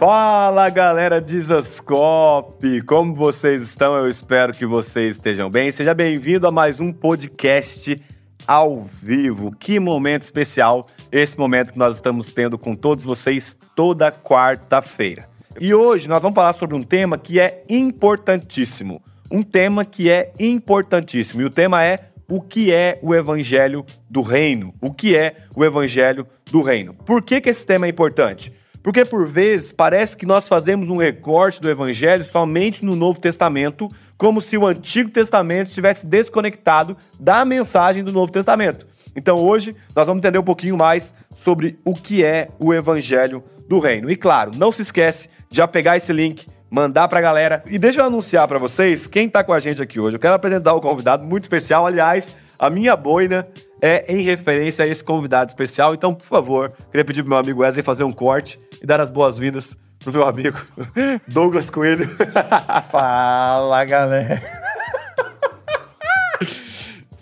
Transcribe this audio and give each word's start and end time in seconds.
Fala 0.00 0.70
galera 0.70 1.20
de 1.20 2.80
como 2.86 3.14
vocês 3.14 3.60
estão? 3.60 3.94
Eu 3.94 4.08
espero 4.08 4.54
que 4.54 4.64
vocês 4.64 5.16
estejam 5.16 5.50
bem. 5.50 5.70
Seja 5.70 5.92
bem-vindo 5.92 6.46
a 6.46 6.50
mais 6.50 6.80
um 6.80 6.90
podcast 6.90 8.02
ao 8.46 8.82
vivo. 8.84 9.54
Que 9.54 9.78
momento 9.78 10.22
especial 10.22 10.86
esse 11.12 11.38
momento 11.38 11.74
que 11.74 11.78
nós 11.78 11.96
estamos 11.96 12.32
tendo 12.32 12.56
com 12.56 12.74
todos 12.74 13.04
vocês 13.04 13.54
toda 13.76 14.10
quarta-feira. 14.10 15.28
E 15.60 15.74
hoje 15.74 16.08
nós 16.08 16.22
vamos 16.22 16.34
falar 16.34 16.54
sobre 16.54 16.74
um 16.74 16.80
tema 16.80 17.18
que 17.18 17.38
é 17.38 17.62
importantíssimo. 17.68 19.02
Um 19.30 19.42
tema 19.42 19.84
que 19.84 20.10
é 20.10 20.32
importantíssimo. 20.40 21.42
E 21.42 21.44
o 21.44 21.50
tema 21.50 21.84
é 21.84 21.98
o 22.26 22.40
que 22.40 22.72
é 22.72 22.98
o 23.02 23.14
evangelho 23.14 23.84
do 24.08 24.22
reino? 24.22 24.72
O 24.80 24.94
que 24.94 25.14
é 25.14 25.36
o 25.54 25.62
evangelho 25.62 26.26
do 26.50 26.62
reino? 26.62 26.94
Por 26.94 27.20
que, 27.20 27.38
que 27.38 27.50
esse 27.50 27.66
tema 27.66 27.84
é 27.84 27.90
importante? 27.90 28.50
Porque 28.82 29.04
por 29.04 29.26
vezes 29.26 29.72
parece 29.72 30.16
que 30.16 30.26
nós 30.26 30.48
fazemos 30.48 30.88
um 30.88 30.96
recorte 30.96 31.60
do 31.60 31.68
evangelho 31.68 32.24
somente 32.24 32.84
no 32.84 32.96
Novo 32.96 33.20
Testamento, 33.20 33.88
como 34.16 34.40
se 34.40 34.56
o 34.56 34.66
Antigo 34.66 35.10
Testamento 35.10 35.68
estivesse 35.68 36.06
desconectado 36.06 36.96
da 37.18 37.44
mensagem 37.44 38.02
do 38.02 38.12
Novo 38.12 38.32
Testamento. 38.32 38.86
Então 39.14 39.36
hoje 39.36 39.74
nós 39.94 40.06
vamos 40.06 40.20
entender 40.20 40.38
um 40.38 40.44
pouquinho 40.44 40.76
mais 40.76 41.14
sobre 41.36 41.78
o 41.84 41.94
que 41.94 42.24
é 42.24 42.48
o 42.58 42.72
evangelho 42.72 43.42
do 43.68 43.78
reino. 43.78 44.10
E 44.10 44.16
claro, 44.16 44.52
não 44.56 44.72
se 44.72 44.82
esquece 44.82 45.28
de 45.48 45.56
já 45.56 45.68
pegar 45.68 45.96
esse 45.96 46.12
link, 46.12 46.46
mandar 46.70 47.08
para 47.08 47.18
a 47.18 47.22
galera. 47.22 47.62
E 47.66 47.78
deixa 47.78 48.00
eu 48.00 48.04
anunciar 48.04 48.46
para 48.48 48.58
vocês 48.58 49.06
quem 49.06 49.26
está 49.26 49.44
com 49.44 49.52
a 49.52 49.60
gente 49.60 49.82
aqui 49.82 50.00
hoje. 50.00 50.16
Eu 50.16 50.20
quero 50.20 50.34
apresentar 50.34 50.74
um 50.74 50.80
convidado 50.80 51.24
muito 51.24 51.44
especial, 51.44 51.86
aliás, 51.86 52.34
a 52.58 52.70
minha 52.70 52.94
boina 52.94 53.48
é 53.82 54.04
em 54.12 54.22
referência 54.22 54.84
a 54.84 54.88
esse 54.88 55.02
convidado 55.02 55.48
especial. 55.48 55.94
Então, 55.94 56.14
por 56.14 56.26
favor, 56.26 56.72
queria 56.90 57.04
pedir 57.04 57.22
pro 57.22 57.30
meu 57.30 57.38
amigo 57.38 57.62
Wesley 57.62 57.82
fazer 57.82 58.04
um 58.04 58.12
corte 58.12 58.60
e 58.80 58.86
dar 58.86 59.00
as 59.00 59.10
boas-vindas 59.10 59.76
pro 59.98 60.12
meu 60.12 60.26
amigo 60.26 60.58
Douglas 61.28 61.70
Coelho. 61.70 62.08
Fala, 62.90 63.84
galera. 63.84 64.60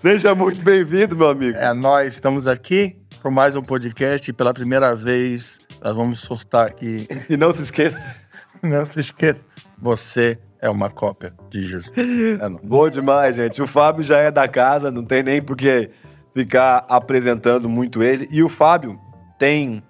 Seja 0.01 0.35
muito 0.35 0.63
bem-vindo, 0.63 1.17
meu 1.17 1.29
amigo. 1.29 1.59
É, 1.59 1.75
nós 1.75 2.15
estamos 2.15 2.47
aqui 2.47 2.97
por 3.21 3.33
mais 3.33 3.57
um 3.57 3.63
podcast 3.63 4.31
e 4.31 4.33
pela 4.33 4.55
primeira 4.55 4.95
vez 4.95 5.59
nós 5.83 5.95
vamos 5.95 6.21
sortar 6.21 6.69
aqui. 6.69 7.09
E 7.29 7.37
não 7.37 7.53
se 7.53 7.63
esqueça. 7.63 8.17
Não 8.61 8.85
se 8.85 8.99
esqueça. 8.99 9.39
Você 9.81 10.37
é 10.61 10.69
uma 10.69 10.91
cópia 10.91 11.33
de 11.49 11.65
Jesus. 11.65 11.93
É, 11.97 12.49
Bom 12.61 12.89
demais, 12.89 13.37
gente. 13.37 13.63
O 13.63 13.69
Fábio 13.69 14.03
já 14.03 14.19
é 14.19 14.33
da 14.33 14.49
casa, 14.49 14.91
não 14.91 15.05
tem 15.05 15.23
nem 15.23 15.41
por 15.41 15.57
que 15.57 15.89
ficar 16.35 16.85
apresentando 16.89 17.69
muito 17.69 18.03
ele. 18.03 18.29
E 18.33 18.43
o 18.43 18.49
Fábio 18.49 18.99
tem 19.39 19.81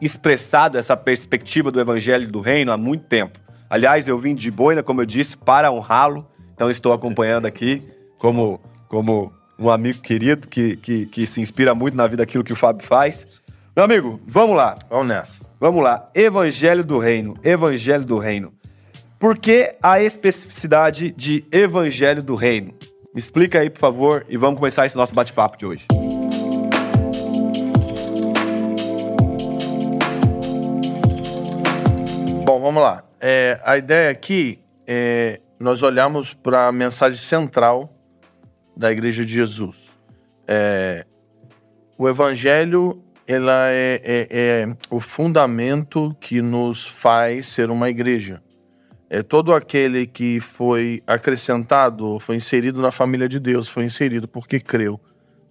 expressado 0.00 0.78
essa 0.78 0.96
perspectiva 0.96 1.70
do 1.70 1.80
evangelho 1.80 2.30
do 2.30 2.40
reino 2.40 2.72
há 2.72 2.76
muito 2.76 3.04
tempo. 3.04 3.38
Aliás, 3.68 4.08
eu 4.08 4.18
vim 4.18 4.34
de 4.34 4.50
boina, 4.50 4.82
como 4.82 5.02
eu 5.02 5.06
disse, 5.06 5.36
para 5.36 5.70
honrá-lo. 5.70 6.26
Então 6.54 6.70
estou 6.70 6.92
acompanhando 6.92 7.46
aqui 7.46 7.86
como, 8.18 8.60
como 8.88 9.32
um 9.58 9.68
amigo 9.70 10.00
querido 10.00 10.48
que, 10.48 10.76
que, 10.76 11.06
que 11.06 11.26
se 11.26 11.40
inspira 11.40 11.74
muito 11.74 11.96
na 11.96 12.06
vida 12.06 12.22
aquilo 12.22 12.44
que 12.44 12.52
o 12.52 12.56
Fábio 12.56 12.86
faz. 12.86 13.40
Meu 13.76 13.84
amigo, 13.84 14.20
vamos 14.26 14.56
lá. 14.56 14.76
Vamos 14.88 15.08
nessa. 15.08 15.44
Vamos 15.60 15.82
lá. 15.82 16.08
Evangelho 16.14 16.84
do 16.84 16.98
reino. 16.98 17.34
Evangelho 17.42 18.04
do 18.04 18.18
reino. 18.18 18.52
Por 19.18 19.36
que 19.36 19.74
a 19.82 20.00
especificidade 20.00 21.10
de 21.10 21.44
evangelho 21.50 22.22
do 22.22 22.36
reino? 22.36 22.72
Me 23.12 23.18
explica 23.18 23.58
aí, 23.58 23.68
por 23.68 23.80
favor, 23.80 24.24
e 24.28 24.36
vamos 24.36 24.60
começar 24.60 24.86
esse 24.86 24.96
nosso 24.96 25.14
bate-papo 25.14 25.58
de 25.58 25.66
hoje. 25.66 25.86
Bom, 32.58 32.62
vamos 32.62 32.82
lá. 32.82 33.04
É, 33.20 33.60
a 33.62 33.78
ideia 33.78 34.10
aqui 34.10 34.58
é 34.84 35.40
nós 35.60 35.80
olhamos 35.80 36.34
para 36.34 36.66
a 36.66 36.72
mensagem 36.72 37.16
central 37.16 37.88
da 38.76 38.90
Igreja 38.90 39.24
de 39.24 39.32
Jesus. 39.32 39.76
É, 40.44 41.06
o 41.96 42.08
Evangelho 42.08 43.00
ela 43.28 43.68
é, 43.70 44.00
é, 44.02 44.28
é, 44.28 44.76
o 44.90 44.98
fundamento 44.98 46.16
que 46.18 46.42
nos 46.42 46.84
faz 46.84 47.46
ser 47.46 47.70
uma 47.70 47.88
igreja. 47.88 48.42
É 49.08 49.22
todo 49.22 49.54
aquele 49.54 50.04
que 50.04 50.40
foi 50.40 51.00
acrescentado, 51.06 52.18
foi 52.18 52.34
inserido 52.34 52.82
na 52.82 52.90
família 52.90 53.28
de 53.28 53.38
Deus, 53.38 53.68
foi 53.68 53.84
inserido 53.84 54.26
porque 54.26 54.58
creu 54.58 55.00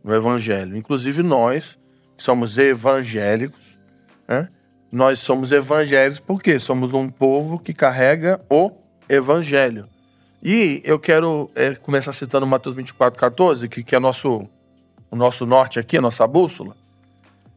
no 0.03 0.13
Evangelho. 0.13 0.75
Inclusive 0.75 1.23
nós, 1.23 1.79
que 2.17 2.23
somos 2.23 2.57
evangélicos, 2.57 3.79
né? 4.28 4.50
Nós 4.91 5.19
somos 5.19 5.51
evangélicos 5.51 6.19
porque 6.19 6.59
somos 6.59 6.93
um 6.93 7.09
povo 7.09 7.59
que 7.59 7.73
carrega 7.73 8.39
o 8.49 8.71
Evangelho. 9.09 9.87
E 10.41 10.81
eu 10.85 10.99
quero 10.99 11.49
é, 11.55 11.75
começar 11.75 12.13
citando 12.13 12.45
Mateus 12.45 12.75
24, 12.75 13.19
14, 13.19 13.67
que, 13.67 13.83
que 13.83 13.95
é 13.95 13.99
nosso, 13.99 14.47
o 15.09 15.15
nosso 15.15 15.45
norte 15.45 15.79
aqui, 15.79 15.97
a 15.97 16.01
nossa 16.01 16.25
bússola. 16.27 16.75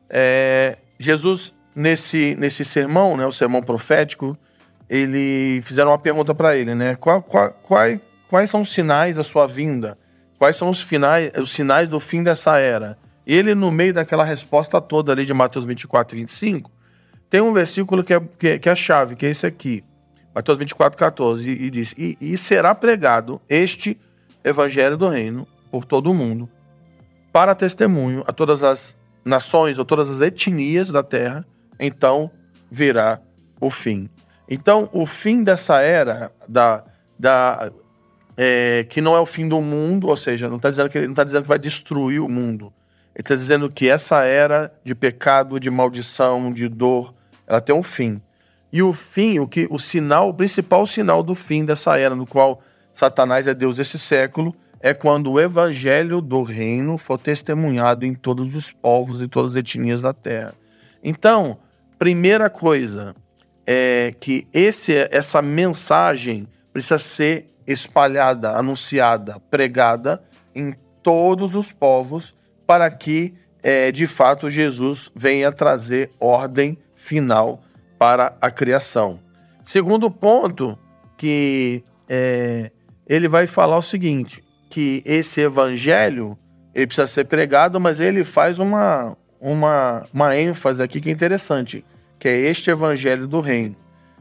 É, 0.09 0.79
Jesus, 0.99 1.55
nesse, 1.75 2.35
nesse 2.37 2.65
sermão, 2.65 3.17
né, 3.17 3.27
o 3.27 3.33
sermão 3.33 3.63
profético, 3.63 4.37
ele 4.89 5.61
fizeram 5.63 5.91
uma 5.91 5.99
pergunta 5.99 6.35
para 6.35 6.57
ele, 6.57 6.75
né? 6.75 6.97
Qual, 6.97 7.23
qual, 7.23 7.53
qual, 7.63 7.87
quais 8.29 8.51
são 8.51 8.63
os 8.63 8.73
sinais 8.73 9.17
da 9.17 9.23
sua 9.23 9.47
vinda? 9.47 9.97
Quais 10.37 10.57
são 10.57 10.69
os, 10.69 10.83
finais, 10.83 11.31
os 11.39 11.53
sinais 11.53 11.89
do 11.89 12.01
fim 12.01 12.23
dessa 12.23 12.59
era? 12.59 12.99
Ele, 13.27 13.55
no 13.55 13.71
meio 13.71 13.95
daquela 13.95 14.25
resposta 14.25 14.81
toda 14.81 15.13
ali 15.13 15.25
de 15.25 15.35
Mateus 15.35 15.65
24, 15.65 16.17
25, 16.17 16.71
tem 17.31 17.41
um 17.41 17.53
versículo 17.53 18.03
que 18.03 18.13
é, 18.13 18.21
que 18.21 18.49
é, 18.49 18.59
que 18.59 18.69
é 18.69 18.73
a 18.73 18.77
chave, 18.77 19.15
que 19.15 19.25
é 19.25 19.31
esse 19.31 19.47
aqui. 19.47 19.83
Mateus 20.35 20.59
24, 20.59 20.99
14, 20.99 21.49
e, 21.49 21.63
e 21.65 21.71
diz: 21.71 21.95
e, 21.97 22.19
e 22.21 22.37
será 22.37 22.75
pregado 22.75 23.41
este 23.49 23.99
evangelho 24.45 24.97
do 24.97 25.09
reino 25.09 25.47
por 25.71 25.85
todo 25.85 26.11
o 26.11 26.15
mundo, 26.15 26.49
para 27.33 27.55
testemunho 27.55 28.25
a 28.27 28.33
todas 28.33 28.65
as 28.65 28.97
nações 29.25 29.79
ou 29.79 29.85
todas 29.85 30.11
as 30.11 30.21
etnias 30.21 30.91
da 30.91 31.03
terra, 31.03 31.47
então 31.79 32.31
virá 32.71 33.21
o 33.61 33.71
fim. 33.71 34.11
Então, 34.49 34.89
o 34.93 35.07
fim 35.07 35.45
dessa 35.45 35.81
era 35.81 36.33
da, 36.49 36.85
da 37.17 37.71
é, 38.37 38.85
que 38.89 39.01
não 39.01 39.15
é 39.15 39.21
o 39.21 39.27
fim 39.27 39.49
do 39.49 39.61
mundo, 39.61 40.09
ou 40.09 40.17
seja, 40.17 40.49
não 40.49 40.57
está 40.57 40.71
dizendo 40.71 40.89
que 40.89 41.01
não 41.03 41.11
está 41.11 41.23
dizendo 41.23 41.43
que 41.43 41.49
vai 41.49 41.59
destruir 41.59 42.21
o 42.21 42.29
mundo. 42.29 42.73
Ele 43.15 43.23
está 43.23 43.35
dizendo 43.35 43.71
que 43.71 43.89
essa 43.89 44.25
era 44.25 44.73
de 44.83 44.95
pecado, 44.95 45.61
de 45.61 45.71
maldição, 45.71 46.53
de 46.53 46.69
dor, 46.69 47.15
ela 47.51 47.61
tem 47.61 47.75
um 47.75 47.83
fim. 47.83 48.23
E 48.73 48.81
o 48.81 48.93
fim, 48.93 49.41
o 49.41 49.49
que 49.49 49.67
o 49.69 49.79
sinal, 49.79 50.29
o 50.29 50.35
principal 50.35 50.87
sinal 50.87 51.21
do 51.21 51.35
fim 51.35 51.65
dessa 51.65 51.99
era, 51.99 52.15
no 52.15 52.25
qual 52.25 52.63
Satanás 52.93 53.49
é 53.49 53.53
Deus 53.53 53.77
desse 53.77 53.99
século, 53.99 54.55
é 54.79 54.95
quando 54.95 55.33
o 55.33 55.41
evangelho 55.41 56.21
do 56.21 56.45
reino 56.45 56.97
for 56.97 57.19
testemunhado 57.19 58.07
em 58.07 58.15
todos 58.15 58.55
os 58.55 58.71
povos 58.71 59.21
e 59.21 59.27
todas 59.27 59.51
as 59.51 59.57
etnias 59.57 60.01
da 60.01 60.13
terra. 60.13 60.55
Então, 61.03 61.59
primeira 61.99 62.49
coisa 62.49 63.17
é 63.67 64.15
que 64.21 64.47
esse, 64.53 64.95
essa 65.11 65.43
mensagem 65.43 66.47
precisa 66.73 66.99
ser 66.99 67.47
espalhada, 67.67 68.53
anunciada, 68.53 69.41
pregada 69.51 70.23
em 70.55 70.73
todos 71.03 71.57
os 71.57 71.73
povos 71.73 72.33
para 72.65 72.89
que, 72.93 73.35
é, 73.61 73.91
de 73.91 74.07
fato, 74.07 74.49
Jesus 74.49 75.11
venha 75.17 75.51
trazer 75.51 76.13
ordem 76.21 76.79
final 77.11 77.61
para 77.99 78.37
a 78.41 78.53
criação. 78.53 79.19
Segundo 79.65 80.09
ponto, 80.09 80.79
que 81.19 81.83
é, 82.09 82.71
ele 83.05 83.29
vai 83.29 83.49
falar 83.49 83.77
o 83.77 83.83
seguinte: 83.83 84.45
que 84.69 85.03
esse 85.05 85.41
evangelho 85.41 86.39
ele 86.73 86.87
precisa 86.87 87.09
ser 87.09 87.25
pregado, 87.25 87.81
mas 87.81 87.99
ele 87.99 88.23
faz 88.23 88.61
uma, 88.61 89.17
uma, 89.41 90.07
uma 90.15 90.37
ênfase 90.37 90.81
aqui 90.81 91.01
que 91.01 91.09
é 91.09 91.13
interessante, 91.13 91.85
que 92.17 92.29
é 92.29 92.37
este 92.37 92.71
evangelho 92.71 93.27
do 93.27 93.41
reino. 93.41 93.75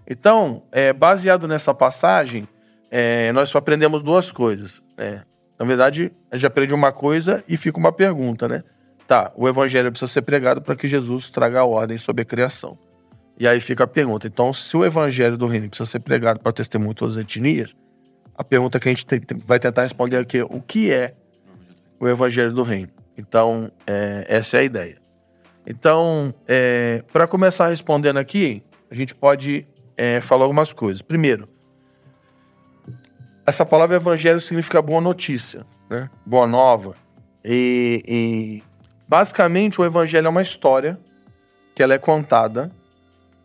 Então, 0.09 0.63
é, 0.71 0.91
baseado 0.91 1.47
nessa 1.47 1.71
passagem, 1.71 2.47
é, 2.89 3.31
nós 3.33 3.50
só 3.50 3.59
aprendemos 3.59 4.01
duas 4.01 4.31
coisas. 4.31 4.81
Né? 4.97 5.21
Na 5.59 5.65
verdade, 5.65 6.12
a 6.31 6.36
gente 6.36 6.47
aprende 6.47 6.74
uma 6.74 6.91
coisa 6.91 7.44
e 7.47 7.56
fica 7.56 7.77
uma 7.77 7.91
pergunta, 7.91 8.47
né? 8.47 8.63
Tá, 9.09 9.31
o 9.35 9.50
evangelho 9.50 9.89
precisa 9.89 10.11
ser 10.11 10.21
pregado 10.21 10.61
para 10.61 10.75
que 10.75 10.88
Jesus 10.88 11.31
traga 11.31 11.61
a 11.61 11.65
ordem 11.65 11.97
sobre 11.97 12.21
a 12.21 12.25
criação. 12.25 12.77
E 13.39 13.47
aí 13.47 13.59
fica 13.59 13.85
a 13.85 13.88
pergunta. 13.88 14.27
Então, 14.27 14.53
se 14.53 14.77
o 14.77 14.85
evangelho 14.85 15.35
do 15.35 15.47
reino 15.47 15.67
precisa 15.67 15.89
ser 15.89 16.00
pregado 16.01 16.39
para 16.39 16.51
testemunho 16.51 16.94
todas 16.94 17.17
as 17.17 17.23
etnias, 17.23 17.75
a 18.38 18.44
pergunta 18.44 18.79
que 18.79 18.88
a 18.88 18.91
gente 18.91 19.07
tem, 19.07 19.19
vai 19.47 19.57
tentar 19.57 19.81
responder 19.81 20.17
aqui 20.17 20.38
é 20.38 20.44
o 20.44 20.61
que 20.61 20.91
é 20.91 21.15
o 22.00 22.07
Evangelho 22.07 22.53
do 22.53 22.61
Reino. 22.61 22.91
Então, 23.17 23.71
é, 23.88 24.27
essa 24.29 24.57
é 24.57 24.59
a 24.59 24.63
ideia. 24.63 24.97
Então, 25.65 26.31
é, 26.47 27.03
para 27.12 27.25
começar 27.25 27.69
respondendo 27.69 28.17
aqui, 28.17 28.62
a 28.91 28.94
gente 28.94 29.15
pode 29.15 29.65
é, 29.97 30.21
falar 30.21 30.44
algumas 30.44 30.71
coisas. 30.71 31.01
Primeiro, 31.01 31.50
essa 33.44 33.65
palavra 33.65 33.95
evangelho 33.95 34.39
significa 34.39 34.83
boa 34.83 35.01
notícia, 35.01 35.65
né? 35.89 36.12
boa 36.23 36.45
nova. 36.45 36.94
E, 37.44 38.03
e, 38.07 38.69
basicamente 39.09 39.81
o 39.81 39.85
evangelho 39.85 40.27
é 40.27 40.29
uma 40.29 40.41
história 40.41 40.97
que 41.75 41.83
ela 41.83 41.94
é 41.95 41.97
contada 41.97 42.71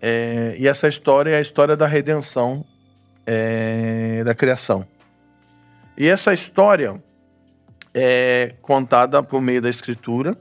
É, 0.06 0.54
e 0.58 0.68
essa 0.68 0.86
história 0.86 1.30
é 1.30 1.38
a 1.38 1.40
história 1.40 1.74
da 1.74 1.86
redenção 1.86 2.62
é, 3.26 4.22
da 4.22 4.34
criação. 4.34 4.84
E 5.96 6.06
essa 6.06 6.34
história 6.34 7.02
é 7.94 8.54
contada 8.60 9.22
por 9.22 9.40
meio 9.40 9.62
da 9.62 9.70
escritura 9.70 10.36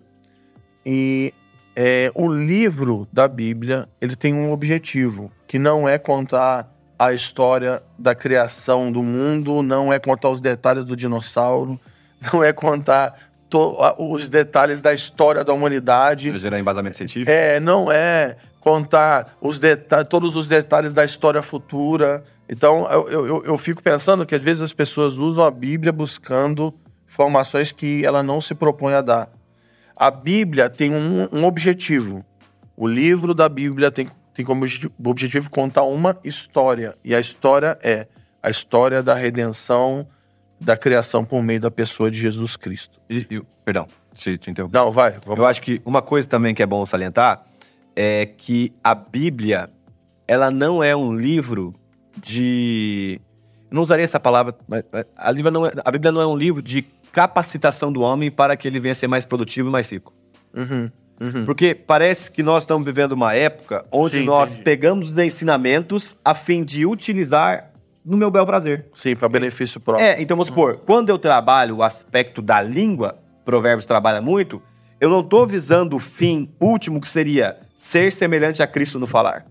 e 0.85 1.33
é, 1.77 2.11
o 2.13 2.27
livro 2.27 3.07
da 3.13 3.25
Bíblia 3.25 3.87
ele 4.01 4.17
tem 4.17 4.33
um 4.33 4.51
objetivo 4.51 5.31
que 5.47 5.57
não 5.57 5.87
é 5.87 5.97
contar 5.97 6.69
a 6.99 7.13
história 7.13 7.81
da 7.97 8.13
criação 8.13 8.91
do 8.91 9.01
mundo, 9.01 9.63
não 9.63 9.93
é 9.93 9.97
contar 9.97 10.29
os 10.29 10.41
detalhes 10.41 10.83
do 10.83 10.95
dinossauro, 10.97 11.79
não 12.33 12.43
é 12.43 12.51
contar 12.51 13.31
os 13.97 14.29
detalhes 14.29 14.81
da 14.81 14.93
história 14.93 15.43
da 15.43 15.53
humanidade. 15.53 16.29
Pra 16.29 16.39
gerar 16.39 16.59
embasamento 16.59 16.97
científico? 16.97 17.29
É, 17.29 17.59
não 17.59 17.91
é 17.91 18.37
contar 18.59 19.35
os 19.41 19.59
todos 20.09 20.35
os 20.35 20.47
detalhes 20.47 20.93
da 20.93 21.03
história 21.03 21.41
futura. 21.41 22.23
Então, 22.47 22.89
eu, 22.91 23.27
eu, 23.27 23.45
eu 23.45 23.57
fico 23.57 23.83
pensando 23.83 24.25
que 24.25 24.35
às 24.35 24.43
vezes 24.43 24.61
as 24.61 24.73
pessoas 24.73 25.17
usam 25.17 25.43
a 25.43 25.51
Bíblia 25.51 25.91
buscando 25.91 26.73
informações 27.07 27.71
que 27.71 28.05
ela 28.05 28.23
não 28.23 28.41
se 28.41 28.55
propõe 28.55 28.93
a 28.93 29.01
dar. 29.01 29.29
A 29.95 30.09
Bíblia 30.09 30.69
tem 30.69 30.93
um, 30.93 31.27
um 31.31 31.45
objetivo. 31.45 32.25
O 32.75 32.87
livro 32.87 33.33
da 33.33 33.47
Bíblia 33.47 33.91
tem, 33.91 34.09
tem 34.33 34.43
como 34.43 34.65
objetivo 35.03 35.49
contar 35.49 35.83
uma 35.83 36.17
história. 36.23 36.95
E 37.03 37.13
a 37.13 37.19
história 37.19 37.77
é 37.83 38.07
a 38.41 38.49
história 38.49 39.03
da 39.03 39.13
redenção 39.13 40.07
da 40.63 40.77
criação 40.77 41.25
por 41.25 41.43
meio 41.43 41.59
da 41.59 41.69
pessoa 41.69 42.09
de 42.09 42.17
Jesus 42.17 42.55
Cristo. 42.55 42.99
E, 43.09 43.27
e, 43.29 43.41
perdão, 43.65 43.87
te, 44.13 44.37
te 44.37 44.49
interrompi. 44.49 44.73
Não, 44.73 44.91
vai. 44.91 45.11
Vamos. 45.25 45.39
Eu 45.39 45.45
acho 45.45 45.61
que 45.61 45.81
uma 45.85 46.01
coisa 46.01 46.27
também 46.27 46.55
que 46.55 46.63
é 46.63 46.65
bom 46.65 46.85
salientar 46.85 47.43
é 47.95 48.25
que 48.25 48.73
a 48.83 48.95
Bíblia, 48.95 49.69
ela 50.27 50.49
não 50.49 50.83
é 50.83 50.95
um 50.95 51.15
livro 51.15 51.73
de... 52.17 53.19
Eu 53.69 53.75
não 53.75 53.83
usaria 53.83 54.05
essa 54.05 54.19
palavra, 54.19 54.55
mas 54.67 54.83
a 55.15 55.33
Bíblia, 55.33 55.51
não 55.51 55.65
é, 55.65 55.71
a 55.83 55.91
Bíblia 55.91 56.11
não 56.11 56.21
é 56.21 56.27
um 56.27 56.37
livro 56.37 56.61
de 56.61 56.83
capacitação 57.11 57.91
do 57.91 58.01
homem 58.01 58.31
para 58.31 58.55
que 58.55 58.67
ele 58.67 58.79
venha 58.79 58.93
a 58.93 58.95
ser 58.95 59.07
mais 59.07 59.25
produtivo 59.25 59.69
e 59.69 59.71
mais 59.71 59.91
rico. 59.91 60.13
Uhum, 60.53 60.89
uhum. 61.19 61.45
Porque 61.45 61.75
parece 61.75 62.31
que 62.31 62.41
nós 62.41 62.63
estamos 62.63 62.85
vivendo 62.85 63.11
uma 63.11 63.33
época 63.33 63.85
onde 63.91 64.19
Sim, 64.19 64.25
nós 64.25 64.51
entendi. 64.51 64.63
pegamos 64.63 65.09
os 65.09 65.17
ensinamentos 65.17 66.15
a 66.23 66.33
fim 66.33 66.63
de 66.63 66.85
utilizar 66.85 67.72
no 68.05 68.17
meu 68.17 68.29
bel 68.29 68.45
prazer. 68.45 68.87
Sim, 68.93 69.15
para 69.15 69.29
benefício 69.29 69.79
próprio. 69.79 70.05
É, 70.05 70.21
então 70.21 70.35
vamos 70.35 70.47
supor, 70.47 70.81
quando 70.85 71.09
eu 71.09 71.17
trabalho 71.17 71.77
o 71.77 71.83
aspecto 71.83 72.41
da 72.41 72.61
língua, 72.61 73.17
Provérbios 73.45 73.85
trabalha 73.85 74.21
muito, 74.21 74.61
eu 74.99 75.09
não 75.09 75.21
estou 75.21 75.45
visando 75.45 75.95
o 75.95 75.99
fim 75.99 76.49
último 76.59 76.99
que 76.99 77.09
seria 77.09 77.57
ser 77.77 78.11
semelhante 78.11 78.61
a 78.61 78.67
Cristo 78.67 78.99
no 78.99 79.07
falar. 79.07 79.45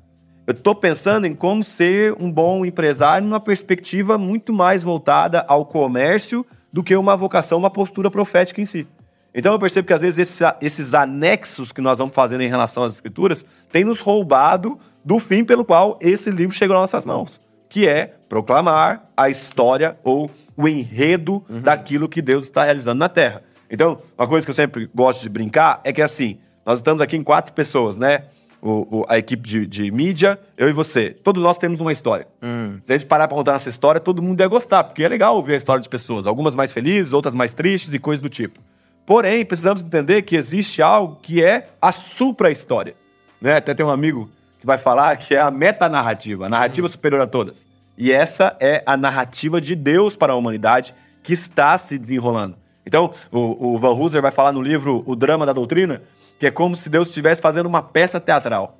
Eu 0.46 0.52
estou 0.52 0.74
pensando 0.74 1.26
em 1.26 1.34
como 1.34 1.62
ser 1.62 2.14
um 2.18 2.30
bom 2.30 2.64
empresário 2.64 3.26
numa 3.26 3.40
perspectiva 3.40 4.18
muito 4.18 4.52
mais 4.52 4.82
voltada 4.82 5.44
ao 5.48 5.64
comércio 5.64 6.44
do 6.72 6.82
que 6.82 6.96
uma 6.96 7.16
vocação, 7.16 7.58
uma 7.58 7.70
postura 7.70 8.10
profética 8.10 8.60
em 8.60 8.64
si. 8.64 8.86
Então 9.34 9.52
eu 9.52 9.58
percebo 9.58 9.86
que 9.86 9.94
às 9.94 10.00
vezes 10.00 10.18
esses, 10.18 10.40
esses 10.60 10.94
anexos 10.94 11.72
que 11.72 11.80
nós 11.80 11.98
vamos 11.98 12.14
fazendo 12.14 12.42
em 12.42 12.48
relação 12.48 12.82
às 12.82 12.94
escrituras 12.94 13.46
têm 13.70 13.84
nos 13.84 14.00
roubado 14.00 14.78
do 15.04 15.18
fim 15.18 15.44
pelo 15.44 15.64
qual 15.64 15.98
esse 16.02 16.30
livro 16.30 16.54
chegou 16.54 16.74
nas 16.74 16.92
nossas 16.92 17.04
mãos 17.04 17.51
que 17.72 17.88
é 17.88 18.12
proclamar 18.28 19.02
a 19.16 19.30
história 19.30 19.96
ou 20.04 20.30
o 20.54 20.68
enredo 20.68 21.42
uhum. 21.48 21.62
daquilo 21.62 22.06
que 22.06 22.20
Deus 22.20 22.44
está 22.44 22.64
realizando 22.64 22.98
na 22.98 23.08
Terra. 23.08 23.42
Então, 23.70 23.96
uma 24.16 24.28
coisa 24.28 24.46
que 24.46 24.50
eu 24.50 24.54
sempre 24.54 24.90
gosto 24.94 25.22
de 25.22 25.30
brincar 25.30 25.80
é 25.82 25.90
que 25.90 26.02
assim, 26.02 26.38
nós 26.66 26.80
estamos 26.80 27.00
aqui 27.00 27.16
em 27.16 27.22
quatro 27.22 27.54
pessoas, 27.54 27.96
né? 27.96 28.24
O, 28.60 28.98
o, 28.98 29.04
a 29.08 29.16
equipe 29.16 29.42
de, 29.48 29.66
de, 29.66 29.90
mídia, 29.90 30.38
eu 30.54 30.68
e 30.68 30.72
você. 30.72 31.16
Todos 31.24 31.42
nós 31.42 31.56
temos 31.56 31.80
uma 31.80 31.90
história. 31.90 32.28
Hum. 32.42 32.78
Se 32.84 32.92
a 32.92 32.98
gente 32.98 33.08
parar 33.08 33.26
para 33.26 33.38
contar 33.38 33.52
nossa 33.52 33.70
história, 33.70 33.98
todo 33.98 34.20
mundo 34.20 34.38
ia 34.40 34.48
gostar, 34.48 34.84
porque 34.84 35.02
é 35.02 35.08
legal 35.08 35.34
ouvir 35.34 35.54
a 35.54 35.56
história 35.56 35.82
de 35.82 35.88
pessoas. 35.88 36.26
Algumas 36.26 36.54
mais 36.54 36.74
felizes, 36.74 37.14
outras 37.14 37.34
mais 37.34 37.54
tristes 37.54 37.94
e 37.94 37.98
coisas 37.98 38.20
do 38.20 38.28
tipo. 38.28 38.60
Porém, 39.06 39.46
precisamos 39.46 39.82
entender 39.82 40.20
que 40.22 40.36
existe 40.36 40.82
algo 40.82 41.16
que 41.22 41.42
é 41.42 41.70
a 41.80 41.90
supra-história. 41.90 42.94
Né? 43.40 43.56
Até 43.56 43.72
tem 43.72 43.84
um 43.84 43.90
amigo 43.90 44.30
que 44.62 44.66
vai 44.66 44.78
falar 44.78 45.16
que 45.16 45.34
é 45.34 45.40
a 45.40 45.50
metanarrativa, 45.50 46.46
a 46.46 46.48
narrativa 46.48 46.88
superior 46.88 47.20
a 47.20 47.26
todas. 47.26 47.66
E 47.98 48.12
essa 48.12 48.56
é 48.60 48.80
a 48.86 48.96
narrativa 48.96 49.60
de 49.60 49.74
Deus 49.74 50.14
para 50.14 50.34
a 50.34 50.36
humanidade 50.36 50.94
que 51.20 51.32
está 51.32 51.76
se 51.76 51.98
desenrolando. 51.98 52.56
Então, 52.86 53.10
o, 53.32 53.74
o 53.74 53.78
Van 53.80 53.90
Hooser 53.90 54.22
vai 54.22 54.30
falar 54.30 54.52
no 54.52 54.62
livro 54.62 55.02
O 55.04 55.16
Drama 55.16 55.44
da 55.44 55.52
Doutrina, 55.52 56.00
que 56.38 56.46
é 56.46 56.50
como 56.52 56.76
se 56.76 56.88
Deus 56.88 57.08
estivesse 57.08 57.42
fazendo 57.42 57.66
uma 57.66 57.82
peça 57.82 58.20
teatral. 58.20 58.78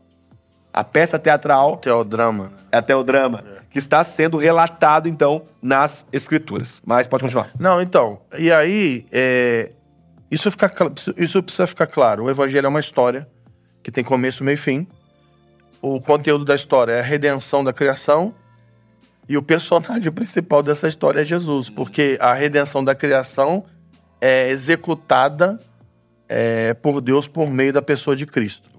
A 0.73 0.85
peça 0.85 1.19
teatral. 1.19 1.75
Até 1.75 1.93
o 1.93 2.05
drama. 2.05 2.53
É 2.71 2.77
até 2.77 2.95
o 2.95 3.03
drama. 3.03 3.43
É. 3.45 3.63
Que 3.69 3.81
está 3.81 4.05
sendo 4.05 4.37
relatado, 4.37 5.09
então, 5.09 5.43
nas 5.61 6.07
escrituras. 6.13 6.81
Mas 6.87 7.09
pode 7.09 7.25
continuar. 7.25 7.51
Não, 7.59 7.83
então. 7.83 8.21
E 8.39 8.53
aí, 8.53 9.05
é, 9.11 9.73
isso, 10.31 10.49
fica, 10.49 10.71
isso 11.17 11.43
precisa 11.43 11.67
ficar 11.67 11.89
claro. 11.89 12.27
O 12.27 12.31
evangelho 12.31 12.67
é 12.67 12.69
uma 12.69 12.79
história 12.79 13.29
que 13.83 13.91
tem 13.91 14.05
começo, 14.05 14.45
meio 14.45 14.55
e 14.55 14.59
fim 14.59 14.87
o 15.83 16.01
conteúdo 16.01 16.45
da 16.45 16.55
história 16.55 16.93
é 16.93 17.01
a 17.01 17.03
redenção 17.03 17.65
da 17.65 17.73
criação 17.73 18.33
e 19.29 19.37
o 19.37 19.43
personagem 19.43 20.11
principal 20.13 20.63
dessa 20.63 20.87
história 20.87 21.21
é 21.21 21.25
Jesus, 21.25 21.69
porque 21.69 22.17
a 22.21 22.33
redenção 22.33 22.85
da 22.85 22.95
criação 22.95 23.65
é 24.21 24.49
executada 24.49 25.59
é, 26.29 26.73
por 26.75 27.01
Deus 27.01 27.27
por 27.27 27.51
meio 27.51 27.73
da 27.73 27.83
pessoa 27.83 28.15
de 28.15 28.25
Cristo. 28.25 28.71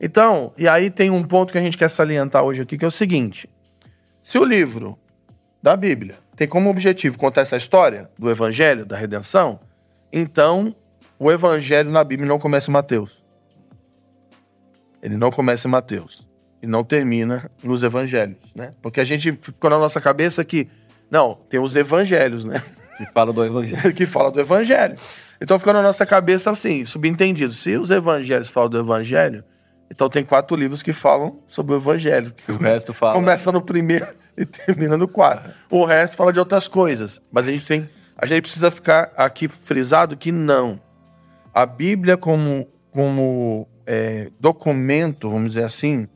Então, 0.00 0.52
e 0.56 0.66
aí 0.66 0.90
tem 0.90 1.10
um 1.10 1.22
ponto 1.22 1.52
que 1.52 1.58
a 1.58 1.60
gente 1.60 1.76
quer 1.76 1.90
salientar 1.90 2.42
hoje 2.42 2.62
aqui, 2.62 2.78
que 2.78 2.84
é 2.84 2.88
o 2.88 2.90
seguinte: 2.90 3.48
se 4.22 4.38
o 4.38 4.44
livro 4.44 4.98
da 5.62 5.76
Bíblia 5.76 6.16
tem 6.36 6.48
como 6.48 6.70
objetivo 6.70 7.18
contar 7.18 7.42
essa 7.42 7.56
história 7.56 8.08
do 8.16 8.30
Evangelho, 8.30 8.86
da 8.86 8.96
redenção, 8.96 9.58
então 10.12 10.74
o 11.18 11.30
Evangelho 11.30 11.90
na 11.90 12.04
Bíblia 12.04 12.28
não 12.28 12.38
começa 12.38 12.70
em 12.70 12.72
Mateus. 12.72 13.18
Ele 15.02 15.16
não 15.16 15.30
começa 15.30 15.66
em 15.66 15.70
Mateus 15.70 16.27
e 16.62 16.66
não 16.66 16.82
termina 16.82 17.50
nos 17.62 17.82
evangelhos, 17.82 18.36
né? 18.54 18.72
Porque 18.82 19.00
a 19.00 19.04
gente 19.04 19.32
ficou 19.40 19.70
na 19.70 19.78
nossa 19.78 20.00
cabeça 20.00 20.44
que, 20.44 20.68
não, 21.10 21.34
tem 21.48 21.60
os 21.60 21.74
evangelhos, 21.76 22.44
né? 22.44 22.62
Que 22.98 23.06
fala 23.06 23.32
do 23.32 23.44
evangelho. 23.44 23.94
que 23.94 24.06
fala 24.06 24.28
do 24.28 24.40
evangelho. 24.40 24.96
Então 25.40 25.56
ficou 25.56 25.72
na 25.72 25.80
nossa 25.80 26.04
cabeça 26.04 26.50
assim, 26.50 26.84
subentendido. 26.84 27.52
Se 27.52 27.76
os 27.76 27.92
evangelhos 27.92 28.48
falam 28.48 28.68
do 28.68 28.80
evangelho, 28.80 29.44
então 29.88 30.08
tem 30.08 30.24
quatro 30.24 30.56
livros 30.56 30.82
que 30.82 30.92
falam 30.92 31.38
sobre 31.46 31.74
o 31.74 31.76
evangelho. 31.76 32.34
O 32.48 32.54
resto 32.54 32.92
fala. 32.92 33.14
Começa 33.14 33.52
no 33.52 33.62
primeiro 33.62 34.08
e 34.36 34.44
termina 34.44 34.96
no 34.96 35.06
quarto. 35.06 35.50
O 35.70 35.84
resto 35.84 36.16
fala 36.16 36.32
de 36.32 36.40
outras 36.40 36.66
coisas. 36.66 37.20
Mas 37.30 37.46
a 37.46 37.52
gente 37.52 37.64
tem. 37.64 37.88
A 38.16 38.26
gente 38.26 38.42
precisa 38.42 38.68
ficar 38.68 39.12
aqui 39.16 39.46
frisado 39.46 40.16
que 40.16 40.32
não. 40.32 40.80
A 41.54 41.64
Bíblia, 41.64 42.16
como, 42.16 42.66
como 42.90 43.68
é, 43.86 44.28
documento, 44.40 45.30
vamos 45.30 45.52
dizer 45.52 45.64
assim, 45.64 46.08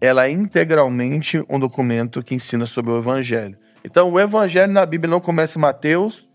ela 0.00 0.26
é 0.26 0.30
integralmente 0.30 1.44
um 1.48 1.58
documento 1.58 2.22
que 2.22 2.34
ensina 2.34 2.64
sobre 2.64 2.90
o 2.92 2.98
Evangelho. 2.98 3.58
Então, 3.84 4.10
o 4.10 4.18
Evangelho 4.18 4.72
na 4.72 4.84
Bíblia 4.86 5.10
não 5.10 5.20
começa 5.20 5.58
em 5.58 5.62
Mateus, 5.62 6.28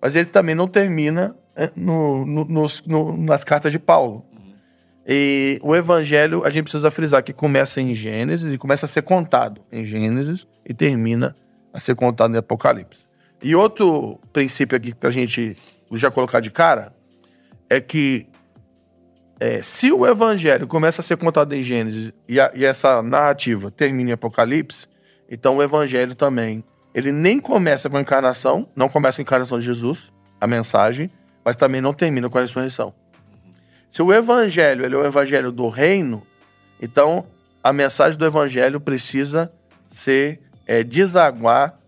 mas 0.00 0.16
ele 0.16 0.26
também 0.26 0.54
não 0.54 0.66
termina 0.66 1.36
é, 1.54 1.70
no, 1.76 2.24
no, 2.24 2.44
nos, 2.44 2.82
no, 2.84 3.16
nas 3.16 3.44
cartas 3.44 3.70
de 3.70 3.78
Paulo. 3.78 4.24
E 5.06 5.58
o 5.62 5.74
Evangelho, 5.74 6.44
a 6.44 6.50
gente 6.50 6.64
precisa 6.64 6.90
frisar 6.90 7.22
que 7.22 7.32
começa 7.32 7.80
em 7.80 7.94
Gênesis 7.94 8.52
e 8.52 8.58
começa 8.58 8.86
a 8.86 8.88
ser 8.88 9.02
contado 9.02 9.60
em 9.72 9.84
Gênesis 9.84 10.46
e 10.64 10.72
termina 10.72 11.34
a 11.72 11.80
ser 11.80 11.94
contado 11.94 12.34
em 12.34 12.38
Apocalipse. 12.38 13.06
E 13.42 13.54
outro 13.54 14.20
princípio 14.32 14.76
aqui 14.76 14.94
para 14.94 15.08
a 15.08 15.12
gente 15.12 15.56
já 15.92 16.10
colocar 16.10 16.40
de 16.40 16.50
cara 16.50 16.92
é 17.68 17.80
que 17.80 18.26
é, 19.40 19.62
se 19.62 19.90
o 19.90 20.06
evangelho 20.06 20.66
começa 20.66 21.00
a 21.00 21.04
ser 21.04 21.16
contado 21.16 21.54
em 21.54 21.62
Gênesis 21.62 22.12
e, 22.28 22.38
a, 22.38 22.52
e, 22.54 22.62
essa 22.62 23.02
narrativa 23.02 23.70
termina 23.70 24.10
em 24.10 24.12
Apocalipse, 24.12 24.86
então 25.30 25.56
o 25.56 25.62
evangelho 25.62 26.14
também, 26.14 26.62
ele 26.94 27.10
nem 27.10 27.40
começa 27.40 27.88
com 27.88 27.96
a 27.96 28.00
encarnação, 28.02 28.68
não 28.76 28.86
começa 28.86 29.16
com 29.16 29.22
a 29.22 29.24
encarnação 29.24 29.58
de 29.58 29.64
Jesus, 29.64 30.12
a 30.38 30.46
mensagem, 30.46 31.08
mas 31.42 31.56
também 31.56 31.80
não 31.80 31.94
termina 31.94 32.28
com 32.28 32.36
a 32.36 32.42
ressurreição. 32.42 32.92
Se 33.88 34.02
o 34.02 34.12
evangelho 34.12 34.84
ele 34.84 34.94
é 34.94 34.98
o 34.98 35.06
evangelho 35.06 35.50
do 35.50 35.70
reino, 35.70 36.22
então 36.80 37.26
a 37.64 37.72
mensagem 37.72 38.18
do 38.18 38.26
evangelho 38.26 38.78
precisa 38.78 39.50
ser 39.90 40.40
é, 40.66 40.84
desaguar 40.84 41.79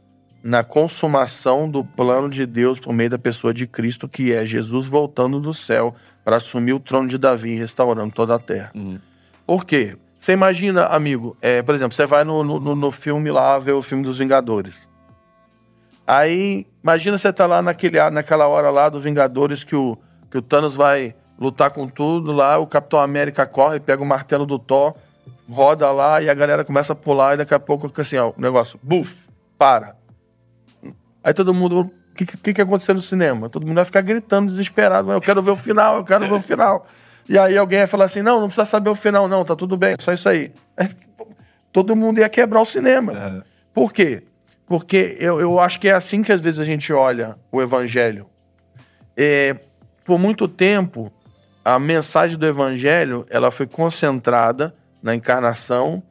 na 0.43 0.65
consumação 0.65 1.69
do 1.69 1.85
plano 1.85 2.29
de 2.29 2.45
Deus 2.45 2.81
por 2.81 2.93
meio 2.93 3.11
da 3.11 3.19
pessoa 3.19 3.55
de 3.55 3.67
Cristo, 3.67 4.09
que 4.09 4.33
é 4.33 4.45
Jesus 4.45 4.87
voltando 4.87 5.39
do 5.39 5.55
céu 5.55 5.95
para 6.25 6.37
assumir 6.37 6.73
o 6.73 6.81
trono 6.81 7.09
de 7.09 7.17
Davi, 7.17 7.55
restaurando 7.55 8.13
toda 8.13 8.35
a 8.35 8.39
terra. 8.39 8.71
Uhum. 8.75 8.99
Por 9.47 9.65
quê? 9.65 9.97
Você 10.19 10.33
imagina, 10.33 10.87
amigo, 10.87 11.37
é, 11.41 11.63
por 11.63 11.75
exemplo, 11.75 11.95
você 11.95 12.07
vai 12.07 12.25
no, 12.25 12.45
no, 12.45 12.75
no, 12.75 12.91
filme 12.91 13.31
lá 13.31 13.59
ver 13.59 13.73
o 13.73 13.83
filme 13.83 14.05
dos 14.05 14.19
Vingadores. 14.19 14.89
Aí, 16.07 16.67
imagina 16.83 17.19
você 17.19 17.33
tá 17.33 17.47
lá 17.47 17.61
naquele, 17.61 17.99
naquela 18.11 18.47
hora 18.47 18.71
lá 18.71 18.89
dos 18.89 19.03
Vingadores 19.03 19.65
que 19.65 19.75
o, 19.75 19.97
que 20.31 20.39
o 20.39 20.43
Thanos 20.43 20.75
vai 20.75 21.15
lutar 21.39 21.71
com 21.71 21.89
tudo 21.89 22.31
lá, 22.33 22.59
o 22.59 22.67
Capitão 22.67 23.01
América 23.01 23.47
corre, 23.47 23.81
pega 23.81 24.03
o 24.03 24.07
martelo 24.07 24.47
do 24.47 24.59
Thor, 24.59 24.95
roda 25.51 25.91
lá 25.91 26.21
e 26.23 26.31
a 26.31 26.35
galera 26.35 26.65
começa 26.65 26.93
a 26.93 26.97
pular 26.97 27.35
e 27.35 27.39
daqui 27.39 27.55
a 27.55 27.61
pouco 27.61 27.89
fica 27.89 28.03
assim, 28.03 28.17
ó, 28.17 28.31
o 28.31 28.41
negócio, 28.41 28.79
buf, 28.83 29.15
para. 29.59 29.97
Aí 31.23 31.33
todo 31.33 31.55
mundo, 31.55 31.81
o 31.81 32.15
que, 32.15 32.25
que, 32.25 32.55
que 32.55 32.61
aconteceu 32.61 32.95
no 32.95 33.01
cinema? 33.01 33.49
Todo 33.49 33.67
mundo 33.67 33.77
vai 33.77 33.85
ficar 33.85 34.01
gritando, 34.01 34.51
desesperado, 34.51 35.11
eu 35.13 35.21
quero 35.21 35.43
ver 35.43 35.53
o 35.53 35.57
final, 35.57 35.97
eu 35.97 36.05
quero 36.05 36.27
ver 36.27 36.35
o 36.35 36.41
final. 36.41 36.87
E 37.29 37.39
aí 37.39 37.57
alguém 37.57 37.79
vai 37.79 37.87
falar 37.87 38.07
assim, 38.07 38.23
não, 38.23 38.41
não 38.41 38.49
precisa 38.49 38.67
saber 38.67 38.91
o 38.91 38.95
final, 38.95 39.29
não, 39.29 39.45
tá 39.45 39.55
tudo 39.55 39.77
bem, 39.77 39.97
só 40.01 40.13
isso 40.13 40.29
aí. 40.29 40.53
Todo 41.73 41.97
mundo 41.97 42.19
ia 42.19 42.29
quebrar 42.29 42.61
o 42.61 42.67
cinema. 42.67 43.13
É. 43.13 43.43
Por 43.73 43.93
quê? 43.93 44.25
Porque 44.67 45.17
eu, 45.19 45.41
eu 45.41 45.59
acho 45.59 45.79
que 45.79 45.89
é 45.89 45.93
assim 45.93 46.23
que 46.23 46.33
às 46.33 46.41
vezes 46.41 46.61
a 46.61 46.65
gente 46.65 46.93
olha 46.93 47.37
o 47.51 47.63
evangelho. 47.63 48.27
É, 49.17 49.57
por 50.05 50.19
muito 50.19 50.49
tempo, 50.49 51.13
a 51.65 51.79
mensagem 51.79 52.37
do 52.37 52.47
evangelho 52.47 53.25
ela 53.31 53.51
foi 53.51 53.67
concentrada 53.67 54.75
na 55.03 55.15
encarnação 55.15 56.03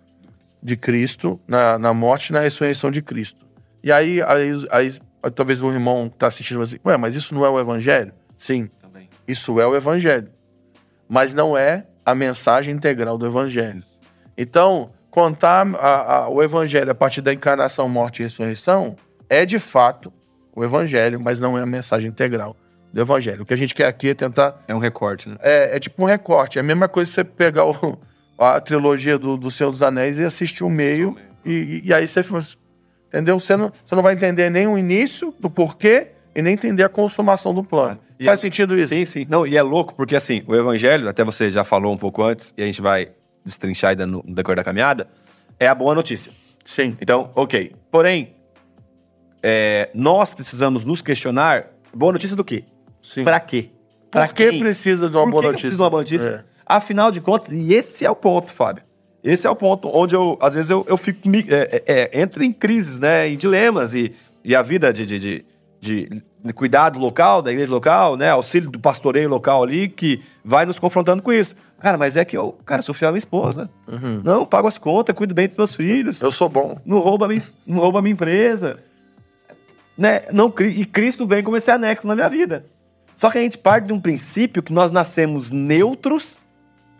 de 0.62 0.78
Cristo, 0.78 1.40
na, 1.48 1.78
na 1.78 1.94
morte 1.94 2.30
e 2.30 2.34
na 2.34 2.40
ressurreição 2.40 2.92
de 2.92 3.02
Cristo. 3.02 3.46
E 3.84 3.92
aí, 3.92 4.22
aí, 4.22 4.52
aí 4.72 4.92
talvez 5.34 5.62
o 5.62 5.72
irmão 5.72 6.08
que 6.10 6.16
está 6.16 6.28
assistindo 6.28 6.64
dizer, 6.64 6.80
ué, 6.86 6.98
mas 6.98 7.16
isso 7.16 7.34
não 7.34 7.46
é 7.46 7.50
o 7.50 7.60
evangelho? 7.60 8.14
Sim, 8.38 8.68
Também. 8.82 9.10
isso 9.28 9.60
é 9.60 9.66
o 9.68 9.76
evangelho. 9.76 10.30
Mas 11.10 11.34
não 11.34 11.58
é 11.58 11.86
a 12.06 12.16
mensagem 12.16 12.74
integral 12.74 13.18
do 13.18 13.26
evangelho. 13.26 13.84
Então, 14.38 14.92
contar 15.10 15.68
a- 15.76 16.16
a- 16.24 16.30
o 16.30 16.42
evangelho 16.42 16.92
a 16.92 16.96
partir 16.96 17.22
da 17.22 17.34
encarnação, 17.34 17.88
morte 17.90 18.20
e 18.22 18.24
ressurreição 18.24 18.96
é 19.30 19.46
de 19.46 19.60
fato 19.60 20.12
o 20.56 20.64
evangelho, 20.64 21.20
mas 21.20 21.40
não 21.40 21.58
é 21.58 21.62
a 21.62 21.66
mensagem 21.66 22.10
integral 22.10 22.56
do 22.94 23.00
evangelho. 23.02 23.44
O 23.44 23.46
que 23.46 23.54
a 23.54 23.58
gente 23.58 23.74
quer 23.76 23.88
aqui 23.88 24.10
é 24.10 24.14
tentar. 24.14 24.62
É 24.68 24.74
um 24.76 24.80
recorte, 24.80 25.30
né? 25.30 25.36
É, 25.40 25.76
é 25.78 25.80
tipo 25.80 26.02
um 26.02 26.06
recorte. 26.06 26.58
É 26.58 26.62
a 26.62 26.64
mesma 26.64 26.88
coisa 26.88 27.10
que 27.10 27.16
você 27.16 27.24
pegar 27.24 27.66
o- 27.66 27.98
a 28.38 28.60
trilogia 28.60 29.18
do, 29.18 29.38
do 29.38 29.52
Senhor 29.52 29.70
dos 29.72 29.82
Anéis 29.82 30.18
e 30.18 30.24
assistir 30.24 30.64
o 30.64 30.70
meio, 30.70 31.16
e, 31.46 31.82
e 31.86 31.94
aí 31.94 32.08
você. 32.08 32.24
faz- 32.24 32.58
Entendeu? 33.12 33.38
Você 33.40 33.58
não, 33.58 33.72
você 33.86 33.94
não 33.94 34.02
vai 34.02 34.14
entender 34.14 34.50
nem 34.50 34.68
o 34.68 34.78
início 34.78 35.34
do 35.38 35.50
porquê 35.50 36.08
e 36.34 36.42
nem 36.42 36.54
entender 36.54 36.84
a 36.84 36.90
consumação 36.90 37.54
do 37.54 37.62
plano. 37.64 38.00
E 38.18 38.24
Faz 38.24 38.40
é- 38.40 38.42
sentido 38.42 38.78
isso? 38.78 38.88
Sim, 38.94 39.04
sim. 39.04 39.26
Não, 39.30 39.46
e 39.46 39.58
é 39.58 39.62
louco, 39.62 39.94
porque 39.96 40.16
assim, 40.16 40.44
o 40.48 40.56
evangelho, 40.56 41.10
até 41.10 41.24
você 41.24 41.52
já 41.52 41.64
falou 41.66 41.92
um 41.94 41.98
pouco 41.98 42.24
antes, 42.24 42.54
e 42.58 42.64
a 42.64 42.66
gente 42.66 42.82
vai 42.82 43.10
destrinchar 43.44 43.90
ainda 43.92 44.06
no, 44.08 44.24
no 44.26 44.34
decorrer 44.34 44.56
da 44.58 44.64
caminhada, 44.64 45.10
é 45.60 45.68
a 45.68 45.76
boa 45.76 45.94
notícia. 45.94 46.32
Sim. 46.64 46.96
Então, 47.02 47.30
ok. 47.36 47.74
Porém, 47.92 48.34
é, 49.44 49.90
nós 49.94 50.34
precisamos 50.34 50.86
nos 50.86 51.02
questionar, 51.02 51.68
boa 51.94 52.14
notícia 52.14 52.36
do 52.36 52.44
quê? 52.46 52.64
Sim. 53.02 53.24
Pra 53.24 53.40
quê? 53.40 53.70
Pra 54.10 54.28
Por 54.28 54.36
que 54.36 54.50
quem? 54.52 54.60
precisa 54.60 55.10
de 55.10 55.18
uma 55.18 55.24
Por 55.26 55.32
boa 55.32 55.42
que 55.42 55.48
que 55.48 55.52
notícia? 55.54 55.68
precisa 55.70 55.78
de 55.78 55.82
uma 55.84 55.90
boa 55.90 56.02
notícia? 56.02 56.46
É. 56.48 56.52
Afinal 56.66 57.12
de 57.12 57.20
contas, 57.20 57.52
e 57.52 57.74
esse 57.74 58.06
é 58.06 58.10
o 58.12 58.16
ponto, 58.16 58.54
Fábio. 58.54 58.84
Esse 59.24 59.46
é 59.46 59.50
o 59.50 59.56
ponto 59.56 59.88
onde 59.94 60.16
eu, 60.16 60.38
às 60.42 60.54
vezes, 60.54 60.70
eu, 60.70 60.84
eu 60.88 60.98
fico, 60.98 61.28
me- 61.30 61.46
é, 61.50 61.84
é, 61.86 62.10
é, 62.18 62.22
entro 62.22 62.44
em 62.44 62.52
crises, 62.52 63.00
né? 63.00 63.28
Em 63.30 63.38
dilemas 63.38 63.94
e, 63.94 64.14
e 64.44 64.56
a 64.56 64.62
vida 64.64 64.92
de, 64.92 65.06
de, 65.06 65.20
de, 65.20 65.46
de- 65.80 66.24
cuidado 66.56 66.98
local, 66.98 67.42
da 67.42 67.52
igreja 67.52 67.72
local, 67.72 68.18
né? 68.18 68.30
Auxílio 68.32 68.70
do 68.72 68.80
pastoreio 68.80 69.30
local 69.30 69.62
ali, 69.64 69.88
que 69.90 70.22
vai 70.44 70.66
nos 70.66 70.80
confrontando 70.80 71.22
com 71.22 71.32
isso. 71.32 71.56
Cara, 71.80 71.98
mas 71.98 72.16
é 72.16 72.24
que 72.26 72.36
eu, 72.38 72.54
cara, 72.66 72.82
sou 72.82 72.94
fiel 72.96 73.10
à 73.10 73.12
minha 73.12 73.18
esposa. 73.20 73.70
Uhum. 73.88 74.22
Não, 74.24 74.46
pago 74.46 74.68
as 74.68 74.78
contas, 74.78 75.16
cuido 75.16 75.34
bem 75.34 75.48
dos 75.48 75.58
meus 75.58 75.76
filhos 75.76 76.22
Eu 76.22 76.32
sou 76.32 76.48
bom. 76.50 76.78
não 76.86 77.00
rouba 77.00 77.26
a 77.26 77.28
minha, 77.28 77.42
não 77.66 77.80
rouba 77.80 78.00
a 78.00 78.02
minha 78.04 78.14
empresa. 78.14 78.80
Né? 79.98 80.24
Não, 80.32 80.54
e 80.62 80.86
Cristo 80.86 81.28
vem 81.28 81.44
como 81.44 81.58
esse 81.58 81.70
anexo 81.70 82.08
na 82.08 82.16
minha 82.16 82.30
vida. 82.30 82.66
Só 83.16 83.30
que 83.30 83.38
a 83.38 83.42
gente 83.42 83.58
parte 83.58 83.86
de 83.88 83.94
um 83.94 84.00
princípio 84.00 84.64
que 84.64 84.74
nós 84.74 84.92
nascemos 84.92 85.52
neutros 85.52 86.40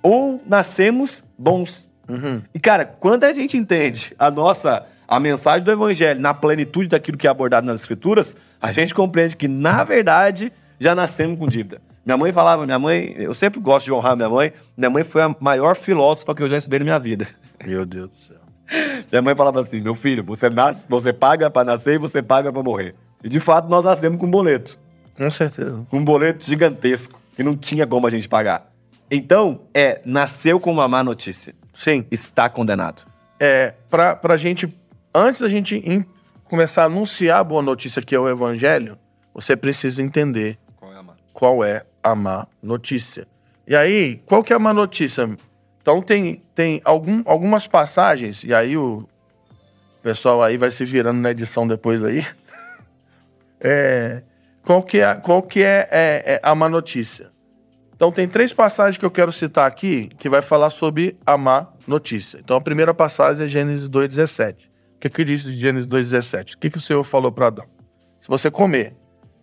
ou 0.04 0.42
nascemos 0.46 1.24
bons. 1.38 1.90
Uhum. 2.12 2.42
E, 2.54 2.60
cara, 2.60 2.86
quando 2.86 3.24
a 3.24 3.34
gente 3.34 3.56
entende 3.56 4.14
a 4.20 4.30
nossa 4.30 4.86
a 5.08 5.20
mensagem 5.20 5.64
do 5.64 5.72
evangelho 5.72 6.20
na 6.20 6.34
plenitude 6.34 6.88
daquilo 6.88 7.18
que 7.18 7.28
é 7.28 7.30
abordado 7.30 7.68
nas 7.68 7.82
escrituras, 7.82 8.36
a 8.62 8.72
gente 8.72 8.94
compreende 8.94 9.36
que, 9.36 9.48
na 9.48 9.84
verdade, 9.84 10.54
já 10.80 10.96
nascemos 10.96 11.38
com 11.38 11.48
dívida. 11.48 11.82
Minha 12.06 12.18
mãe 12.18 12.32
falava, 12.32 12.66
minha 12.66 12.80
mãe, 12.80 13.14
eu 13.18 13.34
sempre 13.34 13.60
gosto 13.60 13.86
de 13.86 13.94
honrar 13.94 14.16
minha 14.16 14.30
mãe, 14.30 14.54
minha 14.76 14.90
mãe 14.90 15.04
foi 15.04 15.22
a 15.22 15.36
maior 15.40 15.76
filósofa 15.76 16.34
que 16.34 16.42
eu 16.42 16.50
já 16.50 16.58
estudei 16.58 16.80
na 16.80 16.86
minha 16.86 17.00
vida. 17.00 17.28
Meu 17.66 17.86
Deus 17.86 18.10
do 18.10 18.18
céu. 18.18 18.42
Minha 19.12 19.22
mãe 19.22 19.36
falava 19.36 19.60
assim: 19.62 19.82
meu 19.82 19.94
filho, 19.94 20.24
você 20.24 20.50
nasce, 20.50 20.86
você 20.88 21.12
paga 21.12 21.50
pra 21.50 21.64
nascer 21.64 21.96
e 21.96 21.98
você 21.98 22.22
paga 22.22 22.52
pra 22.52 22.64
morrer. 22.64 22.96
E 23.22 23.28
de 23.28 23.40
fato 23.40 23.68
nós 23.68 23.84
nascemos 23.84 24.18
com 24.18 24.26
um 24.26 24.32
boleto. 24.32 24.78
Com 25.18 25.30
certeza. 25.30 25.86
Com 25.90 25.98
um 25.98 26.06
boleto 26.06 26.46
gigantesco, 26.46 27.20
que 27.36 27.44
não 27.44 27.56
tinha 27.56 27.86
como 27.86 28.08
a 28.08 28.10
gente 28.10 28.30
pagar. 28.30 28.72
Então, 29.10 29.62
é, 29.74 30.02
nasceu 30.06 30.58
com 30.58 30.72
uma 30.72 30.88
má 30.88 31.04
notícia. 31.04 31.54
Sim. 31.74 32.06
Está 32.12 32.50
condenado. 32.50 33.04
É, 33.40 33.74
pra, 33.90 34.16
pra 34.16 34.38
gente, 34.38 34.68
antes 35.14 35.42
da 35.42 35.50
gente 35.50 35.78
in- 35.78 36.06
começar 36.44 36.84
a 36.84 36.86
anunciar 36.86 37.40
a 37.40 37.44
boa 37.44 37.62
notícia 37.62 38.02
que 38.02 38.14
é 38.16 38.20
o 38.20 38.30
evangelho, 38.30 38.98
você 39.34 39.56
precisa 39.56 40.02
entender 40.04 40.58
Qual 40.78 40.92
é 40.94 40.98
a 40.98 41.04
má? 41.04 41.14
qual 41.34 41.64
é 41.64 41.86
a 42.04 42.14
má 42.16 42.48
notícia. 42.62 43.28
E 43.68 43.76
aí, 43.76 44.22
qual 44.26 44.44
que 44.44 44.52
é 44.54 44.56
a 44.56 44.60
má 44.60 44.74
notícia? 44.74 45.30
Então 45.82 46.02
tem, 46.02 46.42
tem 46.54 46.82
algum, 46.84 47.24
algumas 47.26 47.66
passagens, 47.68 48.44
e 48.44 48.54
aí 48.54 48.78
o 48.78 49.08
pessoal 50.04 50.44
aí 50.44 50.58
vai 50.58 50.70
se 50.70 50.84
virando 50.86 51.20
na 51.22 51.32
edição 51.32 51.68
depois 51.68 52.04
aí. 52.04 52.26
É, 53.64 54.24
qual 54.66 54.82
que 54.82 55.00
é, 55.00 55.14
qual 55.16 55.44
que 55.44 55.62
é, 55.64 55.88
é- 55.92 56.24
é 56.34 56.40
a 56.42 56.56
má 56.56 56.68
notícia? 56.68 57.30
Então 58.02 58.12
tem 58.12 58.28
três 58.28 58.52
passagens 58.52 58.98
que 58.98 59.06
eu 59.06 59.12
quero 59.12 59.32
citar 59.32 59.68
aqui 59.68 60.10
que 60.18 60.28
vai 60.28 60.42
falar 60.42 60.72
sobre 60.72 61.20
a 61.24 61.38
má 61.38 61.68
notícia. 61.86 62.40
Então 62.40 62.58
a 62.58 62.62
primeira 62.62 62.96
passagem 62.96 63.46
é 63.46 63.48
Gênesis 63.48 63.88
2,17. 63.88 64.56
O 64.96 65.00
que, 65.02 65.08
que 65.08 65.24
diz 65.24 65.44
Gênesis 65.44 65.88
2,17? 65.88 66.56
O 66.56 66.58
que, 66.58 66.72
que 66.72 66.80
o 66.80 66.82
Senhor 66.82 67.04
falou 67.04 67.32
para 67.32 67.46
Adão? 67.46 67.66
Se 68.20 68.28
você 68.28 68.50
comer 68.50 68.96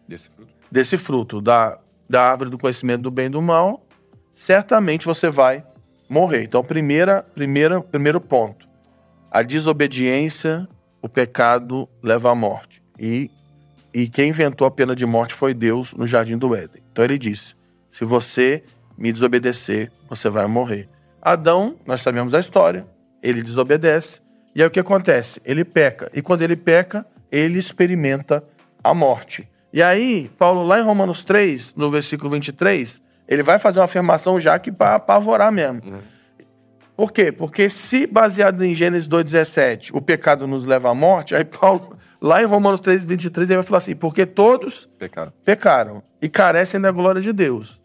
Desse 0.09 0.29
fruto. 0.29 0.55
desse 0.73 0.99
fruto 0.99 1.41
da, 1.41 1.79
da 2.11 2.33
árvore 2.33 2.51
do 2.51 2.59
conhecimento 2.59 3.03
do 3.03 3.13
bem 3.13 3.27
e 3.27 3.29
do 3.29 3.41
mal, 3.41 3.87
certamente 4.37 5.07
você 5.07 5.29
vai 5.29 5.63
morrer. 6.09 6.43
Então, 6.43 6.65
primeira, 6.65 7.23
primeira, 7.23 7.81
primeiro 7.81 8.21
ponto. 8.21 8.69
A 9.31 9.43
desobediência, 9.43 10.67
o 11.01 11.09
pecado 11.09 11.89
leva 12.03 12.33
à 12.33 12.35
morte. 12.35 12.83
E, 12.99 13.31
e 13.95 14.09
quem 14.09 14.31
inventou 14.31 14.67
a 14.67 14.71
pena 14.73 14.97
de 14.97 15.07
morte 15.07 15.33
foi 15.33 15.55
Deus 15.55 15.95
no 15.95 16.05
jardim 16.05 16.37
do 16.37 16.57
Éden. 16.57 16.83
Então 16.91 17.05
ele 17.05 17.19
disse: 17.21 17.57
se 17.99 18.05
você 18.05 18.63
me 18.97 19.13
desobedecer, 19.13 19.91
você 20.09 20.31
vai 20.31 20.47
morrer. 20.47 20.89
Adão, 21.21 21.75
nós 21.85 22.01
sabemos 22.01 22.33
a 22.33 22.39
história, 22.39 22.87
ele 23.21 23.43
desobedece. 23.43 24.21
E 24.55 24.63
aí 24.63 24.69
o 24.69 24.71
que 24.71 24.79
acontece? 24.79 25.43
Ele 25.45 25.65
peca. 25.65 26.09
E 26.15 26.23
quando 26.23 26.43
ele 26.43 26.55
peca, 26.55 27.05
ele 27.29 27.59
experimenta 27.59 28.45
a 28.85 28.95
morte. 28.95 29.49
E 29.73 29.83
aí, 29.83 30.31
Paulo, 30.39 30.63
lá 30.63 30.79
em 30.79 30.85
Romanos 30.85 31.25
3, 31.25 31.75
no 31.75 31.91
versículo 31.91 32.31
23, 32.31 33.01
ele 33.27 33.43
vai 33.43 33.59
fazer 33.59 33.81
uma 33.81 33.87
afirmação 33.87 34.41
já 34.41 34.57
que 34.61 34.71
para 34.71 34.95
apavorar 34.95 35.51
mesmo. 35.51 35.83
Por 36.97 37.13
quê? 37.13 37.33
Porque 37.33 37.69
se 37.69 38.07
baseado 38.07 38.65
em 38.65 38.77
Gênesis 38.77 39.09
2,17 39.09 39.91
o 39.93 40.01
pecado 40.01 40.47
nos 40.47 40.65
leva 40.65 40.89
à 40.89 40.95
morte, 40.95 41.35
aí 41.35 41.45
Paulo, 41.45 41.99
lá 42.21 42.41
em 42.41 42.47
Romanos 42.47 42.79
3, 42.79 43.03
23, 43.03 43.51
ele 43.51 43.57
vai 43.57 43.67
falar 43.67 43.79
assim: 43.79 43.97
porque 43.97 44.25
todos 44.25 44.89
Pecado. 44.97 45.33
pecaram 45.45 46.01
e 46.23 46.29
carecem 46.29 46.81
da 46.81 46.93
glória 46.93 47.21
de 47.21 47.33
Deus. 47.33 47.77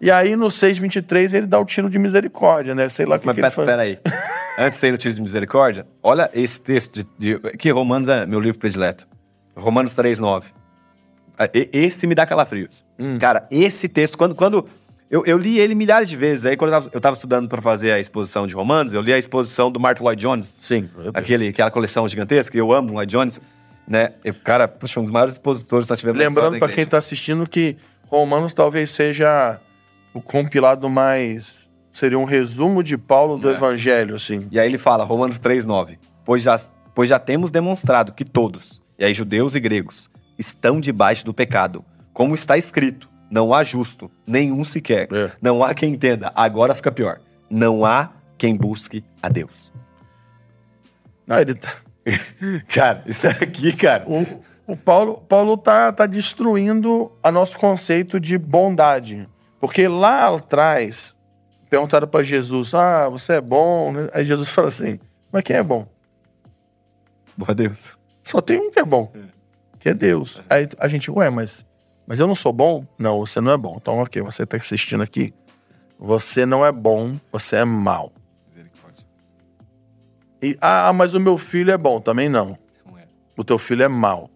E 0.00 0.10
aí 0.10 0.36
no 0.36 0.46
6,23 0.46 1.32
ele 1.34 1.46
dá 1.46 1.58
o 1.58 1.64
tiro 1.64 1.88
de 1.88 1.98
misericórdia, 1.98 2.74
né? 2.74 2.88
Sei 2.88 3.06
lá 3.06 3.16
o 3.16 3.18
que, 3.18 3.26
Mas 3.26 3.34
que 3.34 3.40
ele 3.40 3.50
pera, 3.50 3.54
faz. 3.54 3.66
pera 3.66 3.82
aí. 3.82 3.98
Antes 4.58 4.74
de 4.74 4.80
sair 4.80 4.90
no 4.92 4.98
tiro 4.98 5.14
de 5.14 5.22
misericórdia, 5.22 5.86
olha 6.02 6.30
esse 6.32 6.60
texto 6.60 7.04
de, 7.18 7.38
de- 7.38 7.56
que 7.56 7.70
Romanos 7.70 8.08
é 8.08 8.24
meu 8.26 8.38
livro 8.40 8.58
predileto. 8.58 9.06
Romanos 9.56 9.92
3:9. 9.94 10.44
Ah, 11.38 11.48
Esse 11.72 12.06
me 12.06 12.14
dá 12.14 12.24
calafrios. 12.26 12.84
Hum. 12.98 13.18
Cara, 13.18 13.46
esse 13.50 13.88
texto 13.88 14.16
quando 14.16 14.34
quando 14.34 14.66
eu, 15.10 15.24
eu 15.26 15.36
li 15.38 15.58
ele 15.58 15.74
milhares 15.74 16.08
de 16.08 16.16
vezes. 16.16 16.44
Aí 16.44 16.56
quando 16.56 16.72
eu 16.72 16.80
tava, 16.80 16.90
eu 16.94 17.00
tava 17.00 17.14
estudando 17.14 17.48
para 17.48 17.60
fazer 17.60 17.90
a 17.92 17.98
exposição 17.98 18.46
de 18.46 18.54
Romanos, 18.54 18.92
eu 18.92 19.00
li 19.00 19.12
a 19.12 19.18
exposição 19.18 19.70
do 19.70 19.80
Martin 19.80 20.02
Lloyd 20.04 20.20
Jones, 20.20 20.56
Sim. 20.60 20.88
aquele 21.12 21.48
aquela 21.48 21.70
coleção 21.70 22.06
gigantesca. 22.08 22.56
Eu 22.56 22.72
amo 22.72 22.90
o 22.90 22.94
Lloyd 22.94 23.10
Jones, 23.10 23.40
né? 23.88 24.10
Eu, 24.24 24.34
cara, 24.34 24.68
puxa, 24.68 25.00
um 25.00 25.02
dos 25.02 25.12
maiores 25.12 25.34
expositores 25.34 25.86
que 25.86 25.90
nós 25.92 25.98
tivemos. 25.98 26.18
Lembrando 26.20 26.58
para 26.60 26.72
quem 26.72 26.84
está 26.84 26.98
assistindo 26.98 27.48
que 27.48 27.76
Romanos 28.08 28.54
talvez 28.54 28.90
seja 28.90 29.58
o 30.14 30.20
compilado 30.22 30.88
mais. 30.88 31.68
Seria 31.92 32.18
um 32.18 32.24
resumo 32.24 32.82
de 32.82 32.96
Paulo 32.98 33.36
do 33.36 33.48
É. 33.50 33.52
Evangelho, 33.52 34.16
assim. 34.16 34.48
E 34.50 34.58
aí 34.58 34.66
ele 34.68 34.78
fala, 34.78 35.04
Romanos 35.04 35.38
3,9. 35.38 35.98
Pois 36.24 36.42
já, 36.42 36.58
pois 36.94 37.08
já 37.08 37.18
temos 37.18 37.50
demonstrado 37.50 38.12
que 38.12 38.24
todos, 38.24 38.82
e 38.98 39.04
aí 39.04 39.12
judeus 39.14 39.54
e 39.54 39.60
gregos, 39.60 40.10
estão 40.38 40.80
debaixo 40.80 41.24
do 41.24 41.32
pecado. 41.34 41.84
Como 42.12 42.34
está 42.34 42.56
escrito, 42.58 43.08
não 43.30 43.52
há 43.54 43.62
justo, 43.62 44.10
nenhum 44.26 44.64
sequer. 44.64 45.08
É. 45.12 45.30
Não 45.40 45.62
há 45.62 45.72
quem 45.74 45.92
entenda. 45.92 46.32
Agora 46.34 46.74
fica 46.74 46.90
pior. 46.90 47.20
Não 47.50 47.84
há 47.84 48.10
quem 48.36 48.56
busque 48.56 49.04
a 49.22 49.28
Deus. 49.28 49.72
Não, 51.26 51.38
ele 51.40 51.54
tá- 51.54 51.76
Cara, 52.68 53.02
isso 53.06 53.26
aqui, 53.26 53.72
cara. 53.72 54.04
o, 54.06 54.26
o 54.66 54.76
Paulo, 54.76 55.22
Paulo 55.28 55.56
tá, 55.56 55.92
tá 55.92 56.06
destruindo 56.06 57.10
a 57.22 57.30
nosso 57.32 57.56
conceito 57.58 58.18
de 58.20 58.36
bondade. 58.36 59.28
Porque 59.60 59.88
lá 59.88 60.34
atrás, 60.34 61.16
perguntaram 61.70 62.06
para 62.06 62.22
Jesus: 62.22 62.74
Ah, 62.74 63.08
você 63.08 63.34
é 63.34 63.40
bom? 63.40 63.92
Aí 64.12 64.24
Jesus 64.24 64.48
fala 64.48 64.68
assim: 64.68 64.98
Mas 65.32 65.42
quem 65.42 65.56
é 65.56 65.62
bom? 65.62 65.86
Boa 67.36 67.54
Deus. 67.54 67.96
Só 68.22 68.40
tem 68.40 68.58
um 68.58 68.70
que 68.70 68.80
é 68.80 68.84
bom, 68.84 69.12
que 69.78 69.88
é 69.88 69.94
Deus. 69.94 70.42
Aí 70.48 70.68
a 70.78 70.88
gente, 70.88 71.10
ué, 71.10 71.28
mas, 71.30 71.64
mas 72.06 72.20
eu 72.20 72.26
não 72.26 72.34
sou 72.34 72.52
bom? 72.52 72.86
Não, 72.98 73.18
você 73.18 73.40
não 73.40 73.52
é 73.52 73.56
bom. 73.56 73.76
Então, 73.80 73.98
ok, 73.98 74.22
você 74.22 74.46
tá 74.46 74.56
assistindo 74.56 75.02
aqui. 75.02 75.34
Você 75.98 76.46
não 76.46 76.64
é 76.64 76.72
bom, 76.72 77.18
você 77.30 77.56
é 77.56 77.64
mal. 77.64 78.12
E, 80.44 80.58
ah, 80.60 80.92
mas 80.92 81.14
o 81.14 81.20
meu 81.20 81.38
filho 81.38 81.70
é 81.70 81.78
bom. 81.78 81.98
Também 82.00 82.28
não. 82.28 82.58
É. 82.96 83.04
O 83.34 83.42
teu 83.42 83.58
filho 83.58 83.82
é 83.82 83.88
mau. 83.88 84.28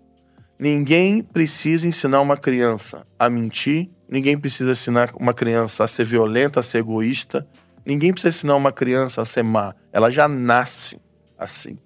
Ninguém 0.58 1.22
precisa 1.22 1.86
ensinar 1.86 2.22
uma 2.22 2.36
criança 2.36 3.04
a 3.18 3.28
mentir. 3.28 3.90
Ninguém 4.08 4.38
precisa 4.38 4.72
ensinar 4.72 5.10
uma 5.14 5.34
criança 5.34 5.84
a 5.84 5.88
ser 5.88 6.04
violenta, 6.04 6.60
a 6.60 6.62
ser 6.62 6.78
egoísta. 6.78 7.46
Ninguém 7.84 8.12
precisa 8.12 8.30
ensinar 8.36 8.56
uma 8.56 8.72
criança 8.72 9.20
a 9.20 9.24
ser 9.24 9.42
má. 9.42 9.74
Ela 9.92 10.10
já 10.10 10.26
nasce 10.26 10.98
assim. 11.38 11.78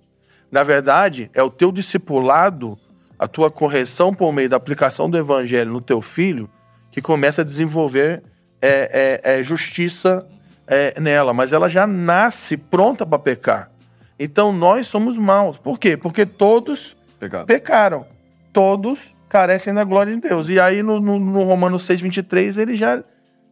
Na 0.50 0.62
verdade, 0.62 1.30
é 1.34 1.42
o 1.42 1.50
teu 1.50 1.72
discipulado, 1.72 2.78
a 3.18 3.26
tua 3.26 3.50
correção 3.50 4.14
por 4.14 4.32
meio 4.32 4.48
da 4.48 4.56
aplicação 4.56 5.10
do 5.10 5.18
evangelho 5.18 5.72
no 5.72 5.80
teu 5.80 6.00
filho, 6.00 6.48
que 6.90 7.00
começa 7.00 7.42
a 7.42 7.44
desenvolver 7.44 8.22
é, 8.60 9.20
é, 9.24 9.38
é, 9.38 9.42
justiça 9.42 10.26
é, 10.66 11.00
nela. 11.00 11.32
Mas 11.32 11.52
ela 11.52 11.68
já 11.68 11.86
nasce 11.86 12.56
pronta 12.56 13.04
para 13.04 13.18
pecar. 13.18 13.70
Então 14.18 14.52
nós 14.52 14.86
somos 14.86 15.18
maus. 15.18 15.58
Por 15.58 15.78
quê? 15.78 15.96
Porque 15.96 16.24
todos 16.24 16.96
Pecado. 17.18 17.46
pecaram. 17.46 18.06
Todos 18.52 19.12
carecem 19.32 19.72
da 19.72 19.82
glória 19.82 20.14
de 20.14 20.20
Deus. 20.20 20.50
E 20.50 20.60
aí 20.60 20.82
no, 20.82 21.00
no, 21.00 21.18
no 21.18 21.42
Romanos 21.44 21.84
6, 21.84 22.02
23, 22.02 22.58
ele 22.58 22.76
já 22.76 23.02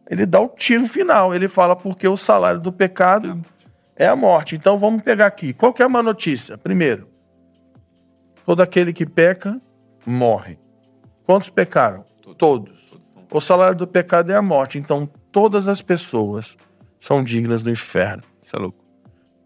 ele 0.07 0.27
dá 0.27 0.39
o 0.39 0.47
tiro 0.47 0.87
final. 0.87 1.33
Ele 1.33 1.47
fala 1.47 1.75
porque 1.75 2.07
o 2.07 2.15
salário 2.15 2.61
do 2.61 2.71
pecado 2.71 3.41
é 3.95 4.05
a 4.05 4.15
morte. 4.15 4.55
Então 4.55 4.77
vamos 4.77 5.01
pegar 5.01 5.25
aqui. 5.25 5.53
Qual 5.53 5.73
que 5.73 5.81
é 5.81 5.85
a 5.85 5.89
má 5.89 6.03
notícia? 6.03 6.55
Primeiro, 6.55 7.07
todo 8.45 8.61
aquele 8.61 8.93
que 8.93 9.07
peca 9.07 9.59
morre. 10.05 10.59
Quantos 11.23 11.49
pecaram? 11.49 12.05
Todos. 12.37 12.79
O 13.31 13.41
salário 13.41 13.75
do 13.75 13.87
pecado 13.87 14.31
é 14.31 14.35
a 14.35 14.41
morte. 14.41 14.77
Então 14.77 15.09
todas 15.31 15.67
as 15.67 15.81
pessoas 15.81 16.57
são 16.99 17.23
dignas 17.23 17.63
do 17.63 17.71
inferno. 17.71 18.21
Isso 18.39 18.55
é 18.55 18.59
louco. 18.59 18.85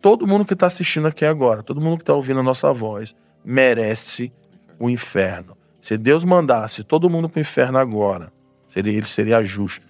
Todo 0.01 0.27
mundo 0.27 0.43
que 0.43 0.53
está 0.53 0.67
assistindo 0.67 1.07
aqui 1.07 1.23
agora, 1.23 1.63
todo 1.63 1.79
mundo 1.79 1.97
que 1.97 2.03
está 2.03 2.13
ouvindo 2.13 2.41
a 2.41 2.43
nossa 2.43 2.73
voz, 2.73 3.15
merece 3.43 4.33
o 4.77 4.89
inferno. 4.89 5.55
Se 5.85 5.99
Deus 5.99 6.23
mandasse 6.23 6.83
todo 6.83 7.11
mundo 7.11 7.29
para 7.29 7.37
o 7.37 7.41
inferno 7.41 7.77
agora, 7.77 8.33
seria, 8.73 8.91
ele 8.91 9.05
seria 9.05 9.43
justo. 9.43 9.85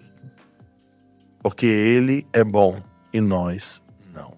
Porque 1.39 1.65
ele 1.65 2.27
é 2.33 2.43
bom 2.43 2.81
e 3.13 3.21
nós 3.21 3.81
não. 4.13 4.33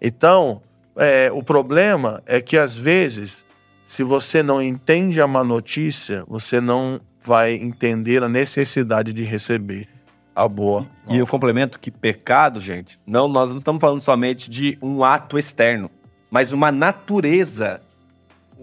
Então, 0.00 0.62
é, 0.94 1.28
o 1.32 1.42
problema 1.42 2.22
é 2.24 2.40
que 2.40 2.56
às 2.56 2.76
vezes, 2.76 3.44
se 3.84 4.04
você 4.04 4.44
não 4.44 4.62
entende 4.62 5.20
a 5.20 5.26
má 5.26 5.42
notícia, 5.42 6.24
você 6.28 6.60
não 6.60 7.00
vai 7.20 7.54
entender 7.54 8.22
a 8.22 8.28
necessidade 8.28 9.12
de 9.12 9.24
receber 9.24 9.88
a 10.36 10.46
boa. 10.46 10.86
E 11.08 11.16
eu 11.16 11.26
complemento 11.26 11.80
que 11.80 11.90
pecado, 11.90 12.60
gente, 12.60 12.96
não, 13.04 13.26
nós 13.26 13.50
não 13.50 13.58
estamos 13.58 13.80
falando 13.80 14.02
somente 14.02 14.48
de 14.48 14.78
um 14.80 15.02
ato 15.02 15.36
externo, 15.36 15.90
mas 16.30 16.52
uma 16.52 16.70
natureza, 16.70 17.80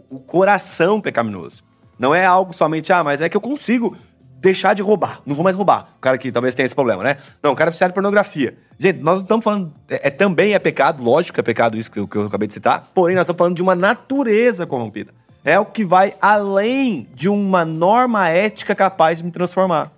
o 0.10 0.22
coração 0.22 1.02
pecaminoso. 1.02 1.73
Não 1.98 2.14
é 2.14 2.26
algo 2.26 2.54
somente, 2.54 2.92
ah, 2.92 3.04
mas 3.04 3.22
é 3.22 3.30
que 3.30 3.38
eu 3.38 3.42
consigo 3.42 3.96
deixar 4.40 4.74
de 4.74 4.82
roubar, 4.82 5.22
não 5.26 5.36
vou 5.36 5.44
mais 5.44 5.56
roubar. 5.56 5.88
O 5.98 6.02
cara 6.02 6.18
que 6.18 6.30
talvez 6.30 6.54
tenha 6.54 6.66
esse 6.66 6.76
problema, 6.76 7.02
né? 7.02 7.18
Não, 7.42 7.54
o 7.54 7.56
cara 7.56 7.72
precisa 7.72 7.88
de 7.88 7.94
pornografia. 7.94 8.58
Gente, 8.78 9.00
nós 9.00 9.16
não 9.16 9.22
estamos 9.24 9.44
falando, 9.44 9.74
é, 9.88 10.08
é- 10.08 10.12
também 10.12 10.54
é 10.54 10.60
pecado, 10.60 11.02
lógico 11.02 11.36
que 11.36 11.40
é 11.40 11.44
pecado 11.44 11.78
isso 11.78 11.90
que 11.90 11.98
eu, 12.00 12.08
que 12.08 12.18
eu 12.18 12.26
acabei 12.26 12.48
de 12.48 12.54
citar, 12.54 12.90
porém 12.94 13.16
nós 13.16 13.24
estamos 13.24 13.38
falando 13.38 13.56
de 13.56 13.62
uma 13.62 13.74
natureza 13.74 14.66
corrompida. 14.66 15.14
É 15.46 15.58
o 15.58 15.66
que 15.66 15.86
vai 15.86 16.14
além 16.22 17.08
de 17.14 17.30
uma 17.30 17.64
norma 17.64 18.28
ética 18.28 18.76
capaz 18.76 19.20
de 19.20 19.24
me 19.24 19.32
transformar. 19.32 19.92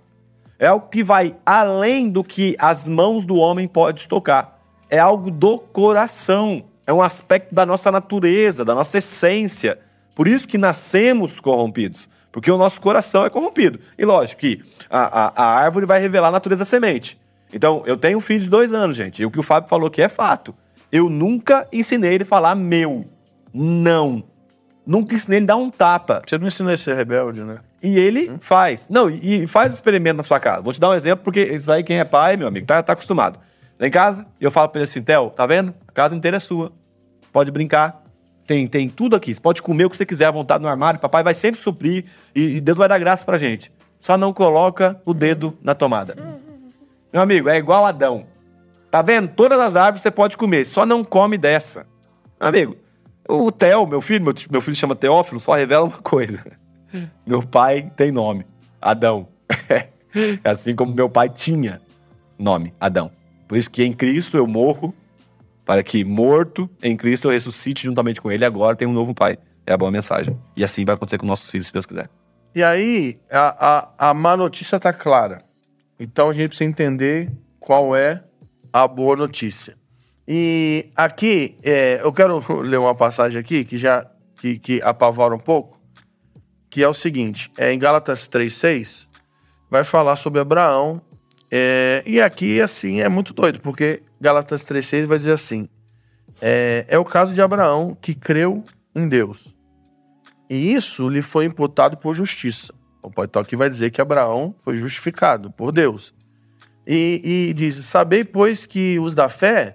É 0.58 0.68
algo 0.68 0.88
que 0.88 1.02
vai 1.02 1.34
além 1.44 2.08
do 2.08 2.24
que 2.24 2.56
as 2.58 2.88
mãos 2.88 3.26
do 3.26 3.36
homem 3.36 3.66
podem 3.68 4.06
tocar. 4.06 4.60
É 4.88 4.98
algo 4.98 5.30
do 5.30 5.58
coração. 5.58 6.64
É 6.86 6.92
um 6.92 7.02
aspecto 7.02 7.54
da 7.54 7.66
nossa 7.66 7.90
natureza, 7.90 8.64
da 8.64 8.74
nossa 8.74 8.98
essência. 8.98 9.78
Por 10.16 10.26
isso 10.26 10.48
que 10.48 10.56
nascemos 10.56 11.38
corrompidos. 11.38 12.08
Porque 12.32 12.50
o 12.50 12.56
nosso 12.56 12.80
coração 12.80 13.26
é 13.26 13.30
corrompido. 13.30 13.78
E 13.98 14.04
lógico 14.04 14.40
que 14.40 14.62
a, 14.88 15.26
a, 15.26 15.32
a 15.36 15.56
árvore 15.58 15.84
vai 15.84 16.00
revelar 16.00 16.28
a 16.28 16.32
natureza 16.32 16.60
da 16.60 16.64
semente. 16.64 17.20
Então, 17.52 17.82
eu 17.86 17.98
tenho 17.98 18.16
um 18.16 18.20
filho 18.22 18.44
de 18.44 18.50
dois 18.50 18.72
anos, 18.72 18.96
gente. 18.96 19.20
E 19.20 19.26
o 19.26 19.30
que 19.30 19.38
o 19.38 19.42
Fábio 19.42 19.68
falou 19.68 19.90
que 19.90 20.00
é 20.00 20.08
fato. 20.08 20.54
Eu 20.90 21.10
nunca 21.10 21.68
ensinei 21.70 22.14
ele 22.14 22.24
a 22.24 22.26
falar 22.26 22.54
meu. 22.54 23.04
Não. 23.52 24.24
Nunca 24.86 25.14
ensinei 25.14 25.38
ele 25.38 25.44
a 25.44 25.48
dar 25.48 25.56
um 25.56 25.70
tapa. 25.70 26.22
Você 26.26 26.38
não 26.38 26.46
ensinou 26.46 26.72
a 26.72 26.76
ser 26.78 26.96
rebelde, 26.96 27.42
né? 27.42 27.58
E 27.82 27.98
ele 27.98 28.32
faz. 28.40 28.88
Não, 28.88 29.10
e 29.10 29.42
e 29.42 29.46
faz 29.46 29.70
o 29.72 29.74
experimento 29.74 30.16
na 30.16 30.22
sua 30.22 30.40
casa. 30.40 30.62
Vou 30.62 30.72
te 30.72 30.80
dar 30.80 30.88
um 30.90 30.94
exemplo, 30.94 31.24
porque 31.24 31.42
isso 31.42 31.70
aí, 31.70 31.84
quem 31.84 31.98
é 31.98 32.04
pai, 32.04 32.38
meu 32.38 32.48
amigo, 32.48 32.66
tá, 32.66 32.82
tá 32.82 32.94
acostumado. 32.94 33.38
Lá 33.78 33.86
em 33.86 33.90
casa, 33.90 34.26
eu 34.40 34.50
falo 34.50 34.70
pra 34.70 34.80
ele 34.80 34.84
assim, 34.84 35.02
Theo, 35.02 35.28
tá 35.28 35.46
vendo? 35.46 35.74
A 35.86 35.92
casa 35.92 36.16
inteira 36.16 36.38
é 36.38 36.40
sua. 36.40 36.72
Pode 37.30 37.50
brincar. 37.50 38.05
Tem, 38.46 38.66
tem 38.66 38.88
tudo 38.88 39.16
aqui. 39.16 39.34
Você 39.34 39.40
pode 39.40 39.60
comer 39.60 39.86
o 39.86 39.90
que 39.90 39.96
você 39.96 40.06
quiser 40.06 40.26
à 40.26 40.30
vontade 40.30 40.62
no 40.62 40.68
armário. 40.68 41.00
Papai 41.00 41.22
vai 41.22 41.34
sempre 41.34 41.60
suprir 41.60 42.04
e, 42.34 42.56
e 42.56 42.60
Deus 42.60 42.78
vai 42.78 42.88
dar 42.88 42.98
graça 42.98 43.24
pra 43.24 43.38
gente. 43.38 43.72
Só 43.98 44.16
não 44.16 44.32
coloca 44.32 45.00
o 45.04 45.12
dedo 45.12 45.56
na 45.62 45.74
tomada. 45.74 46.14
Meu 47.12 47.22
amigo, 47.22 47.48
é 47.48 47.56
igual 47.56 47.84
Adão. 47.84 48.26
Tá 48.90 49.02
vendo? 49.02 49.28
Todas 49.28 49.58
as 49.60 49.74
árvores 49.74 50.02
você 50.02 50.10
pode 50.10 50.36
comer, 50.36 50.64
só 50.64 50.86
não 50.86 51.02
come 51.02 51.36
dessa. 51.36 51.86
Meu 52.38 52.48
amigo, 52.48 52.76
o 53.28 53.50
Theo, 53.50 53.86
meu 53.86 54.00
filho, 54.00 54.24
meu, 54.24 54.34
meu 54.50 54.60
filho 54.60 54.76
chama 54.76 54.94
Teófilo, 54.94 55.40
só 55.40 55.54
revela 55.54 55.84
uma 55.84 55.98
coisa. 55.98 56.42
Meu 57.26 57.42
pai 57.42 57.90
tem 57.94 58.10
nome, 58.10 58.46
Adão. 58.80 59.28
assim 60.44 60.74
como 60.74 60.94
meu 60.94 61.10
pai 61.10 61.28
tinha 61.28 61.82
nome, 62.38 62.72
Adão. 62.80 63.10
Por 63.46 63.58
isso 63.58 63.68
que 63.68 63.84
em 63.84 63.92
Cristo 63.92 64.36
eu 64.36 64.46
morro, 64.46 64.94
para 65.66 65.82
que 65.82 66.04
morto 66.04 66.70
em 66.80 66.96
Cristo 66.96 67.26
eu 67.26 67.32
ressuscite 67.32 67.82
juntamente 67.82 68.20
com 68.20 68.30
ele. 68.30 68.44
Agora 68.44 68.76
tem 68.76 68.86
um 68.86 68.92
novo 68.92 69.12
pai. 69.12 69.36
É 69.66 69.72
a 69.72 69.76
boa 69.76 69.90
mensagem. 69.90 70.38
E 70.56 70.62
assim 70.62 70.84
vai 70.84 70.94
acontecer 70.94 71.18
com 71.18 71.26
nossos 71.26 71.50
filhos, 71.50 71.66
se 71.66 71.72
Deus 71.72 71.84
quiser. 71.84 72.08
E 72.54 72.62
aí, 72.62 73.18
a, 73.28 73.90
a, 73.98 74.10
a 74.10 74.14
má 74.14 74.36
notícia 74.36 74.78
tá 74.78 74.92
clara. 74.92 75.42
Então 75.98 76.30
a 76.30 76.32
gente 76.32 76.48
precisa 76.50 76.70
entender 76.70 77.32
qual 77.58 77.96
é 77.96 78.22
a 78.72 78.86
boa 78.86 79.16
notícia. 79.16 79.76
E 80.26 80.90
aqui, 80.94 81.56
é, 81.64 82.00
eu 82.00 82.12
quero 82.12 82.40
ler 82.62 82.78
uma 82.78 82.94
passagem 82.94 83.40
aqui 83.40 83.64
que 83.64 83.76
já 83.76 84.06
que, 84.40 84.58
que 84.58 84.82
apavora 84.82 85.34
um 85.34 85.38
pouco, 85.38 85.80
que 86.70 86.80
é 86.82 86.88
o 86.88 86.94
seguinte: 86.94 87.50
é, 87.58 87.72
em 87.72 87.78
Gálatas 87.78 88.28
3,6, 88.28 89.08
vai 89.68 89.82
falar 89.82 90.14
sobre 90.14 90.40
Abraão. 90.40 91.02
é, 91.50 92.04
e 92.06 92.20
aqui, 92.20 92.60
assim, 92.60 93.00
é 93.00 93.08
muito 93.08 93.34
doido, 93.34 93.60
porque 93.60 94.02
Gálatas 94.20 94.64
3,6 94.64 95.06
vai 95.06 95.18
dizer 95.18 95.32
assim: 95.32 95.68
é, 96.40 96.84
é 96.88 96.98
o 96.98 97.04
caso 97.04 97.32
de 97.32 97.40
Abraão 97.40 97.96
que 98.00 98.14
creu 98.14 98.62
em 98.94 99.08
Deus. 99.08 99.54
E 100.48 100.72
isso 100.72 101.08
lhe 101.08 101.22
foi 101.22 101.44
imputado 101.44 101.96
por 101.96 102.14
justiça. 102.14 102.72
O 103.02 103.10
Poital 103.10 103.42
aqui 103.42 103.56
vai 103.56 103.68
dizer 103.68 103.90
que 103.90 104.00
Abraão 104.00 104.54
foi 104.60 104.76
justificado 104.76 105.50
por 105.50 105.72
Deus. 105.72 106.14
E, 106.86 107.48
e 107.48 107.54
diz: 107.54 107.84
Sabei, 107.84 108.24
pois, 108.24 108.64
que 108.66 108.98
os 108.98 109.14
da 109.14 109.28
fé 109.28 109.74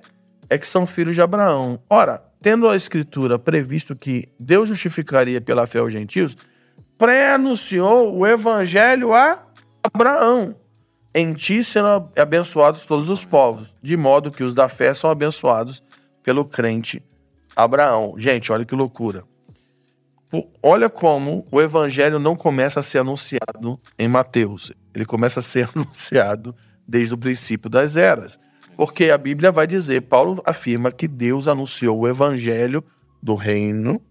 é 0.50 0.58
que 0.58 0.68
são 0.68 0.86
filhos 0.86 1.16
de 1.16 1.22
Abraão. 1.22 1.82
Ora, 1.90 2.24
tendo 2.42 2.68
a 2.68 2.76
Escritura 2.76 3.38
previsto 3.38 3.96
que 3.96 4.28
Deus 4.40 4.68
justificaria 4.70 5.40
pela 5.40 5.68
fé 5.68 5.82
os 5.82 5.94
gentios, 5.94 6.36
pré-anunciou 6.98 8.16
o 8.16 8.26
evangelho 8.26 9.14
a 9.14 9.44
Abraão. 9.84 10.56
Em 11.14 11.34
ti 11.34 11.64
serão 11.64 12.10
abençoados 12.18 12.86
todos 12.86 13.10
os 13.10 13.26
povos, 13.26 13.68
de 13.82 13.98
modo 13.98 14.32
que 14.32 14.44
os 14.44 14.54
da 14.54 14.70
fé 14.70 14.94
são 14.94 15.10
abençoados 15.10 15.84
pelo 16.24 16.46
crente 16.46 17.04
Abraão. 17.56 18.16
Gente, 18.18 18.52
olha 18.52 18.66
que 18.66 18.76
loucura. 18.76 19.24
Olha 20.64 20.90
como 20.90 21.46
o 21.52 21.62
evangelho 21.62 22.18
não 22.18 22.36
começa 22.36 22.80
a 22.80 22.84
ser 22.84 23.00
anunciado 23.00 23.78
em 24.00 24.08
Mateus. 24.08 24.72
Ele 24.96 25.06
começa 25.06 25.42
a 25.42 25.44
ser 25.44 25.70
anunciado 25.76 26.56
desde 26.88 27.14
o 27.14 27.18
princípio 27.18 27.70
das 27.70 27.98
eras. 27.98 28.40
Porque 28.78 29.10
a 29.10 29.18
Bíblia 29.18 29.52
vai 29.52 29.68
dizer, 29.68 30.02
Paulo 30.04 30.42
afirma 30.46 30.92
que 30.92 31.08
Deus 31.08 31.48
anunciou 31.48 32.00
o 32.00 32.08
evangelho 32.08 32.84
do 33.22 33.36
reino 33.36 34.02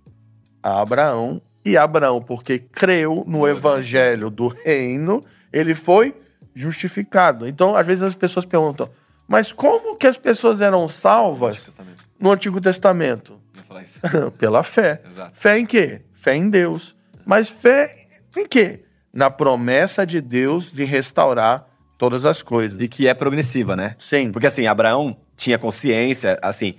a 0.62 0.80
Abraão. 0.80 1.40
E 1.64 1.76
Abraão, 1.76 2.22
porque 2.22 2.58
creu 2.58 3.24
no 3.26 3.46
evangelho 3.46 4.30
do 4.30 4.48
reino, 4.48 5.20
ele 5.52 5.74
foi 5.74 6.14
justificado. 6.54 7.46
Então, 7.46 7.74
às 7.74 7.86
vezes 7.86 8.02
as 8.02 8.14
pessoas 8.14 8.44
perguntam, 8.44 8.90
mas 9.26 9.52
como 9.52 9.96
que 9.96 10.06
as 10.06 10.16
pessoas 10.16 10.60
eram 10.60 10.88
salvas 10.88 11.70
no 12.18 12.30
Antigo 12.32 12.60
Testamento? 12.60 13.40
Pela 14.38 14.62
fé. 14.62 15.02
Exato. 15.10 15.32
Fé 15.34 15.58
em 15.58 15.66
quê? 15.66 16.02
Fé 16.14 16.34
em 16.34 16.50
Deus. 16.50 16.96
Mas 17.24 17.48
fé 17.48 18.06
em 18.36 18.46
quê? 18.46 18.84
Na 19.12 19.30
promessa 19.30 20.04
de 20.04 20.20
Deus 20.20 20.72
de 20.72 20.84
restaurar 20.84 21.66
todas 21.96 22.24
as 22.24 22.42
coisas. 22.42 22.80
E 22.80 22.88
que 22.88 23.06
é 23.06 23.14
progressiva, 23.14 23.76
né? 23.76 23.94
Sim. 23.98 24.32
Porque 24.32 24.46
assim, 24.46 24.66
Abraão 24.66 25.16
tinha 25.36 25.58
consciência, 25.58 26.38
assim, 26.42 26.74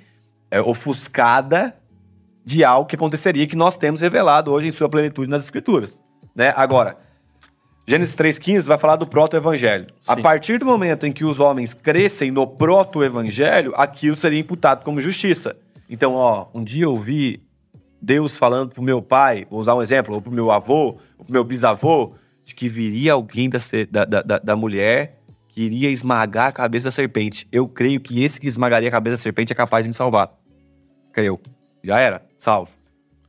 é, 0.50 0.60
ofuscada 0.62 1.76
de 2.44 2.64
algo 2.64 2.88
que 2.88 2.96
aconteceria 2.96 3.48
que 3.48 3.56
nós 3.56 3.78
temos 3.78 4.02
revelado 4.02 4.52
hoje 4.52 4.68
em 4.68 4.72
sua 4.72 4.90
plenitude 4.90 5.30
nas 5.30 5.44
Escrituras. 5.44 6.02
Né? 6.36 6.54
Agora, 6.56 6.98
Gênesis 7.88 8.16
3,15 8.16 8.62
vai 8.68 8.78
falar 8.78 8.96
do 8.96 9.08
proto-evangelho. 9.08 9.88
A 10.08 10.16
partir 10.16 10.60
do 10.60 10.66
momento 10.66 11.06
em 11.06 11.12
que 11.12 11.26
os 11.26 11.40
homens 11.40 11.74
crescem 11.74 12.32
no 12.32 12.46
proto-evangelho, 12.46 13.74
aquilo 13.76 14.16
seria 14.16 14.40
imputado 14.40 14.84
como 14.84 15.02
justiça. 15.02 15.58
Então, 15.90 16.14
ó, 16.14 16.48
um 16.54 16.64
dia 16.64 16.86
eu 16.86 16.98
vi 16.98 17.44
Deus 18.02 18.38
falando 18.38 18.72
pro 18.72 18.82
meu 18.82 19.02
pai, 19.02 19.46
vou 19.50 19.60
usar 19.60 19.76
um 19.76 19.82
exemplo, 19.82 20.16
ou 20.16 20.22
pro 20.22 20.32
meu 20.32 20.52
avô, 20.52 20.98
ou 21.18 21.26
pro 21.26 21.34
meu 21.34 21.44
bisavô, 21.44 22.14
de 22.44 22.56
que 22.56 22.70
viria 22.70 23.14
alguém 23.14 23.50
da, 23.50 23.60
da, 24.06 24.22
da, 24.22 24.40
da 24.40 24.56
mulher 24.56 25.20
que 25.48 25.64
iria 25.64 25.90
esmagar 25.90 26.48
a 26.48 26.52
cabeça 26.52 26.86
da 26.86 26.92
serpente. 26.92 27.48
Eu 27.52 27.68
creio 27.68 28.00
que 28.00 28.24
esse 28.24 28.40
que 28.40 28.48
esmagaria 28.48 28.88
a 28.88 28.92
cabeça 28.92 29.18
da 29.18 29.22
serpente 29.22 29.52
é 29.52 29.56
capaz 29.56 29.84
de 29.84 29.90
me 29.90 29.94
salvar. 29.94 30.32
Creio. 31.12 31.40
Já 31.84 32.00
era, 32.00 32.22
salvo. 32.38 32.70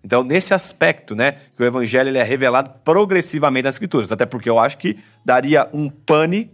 Então, 0.04 0.24
nesse 0.24 0.52
aspecto, 0.52 1.14
né, 1.14 1.36
que 1.56 1.62
o 1.62 1.64
evangelho 1.64 2.08
ele 2.08 2.18
é 2.18 2.22
revelado 2.22 2.70
progressivamente 2.84 3.64
nas 3.64 3.76
escrituras, 3.76 4.10
até 4.10 4.26
porque 4.26 4.50
eu 4.50 4.58
acho 4.58 4.76
que 4.78 4.98
daria 5.24 5.68
um 5.72 5.88
pane 5.88 6.50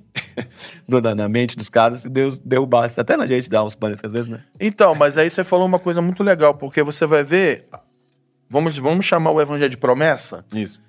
na 1.16 1.28
mente 1.28 1.56
dos 1.56 1.68
caras 1.68 2.00
se 2.00 2.10
Deus 2.10 2.36
derrubasse. 2.36 3.00
Até 3.00 3.16
na 3.16 3.26
gente 3.26 3.48
dá 3.48 3.64
uns 3.64 3.74
panes 3.74 4.00
às 4.04 4.12
vezes, 4.12 4.28
né? 4.28 4.40
Então, 4.60 4.94
mas 4.94 5.16
aí 5.16 5.30
você 5.30 5.42
falou 5.42 5.66
uma 5.66 5.78
coisa 5.78 6.02
muito 6.02 6.22
legal, 6.22 6.54
porque 6.54 6.82
você 6.82 7.06
vai 7.06 7.22
ver, 7.22 7.66
vamos, 8.50 8.76
vamos 8.76 9.06
chamar 9.06 9.30
o 9.30 9.40
evangelho 9.40 9.70
de 9.70 9.76
promessa? 9.76 10.44
Isso. 10.52 10.80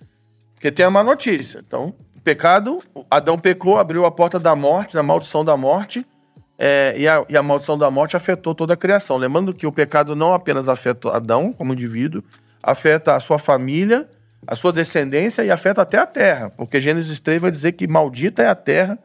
Porque 0.54 0.72
tem 0.72 0.86
uma 0.86 1.04
notícia. 1.04 1.64
Então, 1.66 1.94
pecado, 2.24 2.84
Adão 3.10 3.40
pecou, 3.40 3.80
abriu 3.80 4.06
a 4.06 4.12
porta 4.12 4.38
da 4.38 4.56
morte, 4.56 4.96
da 4.96 5.04
maldição 5.04 5.46
da 5.46 5.56
morte, 5.56 6.06
é, 6.58 6.94
e, 6.98 7.08
a, 7.08 7.26
e, 7.30 7.38
a, 7.38 7.42
maldição 7.42 7.78
da 7.78 7.90
morte 7.90 8.18
afetou 8.18 8.54
toda 8.54 8.74
a 8.74 8.78
criação. 8.78 9.16
Lembrando 9.16 9.54
que 9.54 9.66
o 9.66 9.72
pecado 9.72 10.14
não 10.14 10.34
apenas 10.34 10.68
afeta 10.68 11.16
Adão 11.16 11.54
como 11.54 11.72
indivíduo, 11.72 12.22
afeta 12.62 13.16
a 13.16 13.20
sua 13.20 13.40
família, 13.40 14.10
a 14.48 14.56
sua 14.56 14.72
descendência 14.72 15.44
e 15.44 15.52
afeta 15.52 15.82
até 15.82 15.98
a 15.98 16.06
terra, 16.06 16.50
porque 16.50 16.82
Gênesis 16.82 17.20
3 17.20 17.42
vai 17.42 17.52
dizer 17.52 17.74
que 17.74 17.88
maldita 17.88 18.42
é 18.44 18.48
a 18.48 18.56
terra 18.56 18.98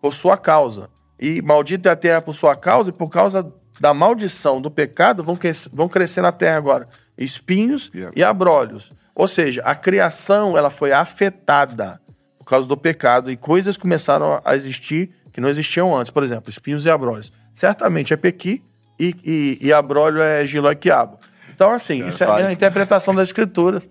por 0.00 0.14
sua 0.14 0.36
causa. 0.36 0.88
E 1.18 1.42
maldita 1.42 1.88
é 1.88 1.92
a 1.92 1.96
terra 1.96 2.22
por 2.22 2.34
sua 2.34 2.56
causa, 2.56 2.90
e 2.90 2.92
por 2.92 3.08
causa 3.08 3.52
da 3.78 3.92
maldição 3.92 4.60
do 4.60 4.70
pecado 4.70 5.22
vão, 5.22 5.38
vão 5.72 5.88
crescer 5.88 6.22
na 6.22 6.32
terra 6.32 6.56
agora 6.56 6.88
espinhos 7.20 7.92
yeah. 7.94 8.12
e 8.16 8.24
abrolhos. 8.24 8.90
Ou 9.14 9.28
seja, 9.28 9.62
a 9.62 9.74
criação 9.74 10.56
ela 10.56 10.70
foi 10.70 10.90
afetada 10.90 12.00
por 12.38 12.46
causa 12.46 12.66
do 12.66 12.76
pecado 12.76 13.30
e 13.30 13.36
coisas 13.36 13.76
começaram 13.76 14.40
a 14.42 14.56
existir 14.56 15.10
que 15.30 15.40
não 15.40 15.48
existiam 15.50 15.94
antes. 15.94 16.10
Por 16.10 16.24
exemplo, 16.24 16.50
espinhos 16.50 16.86
e 16.86 16.90
abrolhos. 16.90 17.30
Certamente 17.52 18.14
é 18.14 18.16
pequi 18.16 18.64
e, 18.98 19.14
e, 19.22 19.58
e 19.60 19.72
abrolho 19.72 20.22
é 20.22 20.46
giló 20.46 20.72
e 20.72 20.76
quiabo. 20.76 21.18
Então, 21.60 21.72
assim, 21.72 22.02
é, 22.02 22.08
isso 22.08 22.24
é 22.24 22.46
a 22.46 22.50
interpretação 22.50 23.14
das 23.14 23.28
escrituras. 23.28 23.86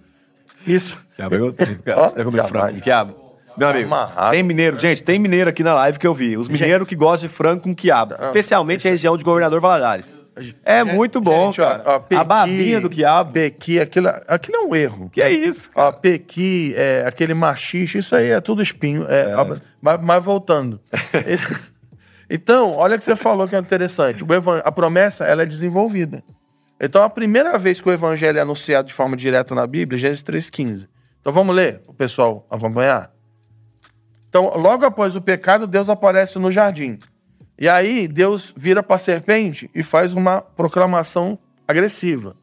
Isso. 0.66 0.98
É 1.20 1.26
é 2.20 2.24
comer 2.24 2.44
frango. 2.46 2.82
Quiabo. 2.82 3.30
Meu 3.56 3.68
amigo, 3.68 3.86
Amarrado, 3.86 4.32
tem 4.32 4.42
mineiro, 4.42 4.78
cara. 4.78 4.90
gente, 4.90 5.04
tem 5.04 5.20
mineiro 5.20 5.50
aqui 5.52 5.62
na 5.62 5.76
live 5.76 6.00
que 6.00 6.08
eu 6.08 6.14
vi. 6.16 6.36
Os 6.36 6.48
mineiros 6.48 6.88
que 6.88 6.96
gostam 6.96 7.30
de 7.30 7.36
frango 7.36 7.62
com 7.62 7.76
quiabo. 7.76 8.16
Ah, 8.18 8.28
especialmente 8.28 8.88
a 8.88 8.92
região 8.92 9.16
de 9.16 9.24
Governador 9.24 9.62
Valadares. 9.62 10.20
É 10.66 10.84
muito 10.84 11.22
bom, 11.22 11.48
gente, 11.52 11.58
cara. 11.58 11.84
Ó, 11.86 11.96
ó, 11.96 12.00
pequi, 12.00 12.22
a 12.22 12.24
babinha 12.24 12.82
do 12.82 12.90
quiabo. 12.90 13.34
Pequi, 13.34 13.80
aquilo, 13.80 14.08
aquilo 14.28 14.58
é 14.58 14.62
um 14.62 14.76
erro. 14.76 15.10
Que 15.12 15.22
é 15.22 15.30
isso, 15.30 15.70
cara? 15.70 15.90
Ó, 15.90 15.92
pequi, 15.92 16.74
é, 16.76 17.04
aquele 17.06 17.36
machixe, 17.36 18.00
isso 18.00 18.16
aí 18.16 18.32
é 18.32 18.42
tudo 18.42 18.64
espinho. 18.64 19.06
É, 19.08 19.30
é. 19.30 19.36
Ó, 19.36 19.58
mas, 19.80 20.00
mas 20.02 20.24
voltando. 20.24 20.80
então, 22.28 22.72
olha 22.72 22.96
o 22.96 22.98
que 22.98 23.04
você 23.04 23.16
falou 23.16 23.48
que 23.48 23.56
é 23.56 23.60
interessante. 23.60 24.26
a 24.64 24.72
promessa, 24.72 25.24
ela 25.26 25.44
é 25.44 25.46
desenvolvida. 25.46 26.24
Então, 26.80 27.04
a 27.04 27.10
primeira 27.10 27.58
vez 27.58 27.82
que 27.82 27.90
o 27.90 27.92
evangelho 27.92 28.38
é 28.38 28.42
anunciado 28.42 28.88
de 28.88 28.94
forma 28.94 29.18
direta 29.18 29.54
na 29.54 29.68
Bíblia, 29.68 30.00
Gênesis 30.00 30.24
3,15. 30.24 30.88
Então, 31.20 31.34
vamos 31.34 31.54
ler, 31.54 31.82
o 31.88 31.94
pessoal 31.94 32.48
acompanhar? 32.50 33.12
Então, 34.30 34.56
logo 34.56 34.86
após 34.86 35.16
o 35.16 35.22
pecado, 35.22 35.68
Deus 35.68 35.90
aparece 35.90 36.40
no 36.40 36.52
jardim. 36.52 36.98
E 37.58 37.68
aí, 37.68 38.08
Deus 38.08 38.54
vira 38.56 38.82
para 38.82 38.96
a 38.96 39.00
serpente 39.00 39.70
e 39.76 39.84
faz 39.84 40.14
uma 40.14 40.42
proclamação 40.42 41.38
agressiva. 41.68 42.38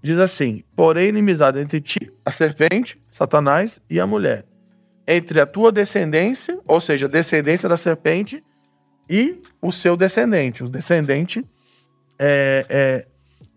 Diz 0.00 0.18
assim: 0.18 0.62
Porém, 0.76 1.08
inimizade 1.08 1.58
entre 1.58 1.80
ti, 1.80 2.12
a 2.24 2.30
serpente, 2.30 3.00
Satanás 3.10 3.80
e 3.90 3.98
a 3.98 4.06
mulher. 4.06 4.44
Entre 5.08 5.40
a 5.40 5.46
tua 5.46 5.72
descendência, 5.72 6.60
ou 6.66 6.80
seja, 6.80 7.06
a 7.06 7.08
descendência 7.08 7.68
da 7.68 7.76
serpente, 7.76 8.44
e 9.08 9.40
o 9.60 9.72
seu 9.72 9.96
descendente. 9.96 10.62
O 10.62 10.68
descendente 10.68 11.44
é, 12.18 12.66
é 12.68 13.06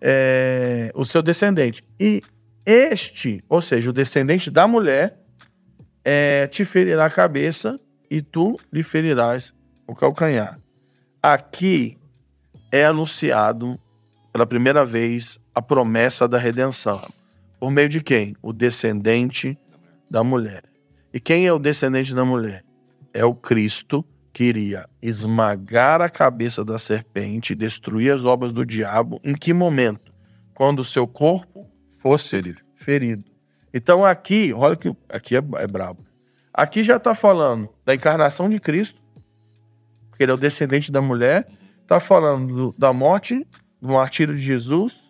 é, 0.01 0.91
o 0.95 1.05
seu 1.05 1.21
descendente. 1.21 1.83
E 1.99 2.21
este, 2.65 3.43
ou 3.47 3.61
seja, 3.61 3.89
o 3.89 3.93
descendente 3.93 4.51
da 4.51 4.67
mulher, 4.67 5.19
é, 6.03 6.47
te 6.47 6.63
ferirá 6.65 7.05
a 7.05 7.09
cabeça 7.09 7.79
e 8.09 8.21
tu 8.21 8.59
lhe 8.71 8.83
ferirás 8.83 9.53
o 9.85 9.95
calcanhar. 9.95 10.59
Aqui 11.21 11.97
é 12.71 12.85
anunciado 12.85 13.79
pela 14.31 14.45
primeira 14.45 14.85
vez 14.85 15.39
a 15.53 15.61
promessa 15.61 16.27
da 16.27 16.37
redenção. 16.37 17.01
Por 17.59 17.71
meio 17.71 17.89
de 17.89 18.01
quem? 18.01 18.35
O 18.41 18.53
descendente 18.53 19.57
da 20.09 20.23
mulher. 20.23 20.63
E 21.13 21.19
quem 21.19 21.47
é 21.47 21.51
o 21.51 21.59
descendente 21.59 22.13
da 22.13 22.23
mulher? 22.23 22.63
É 23.13 23.25
o 23.25 23.33
Cristo 23.33 24.05
que 24.37 24.43
iria 24.43 24.87
esmagar 25.01 25.99
a 25.99 26.07
cabeça 26.07 26.63
da 26.63 26.77
serpente, 26.77 27.55
destruir 27.55 28.13
as 28.13 28.23
obras 28.23 28.53
do 28.53 28.63
diabo, 28.63 29.19
em 29.23 29.33
que 29.33 29.51
momento? 29.51 30.13
Quando 30.53 30.81
o 30.81 30.83
seu 30.83 31.07
corpo 31.07 31.67
fosse 31.97 32.55
ferido. 32.75 33.25
Então 33.73 34.05
aqui, 34.05 34.53
olha 34.53 34.75
que 34.75 34.95
aqui 35.09 35.35
é, 35.35 35.39
é 35.39 35.65
brabo. 35.65 36.05
Aqui 36.53 36.83
já 36.83 36.97
está 36.97 37.15
falando 37.15 37.67
da 37.83 37.95
encarnação 37.95 38.47
de 38.47 38.59
Cristo, 38.59 39.01
porque 40.07 40.21
ele 40.21 40.31
é 40.31 40.35
o 40.35 40.37
descendente 40.37 40.91
da 40.91 41.01
mulher, 41.01 41.47
está 41.81 41.99
falando 41.99 42.53
do, 42.53 42.75
da 42.77 42.93
morte, 42.93 43.43
do 43.81 43.87
martírio 43.87 44.35
de 44.35 44.41
Jesus, 44.43 45.09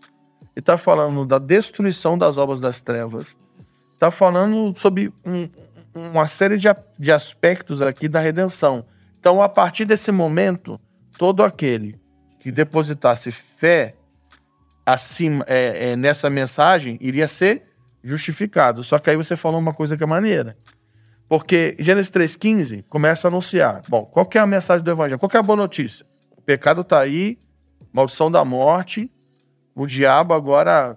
e 0.55 0.59
está 0.59 0.77
falando 0.77 1.25
da 1.25 1.37
destruição 1.37 2.17
das 2.17 2.37
obras 2.37 2.61
das 2.61 2.79
trevas, 2.79 3.35
está 3.93 4.09
falando 4.09 4.73
sobre 4.79 5.11
um, 5.25 5.49
uma 5.93 6.27
série 6.27 6.55
de, 6.55 6.69
de 6.97 7.11
aspectos 7.11 7.81
aqui 7.81 8.07
da 8.07 8.21
redenção. 8.21 8.85
Então, 9.27 9.43
a 9.43 9.49
partir 9.49 9.83
desse 9.83 10.09
momento, 10.09 10.79
todo 11.17 11.43
aquele 11.43 11.99
que 12.39 12.49
depositasse 12.49 13.29
fé 13.29 13.93
acima, 14.85 15.43
é, 15.49 15.89
é, 15.89 15.95
nessa 15.97 16.29
mensagem 16.29 16.97
iria 17.01 17.27
ser 17.27 17.63
justificado. 18.01 18.85
Só 18.85 18.97
que 18.97 19.09
aí 19.09 19.17
você 19.17 19.35
falou 19.35 19.59
uma 19.59 19.73
coisa 19.73 19.97
que 19.97 20.03
é 20.03 20.07
maneira. 20.07 20.57
Porque 21.27 21.75
Gênesis 21.77 22.09
3,15 22.09 22.85
começa 22.87 23.27
a 23.27 23.29
anunciar. 23.29 23.81
Bom, 23.89 24.05
qual 24.05 24.25
que 24.25 24.37
é 24.37 24.41
a 24.41 24.47
mensagem 24.47 24.81
do 24.81 24.91
Evangelho? 24.91 25.19
Qual 25.19 25.29
que 25.29 25.35
é 25.35 25.41
a 25.41 25.43
boa 25.43 25.57
notícia? 25.57 26.05
O 26.37 26.41
pecado 26.41 26.79
está 26.79 27.01
aí, 27.01 27.37
maldição 27.91 28.31
da 28.31 28.45
morte, 28.45 29.11
o 29.75 29.85
diabo 29.85 30.33
agora 30.33 30.95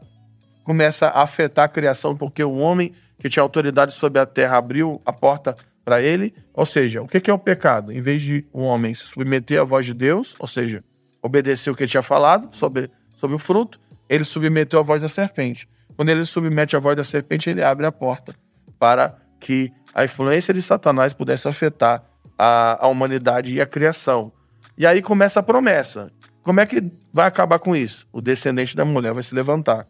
começa 0.62 1.08
a 1.08 1.22
afetar 1.22 1.64
a 1.64 1.68
criação, 1.68 2.16
porque 2.16 2.44
o 2.44 2.58
homem 2.58 2.94
que 3.18 3.28
tinha 3.28 3.42
autoridade 3.42 3.92
sobre 3.92 4.20
a 4.20 4.24
terra 4.24 4.56
abriu 4.56 5.02
a 5.04 5.12
porta 5.12 5.56
para 5.84 6.00
ele. 6.00 6.34
Ou 6.52 6.66
seja, 6.66 7.02
o 7.02 7.08
que 7.08 7.30
é 7.30 7.34
o 7.34 7.38
pecado? 7.38 7.92
Em 7.92 8.00
vez 8.00 8.22
de 8.22 8.46
um 8.52 8.62
homem 8.62 8.94
se 8.94 9.04
submeter 9.04 9.60
à 9.60 9.64
voz 9.64 9.86
de 9.86 9.94
Deus, 9.94 10.34
ou 10.38 10.46
seja, 10.46 10.84
obedecer 11.22 11.70
o 11.70 11.74
que 11.74 11.82
ele 11.82 11.90
tinha 11.90 12.02
falado 12.02 12.54
sobre, 12.54 12.90
sobre 13.18 13.36
o 13.36 13.38
fruto, 13.38 13.80
ele 14.08 14.24
submeteu 14.24 14.80
à 14.80 14.82
voz 14.82 15.02
da 15.02 15.08
serpente. 15.08 15.68
Quando 15.96 16.08
ele 16.08 16.24
submete 16.24 16.76
à 16.76 16.78
voz 16.78 16.96
da 16.96 17.04
serpente, 17.04 17.50
ele 17.50 17.62
abre 17.62 17.86
a 17.86 17.92
porta 17.92 18.34
para 18.78 19.16
que 19.38 19.72
a 19.94 20.04
influência 20.04 20.54
de 20.54 20.62
Satanás 20.62 21.12
pudesse 21.12 21.46
afetar 21.48 22.02
a, 22.38 22.84
a 22.84 22.88
humanidade 22.88 23.54
e 23.54 23.60
a 23.60 23.66
criação. 23.66 24.32
E 24.76 24.86
aí 24.86 25.02
começa 25.02 25.40
a 25.40 25.42
promessa. 25.42 26.10
Como 26.42 26.58
é 26.58 26.66
que 26.66 26.82
vai 27.12 27.26
acabar 27.26 27.58
com 27.58 27.76
isso? 27.76 28.06
O 28.12 28.20
descendente 28.20 28.74
da 28.74 28.84
mulher 28.84 29.12
vai 29.12 29.22
se 29.22 29.34
levantar 29.34 29.86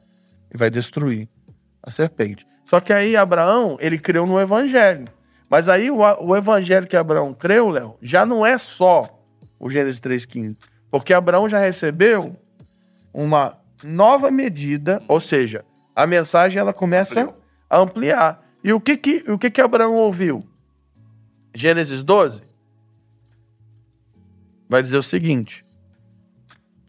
e 0.52 0.58
vai 0.58 0.68
destruir 0.68 1.28
a 1.82 1.90
serpente. 1.90 2.44
Só 2.64 2.80
que 2.80 2.92
aí 2.92 3.16
Abraão, 3.16 3.76
ele 3.80 3.98
creu 3.98 4.26
no 4.26 4.40
evangelho. 4.40 5.08
Mas 5.50 5.68
aí 5.68 5.90
o, 5.90 5.98
o 5.98 6.36
evangelho 6.36 6.86
que 6.86 6.96
Abraão 6.96 7.34
creu, 7.34 7.68
Léo, 7.68 7.96
já 8.00 8.24
não 8.24 8.46
é 8.46 8.56
só 8.56 9.20
o 9.58 9.68
Gênesis 9.68 10.00
3,15. 10.00 10.56
Porque 10.88 11.12
Abraão 11.12 11.48
já 11.48 11.58
recebeu 11.58 12.36
uma 13.12 13.58
nova 13.82 14.30
medida, 14.30 15.02
ou 15.08 15.18
seja, 15.18 15.64
a 15.94 16.06
mensagem 16.06 16.60
ela 16.60 16.72
começa 16.72 17.34
a 17.68 17.78
ampliar. 17.78 18.46
E 18.62 18.72
o 18.72 18.80
que 18.80 18.96
que, 18.96 19.24
o 19.28 19.36
que, 19.36 19.50
que 19.50 19.60
Abraão 19.60 19.94
ouviu? 19.96 20.46
Gênesis 21.52 22.02
12 22.04 22.42
vai 24.68 24.82
dizer 24.82 24.98
o 24.98 25.02
seguinte: 25.02 25.66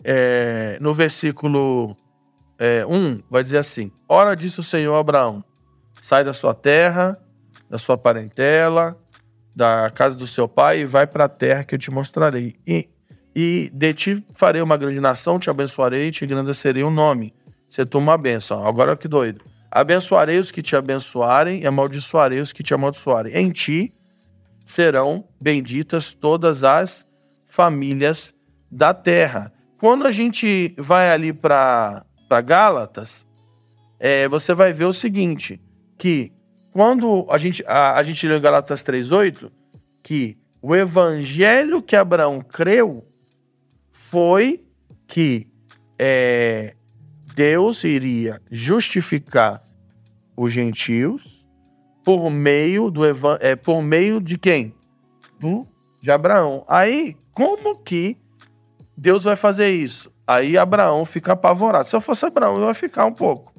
é, 0.04 0.78
no 0.80 0.94
versículo 0.94 1.98
é, 2.60 2.86
1, 2.86 3.24
vai 3.30 3.42
dizer 3.42 3.58
assim: 3.58 3.92
Ora 4.08 4.36
disse 4.36 4.60
o 4.60 4.64
Senhor 4.64 4.96
a 4.96 5.00
Abraão: 5.00 5.44
sai 6.00 6.24
da 6.24 6.34
sua 6.34 6.54
terra 6.54 7.18
da 7.72 7.78
sua 7.78 7.98
parentela, 7.98 8.98
da 9.56 9.90
casa 9.96 10.18
do 10.18 10.28
seu 10.28 10.46
pai 10.46 10.82
e 10.82 10.86
vai 10.86 11.08
para 11.08 11.24
a 11.24 11.30
terra 11.30 11.64
que 11.64 11.74
eu 11.74 11.80
te 11.80 11.90
mostrarei. 11.90 12.58
E, 12.68 12.90
e 13.34 13.72
de 13.74 13.94
ti 13.94 14.26
farei 14.34 14.62
uma 14.62 14.76
grande 14.76 15.00
nação, 15.00 15.40
te 15.40 15.50
abençoarei 15.50 16.10
e 16.10 16.12
te 16.12 16.26
engrandecerei 16.26 16.84
o 16.84 16.88
um 16.88 16.92
nome. 16.92 17.34
Você 17.70 17.86
toma 17.86 18.12
uma 18.12 18.18
benção. 18.18 18.68
Agora 18.68 18.98
que 18.98 19.08
doido. 19.08 19.46
Abençoarei 19.72 20.38
os 20.38 20.52
que 20.52 20.62
te 20.62 20.76
abençoarem 20.76 21.62
e 21.62 21.66
amaldiçoarei 21.66 22.42
os 22.42 22.52
que 22.52 22.62
te 22.62 22.74
amaldiçoarem. 22.74 23.34
Em 23.34 23.50
ti 23.50 23.94
serão 24.66 25.24
benditas 25.42 26.14
todas 26.14 26.66
as 26.66 27.08
famílias 27.48 28.34
da 28.70 28.94
terra. 28.94 29.54
Quando 29.80 30.06
a 30.06 30.12
gente 30.12 30.76
vai 30.78 31.10
ali 31.10 31.32
para 31.32 32.04
Gálatas, 32.44 33.26
é, 33.98 34.28
você 34.28 34.54
vai 34.54 34.74
ver 34.74 34.86
o 34.86 34.94
seguinte, 34.94 35.62
que 35.98 36.34
quando 36.72 37.28
a 37.30 37.38
gente, 37.38 37.64
a, 37.68 37.98
a 37.98 38.04
gente 38.04 38.28
leu 38.28 38.38
em 38.38 38.42
Gálatas 38.42 38.84
3,8, 38.84 39.52
que 40.02 40.38
o 40.62 40.76
evangelho 40.76 41.82
que 41.82 41.96
Abraão 41.96 42.42
creu 42.42 43.06
foi 43.92 44.64
que 45.08 45.48
é, 45.98 46.76
Deus 47.36 47.84
iria 47.84 48.42
justificar 48.50 49.64
os 50.36 50.52
gentios 50.52 51.46
por 52.04 52.30
meio 52.30 52.90
do 52.90 53.02
é, 53.40 53.56
por 53.56 53.82
meio 53.82 54.20
de 54.20 54.38
quem? 54.38 54.74
Do 55.40 55.68
de 56.02 56.10
Abraão. 56.10 56.66
Aí, 56.68 57.16
como 57.32 57.78
que 57.78 58.18
Deus 58.98 59.24
vai 59.24 59.36
fazer 59.36 59.70
isso. 59.70 60.12
Aí 60.26 60.58
Abraão 60.58 61.06
fica 61.06 61.34
apavorado. 61.34 61.88
Se 61.88 61.96
eu 61.96 62.02
fosse 62.02 62.26
Abraão, 62.26 62.58
eu 62.58 62.68
ia 62.68 62.74
ficar 62.74 63.06
um 63.06 63.14
pouco. 63.14 63.51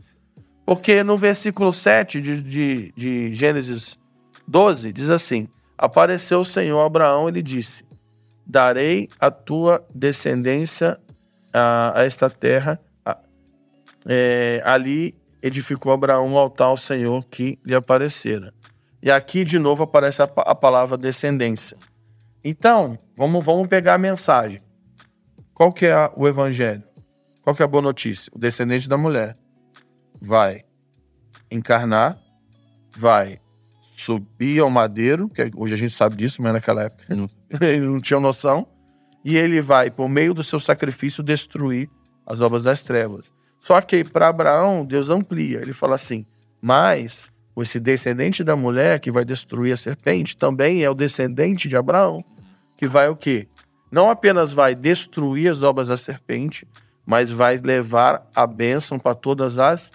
Porque 0.65 1.03
no 1.03 1.17
versículo 1.17 1.73
7 1.73 2.21
de, 2.21 2.41
de, 2.41 2.93
de 2.97 3.35
Gênesis 3.35 3.99
12, 4.47 4.93
diz 4.93 5.11
assim: 5.11 5.49
Apareceu 5.77 6.41
o 6.41 6.45
Senhor 6.45 6.81
a 6.81 6.87
Abraão 6.87 7.29
e 7.29 7.33
lhe 7.33 7.43
disse: 7.43 7.85
Darei 8.47 9.09
a 9.19 9.31
tua 9.31 9.85
descendência 9.95 10.99
a, 11.53 12.01
a 12.01 12.05
esta 12.05 12.31
terra. 12.31 12.81
A, 13.05 13.19
é, 14.07 14.63
ali 14.65 15.15
edificou 15.43 15.93
Abraão 15.93 16.29
um 16.29 16.39
altar 16.39 16.67
ao 16.67 16.77
Senhor 16.77 17.25
que 17.27 17.59
lhe 17.65 17.75
aparecera. 17.75 18.55
E 19.03 19.11
aqui 19.11 19.45
de 19.45 19.59
novo 19.59 19.83
aparece 19.83 20.23
a, 20.23 20.31
a 20.37 20.55
palavra 20.55 20.97
descendência. 20.97 21.77
Então, 22.45 22.97
vamos, 23.17 23.45
vamos 23.45 23.67
pegar 23.67 23.95
a 23.95 23.99
mensagem. 23.99 24.61
Qual 25.53 25.73
que 25.73 25.87
é 25.87 26.11
o 26.17 26.29
evangelho? 26.29 26.83
Qual 27.43 27.55
que 27.55 27.63
é 27.63 27.65
a 27.65 27.69
boa 27.69 27.83
notícia? 27.83 28.31
O 28.35 28.39
descendente 28.39 28.89
da 28.89 28.97
mulher 28.97 29.35
vai 30.23 30.63
encarnar, 31.51 32.19
vai 32.97 33.41
subir 33.97 34.61
ao 34.61 34.71
madeiro, 34.71 35.29
que 35.29 35.51
hoje 35.55 35.75
a 35.75 35.77
gente 35.77 35.95
sabe 35.95 36.17
disso, 36.17 36.41
mas 36.41 36.53
naquela 36.53 36.85
época 36.85 37.15
não, 37.15 37.29
ele 37.61 37.87
não 37.87 38.01
tinha 38.01 38.21
noção, 38.21 38.67
e 39.25 39.37
ele 39.37 39.61
vai, 39.61 39.91
por 39.91 40.09
meio 40.09 40.33
do 40.33 40.43
seu 40.43 40.61
sacrifício, 40.61 41.23
destruir 41.23 41.89
as 42.27 42.41
obras 42.41 42.65
das 42.65 42.83
trevas. 42.83 43.33
Só 43.61 43.81
que 43.81 44.03
para 44.03 44.29
Abraão, 44.29 44.85
Deus 44.85 45.09
amplia. 45.09 45.61
Ele 45.61 45.73
fala 45.73 45.95
assim: 45.95 46.27
mas 46.61 47.31
esse 47.57 47.79
descendente 47.79 48.43
da 48.43 48.57
mulher 48.57 48.99
que 48.99 49.13
vai 49.13 49.25
destruir 49.25 49.73
a 49.73 49.77
serpente 49.77 50.37
também 50.37 50.83
é 50.83 50.91
o 50.91 50.95
descendente 50.95 51.69
de 51.69 51.77
Abraão, 51.77 52.25
que 52.77 52.89
vai 52.89 53.09
o 53.09 53.17
quê? 53.17 53.49
não 53.93 54.09
apenas 54.09 54.55
vai 54.55 54.75
destruir 54.75 55.53
as 55.53 55.61
obras 55.61 55.89
da 55.89 55.99
serpente, 55.99 56.67
mas 57.05 57.31
vai 57.31 57.59
levar 57.59 58.27
a 58.35 58.47
bênção 58.47 58.99
para 58.99 59.15
todas 59.15 59.59
as, 59.59 59.93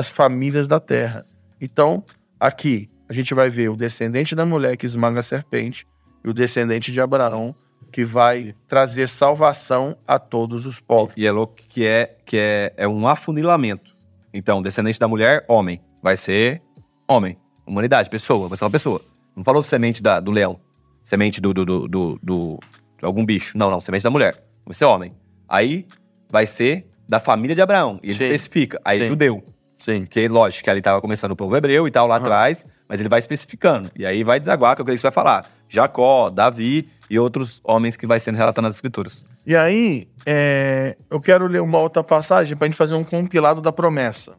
as 0.00 0.08
famílias 0.08 0.66
da 0.66 0.80
terra. 0.80 1.24
Então, 1.60 2.02
aqui, 2.38 2.90
a 3.08 3.12
gente 3.12 3.34
vai 3.34 3.50
ver 3.50 3.68
o 3.68 3.76
descendente 3.76 4.34
da 4.34 4.44
mulher 4.44 4.76
que 4.76 4.86
esmaga 4.86 5.20
a 5.20 5.22
serpente 5.22 5.86
e 6.24 6.28
o 6.28 6.34
descendente 6.34 6.90
de 6.90 7.00
Abraão 7.00 7.54
que 7.92 8.04
vai 8.04 8.54
trazer 8.68 9.08
salvação 9.08 9.96
a 10.06 10.18
todos 10.18 10.64
os 10.64 10.80
povos. 10.80 11.12
E 11.16 11.26
é 11.26 11.32
louco 11.32 11.56
que 11.68 11.84
é, 11.84 12.16
que 12.24 12.36
é, 12.36 12.72
é 12.76 12.88
um 12.88 13.06
afunilamento. 13.06 13.96
Então, 14.32 14.62
descendente 14.62 14.98
da 14.98 15.08
mulher, 15.08 15.44
homem. 15.48 15.80
Vai 16.02 16.16
ser 16.16 16.62
homem. 17.06 17.36
Humanidade, 17.66 18.08
pessoa. 18.08 18.48
Vai 18.48 18.56
ser 18.56 18.64
uma 18.64 18.70
pessoa. 18.70 19.02
Não 19.36 19.44
falou 19.44 19.62
semente 19.62 20.02
da, 20.02 20.20
do 20.20 20.30
leão. 20.30 20.58
Semente 21.02 21.40
do, 21.40 21.52
do, 21.52 21.64
do, 21.64 21.88
do, 21.88 22.18
do 22.22 22.60
algum 23.02 23.24
bicho. 23.24 23.58
Não, 23.58 23.70
não, 23.70 23.80
semente 23.80 24.04
da 24.04 24.10
mulher. 24.10 24.42
Vai 24.64 24.74
ser 24.74 24.84
homem. 24.84 25.14
Aí 25.48 25.86
vai 26.30 26.46
ser 26.46 26.86
da 27.08 27.18
família 27.18 27.56
de 27.56 27.60
Abraão. 27.60 27.98
E 28.02 28.10
ele 28.10 28.18
Sim. 28.18 28.24
especifica. 28.26 28.80
Aí 28.84 29.00
Sim. 29.00 29.08
judeu. 29.08 29.44
Sim. 29.80 30.04
Que 30.04 30.28
lógico 30.28 30.62
que 30.62 30.70
ali 30.70 30.80
estava 30.80 31.00
começando 31.00 31.32
o 31.32 31.36
povo 31.36 31.56
hebreu 31.56 31.88
e 31.88 31.90
tal 31.90 32.06
lá 32.06 32.18
uhum. 32.18 32.22
atrás, 32.22 32.66
mas 32.86 33.00
ele 33.00 33.08
vai 33.08 33.18
especificando. 33.18 33.90
E 33.96 34.04
aí 34.04 34.22
vai 34.22 34.38
desaguar, 34.38 34.76
que 34.76 34.82
é 34.82 34.82
o 34.82 34.84
que 34.84 34.92
ele 34.92 34.98
vai 34.98 35.10
falar. 35.10 35.50
Jacó, 35.68 36.28
Davi 36.28 36.86
e 37.08 37.18
outros 37.18 37.62
homens 37.64 37.96
que 37.96 38.06
vai 38.06 38.20
sendo 38.20 38.36
relatado 38.36 38.62
nas 38.62 38.74
escrituras. 38.74 39.24
E 39.46 39.56
aí, 39.56 40.06
é, 40.26 40.96
eu 41.08 41.18
quero 41.18 41.46
ler 41.46 41.62
uma 41.62 41.78
outra 41.78 42.04
passagem 42.04 42.56
para 42.56 42.66
a 42.66 42.68
gente 42.68 42.76
fazer 42.76 42.94
um 42.94 43.02
compilado 43.02 43.62
da 43.62 43.72
promessa. 43.72 44.34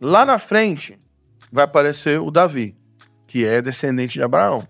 Lá 0.00 0.26
na 0.26 0.38
frente 0.38 0.98
vai 1.52 1.64
aparecer 1.64 2.20
o 2.20 2.30
Davi, 2.30 2.76
que 3.26 3.46
é 3.46 3.62
descendente 3.62 4.14
de 4.14 4.22
Abraão. 4.22 4.66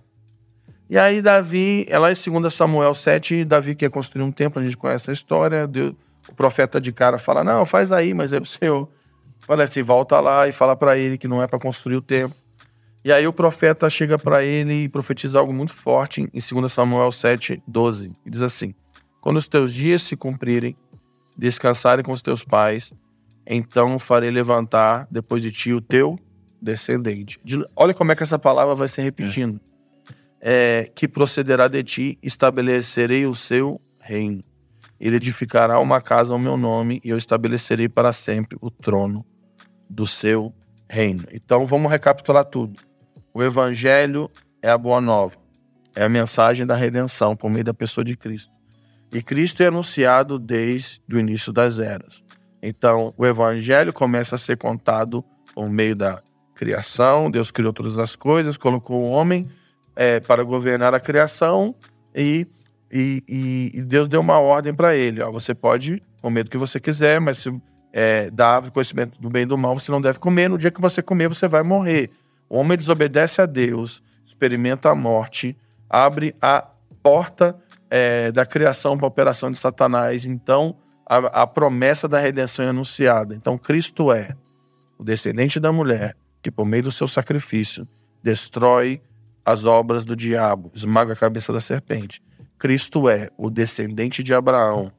E 0.91 0.99
aí 0.99 1.23
Davi, 1.23 1.87
é 1.89 1.99
lá 1.99 2.13
em 2.13 2.15
2 2.15 2.53
Samuel 2.53 2.93
7, 2.93 3.45
Davi 3.45 3.75
quer 3.75 3.91
construir 3.91 4.23
um 4.23 4.31
templo, 4.31 4.61
a 4.61 4.65
gente 4.65 4.77
conhece 4.77 5.11
a 5.11 5.15
história, 5.15 5.67
Deus, 5.67 5.95
o 6.29 6.35
profeta 6.35 6.81
de 6.81 6.93
cara 6.93 7.19
fala, 7.19 7.43
não, 7.43 7.65
faz 7.65 7.91
aí, 7.91 8.13
mas 8.13 8.33
é 8.33 8.39
o 8.39 8.45
Senhor. 8.45 8.89
Olha 9.49 9.65
assim, 9.65 9.83
volta 9.83 10.21
lá 10.21 10.49
e 10.49 10.53
fala 10.53 10.75
para 10.77 10.97
ele 10.97 11.17
que 11.17 11.29
não 11.29 11.43
é 11.43 11.47
para 11.47 11.59
construir 11.59 11.97
o 11.97 12.03
templo. 12.03 12.37
E 13.05 13.13
aí 13.13 13.27
o 13.27 13.33
profeta 13.33 13.89
chega 13.89 14.19
para 14.19 14.45
ele 14.45 14.85
e 14.85 14.89
profetiza 14.89 15.39
algo 15.39 15.53
muito 15.53 15.73
forte 15.73 16.23
em 16.23 16.41
2 16.61 16.73
Samuel 16.73 17.13
7, 17.13 17.63
12. 17.67 18.11
E 18.25 18.31
diz 18.31 18.43
assim, 18.43 18.75
quando 19.21 19.37
os 19.37 19.47
teus 19.47 19.73
dias 19.73 20.03
se 20.03 20.17
cumprirem, 20.17 20.77
descansarem 21.39 22.05
com 22.05 22.13
os 22.13 22.23
teus 22.23 22.43
pais, 22.43 22.93
então 23.47 23.99
farei 23.99 24.31
levantar 24.31 25.07
depois 25.11 25.41
de 25.41 25.53
ti 25.53 25.73
o 25.73 25.81
teu 25.81 26.19
descendente. 26.61 27.39
Olha 27.77 27.95
como 27.95 28.11
é 28.11 28.17
que 28.17 28.25
essa 28.25 28.39
palavra 28.39 28.75
vai 28.75 28.89
se 28.89 29.01
repetindo. 29.01 29.61
É 29.63 29.77
é, 30.41 30.91
que 30.95 31.09
procederá 31.09 31.67
de 31.69 31.83
ti, 31.83 32.19
estabelecerei 32.23 33.27
o 33.27 33.35
seu 33.35 33.81
reino. 33.99 34.43
Ele 34.99 35.17
edificará 35.17 35.79
uma 35.79 36.01
casa 36.01 36.33
ao 36.33 36.39
meu 36.39 36.57
nome 36.57 37.01
e 37.05 37.11
eu 37.11 37.19
estabelecerei 37.19 37.89
para 37.89 38.13
sempre 38.13 38.57
o 38.61 38.71
trono 38.71 39.25
do 39.89 40.07
seu 40.07 40.53
reino. 40.89 41.25
Então 41.33 41.67
vamos 41.67 41.91
recapitular 41.91 42.45
tudo. 42.45 42.81
O 43.33 43.43
evangelho 43.43 44.31
é 44.63 44.71
a 44.71 44.79
boa 44.79 45.01
nova, 45.01 45.37
é 45.95 46.05
a 46.05 46.09
mensagem 46.09 46.67
da 46.67 46.75
redenção 46.75 47.37
por 47.37 47.51
meio 47.51 47.65
da 47.65 47.75
pessoa 47.75 48.05
de 48.05 48.17
Cristo. 48.17 48.53
E 49.13 49.23
Cristo 49.23 49.63
é 49.63 49.67
anunciado 49.67 50.39
desde 50.39 51.01
o 51.13 51.19
início 51.19 51.53
das 51.53 51.79
eras. 51.79 52.25
Então 52.63 53.15
o 53.17 53.25
evangelho 53.25 53.93
começa 53.93 54.35
a 54.35 54.39
ser 54.39 54.57
contado 54.57 55.25
por 55.55 55.69
meio 55.71 55.95
da 55.95 56.23
criação, 56.55 57.31
Deus 57.31 57.51
criou 57.51 57.73
todas 57.73 57.99
as 57.99 58.17
coisas, 58.17 58.57
colocou 58.57 59.03
o 59.03 59.11
homem 59.11 59.47
é, 59.95 60.21
para 60.21 60.43
governar 60.43 60.95
a 60.95 61.01
criação 61.01 61.75
e, 62.15 62.47
e, 62.91 63.23
e 63.75 63.83
Deus 63.83 64.09
deu 64.09 64.21
uma 64.21 64.39
ordem 64.39 64.75
para 64.75 64.97
ele. 64.97 65.23
Ó, 65.23 65.31
você 65.31 65.55
pode 65.55 66.03
comer 66.21 66.45
do 66.45 66.51
que 66.51 66.59
você 66.59 66.81
quiser, 66.81 67.21
mas 67.21 67.39
se 67.39 67.51
é, 67.99 68.31
dá 68.31 68.63
conhecimento 68.71 69.19
do 69.19 69.31
bem 69.31 69.45
e 69.45 69.47
do 69.47 69.57
mal, 69.57 69.79
você 69.79 69.91
não 69.91 70.03
deve 70.03 70.19
comer. 70.19 70.51
No 70.51 70.59
dia 70.59 70.71
que 70.71 70.83
você 70.83 71.01
comer, 71.01 71.29
você 71.29 71.49
vai 71.49 71.63
morrer. 71.63 72.11
O 72.47 72.59
homem 72.59 72.77
desobedece 72.77 73.41
a 73.41 73.47
Deus, 73.47 74.03
experimenta 74.27 74.91
a 74.91 74.95
morte, 74.95 75.57
abre 75.89 76.37
a 76.43 76.61
porta 77.03 77.57
é, 77.89 78.31
da 78.31 78.45
criação 78.45 78.99
para 78.99 79.07
a 79.07 79.09
operação 79.09 79.51
de 79.51 79.57
Satanás. 79.57 80.27
Então, 80.27 80.77
a, 81.09 81.17
a 81.43 81.47
promessa 81.47 82.07
da 82.07 82.19
redenção 82.19 82.67
é 82.67 82.69
anunciada. 82.69 83.35
Então, 83.35 83.57
Cristo 83.57 84.13
é 84.13 84.37
o 84.99 85.03
descendente 85.03 85.59
da 85.59 85.73
mulher 85.73 86.15
que, 86.43 86.51
por 86.51 86.67
meio 86.67 86.83
do 86.83 86.93
seu 86.93 87.09
sacrifício, 87.09 87.89
destrói 88.23 89.01
as 89.43 89.65
obras 89.65 90.05
do 90.05 90.15
diabo, 90.15 90.71
esmaga 90.75 91.15
a 91.15 91.17
cabeça 91.17 91.51
da 91.51 91.61
serpente. 91.61 92.23
Cristo 92.59 93.09
é 93.09 93.31
o 93.39 93.49
descendente 93.49 94.23
de 94.23 94.35
Abraão 94.35 94.93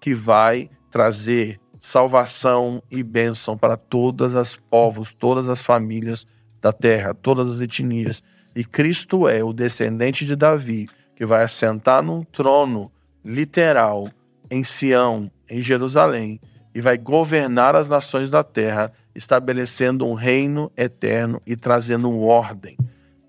que 0.00 0.14
vai 0.14 0.70
trazer 0.88 1.58
salvação 1.84 2.82
e 2.90 3.02
bênção 3.02 3.58
para 3.58 3.76
todas 3.76 4.34
as 4.34 4.56
povos, 4.56 5.12
todas 5.12 5.50
as 5.50 5.60
famílias 5.60 6.26
da 6.58 6.72
terra, 6.72 7.12
todas 7.12 7.50
as 7.50 7.60
etnias. 7.60 8.22
E 8.56 8.64
Cristo 8.64 9.28
é 9.28 9.44
o 9.44 9.52
descendente 9.52 10.24
de 10.24 10.34
Davi 10.34 10.88
que 11.14 11.26
vai 11.26 11.44
assentar 11.44 12.02
num 12.02 12.24
trono 12.24 12.90
literal 13.22 14.08
em 14.50 14.64
Sião, 14.64 15.30
em 15.48 15.60
Jerusalém, 15.60 16.40
e 16.74 16.80
vai 16.80 16.96
governar 16.96 17.76
as 17.76 17.86
nações 17.86 18.30
da 18.30 18.42
terra, 18.42 18.90
estabelecendo 19.14 20.06
um 20.06 20.14
reino 20.14 20.72
eterno 20.78 21.38
e 21.46 21.54
trazendo 21.54 22.18
ordem 22.18 22.78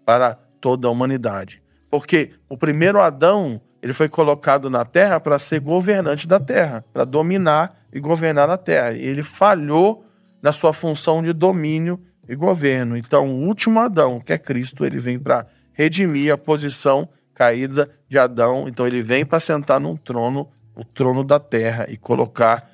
para 0.05 0.33
toda 0.61 0.87
a 0.87 0.91
humanidade. 0.91 1.61
Porque 1.89 2.31
o 2.47 2.57
primeiro 2.57 3.01
Adão, 3.01 3.59
ele 3.81 3.91
foi 3.91 4.07
colocado 4.07 4.69
na 4.69 4.85
terra 4.85 5.19
para 5.19 5.37
ser 5.37 5.59
governante 5.59 6.25
da 6.25 6.39
terra, 6.39 6.85
para 6.93 7.03
dominar 7.03 7.84
e 7.95 7.99
governar 8.01 8.49
a 8.49 8.57
terra. 8.57 8.91
Ele 8.91 9.23
falhou 9.23 10.05
na 10.41 10.51
sua 10.51 10.73
função 10.73 11.23
de 11.23 11.31
domínio 11.31 11.99
e 12.27 12.35
governo. 12.35 12.97
Então, 12.97 13.27
o 13.27 13.47
último 13.47 13.79
Adão, 13.79 14.19
que 14.19 14.33
é 14.33 14.37
Cristo, 14.37 14.85
ele 14.85 14.99
vem 14.99 15.17
para 15.17 15.47
redimir 15.71 16.33
a 16.33 16.37
posição 16.37 17.07
caída 17.33 17.89
de 18.09 18.19
Adão. 18.19 18.67
Então 18.67 18.85
ele 18.85 19.01
vem 19.01 19.25
para 19.25 19.39
sentar 19.39 19.79
num 19.79 19.95
trono, 19.95 20.49
o 20.75 20.83
trono 20.83 21.23
da 21.23 21.39
terra, 21.39 21.85
e 21.89 21.97
colocar 21.97 22.69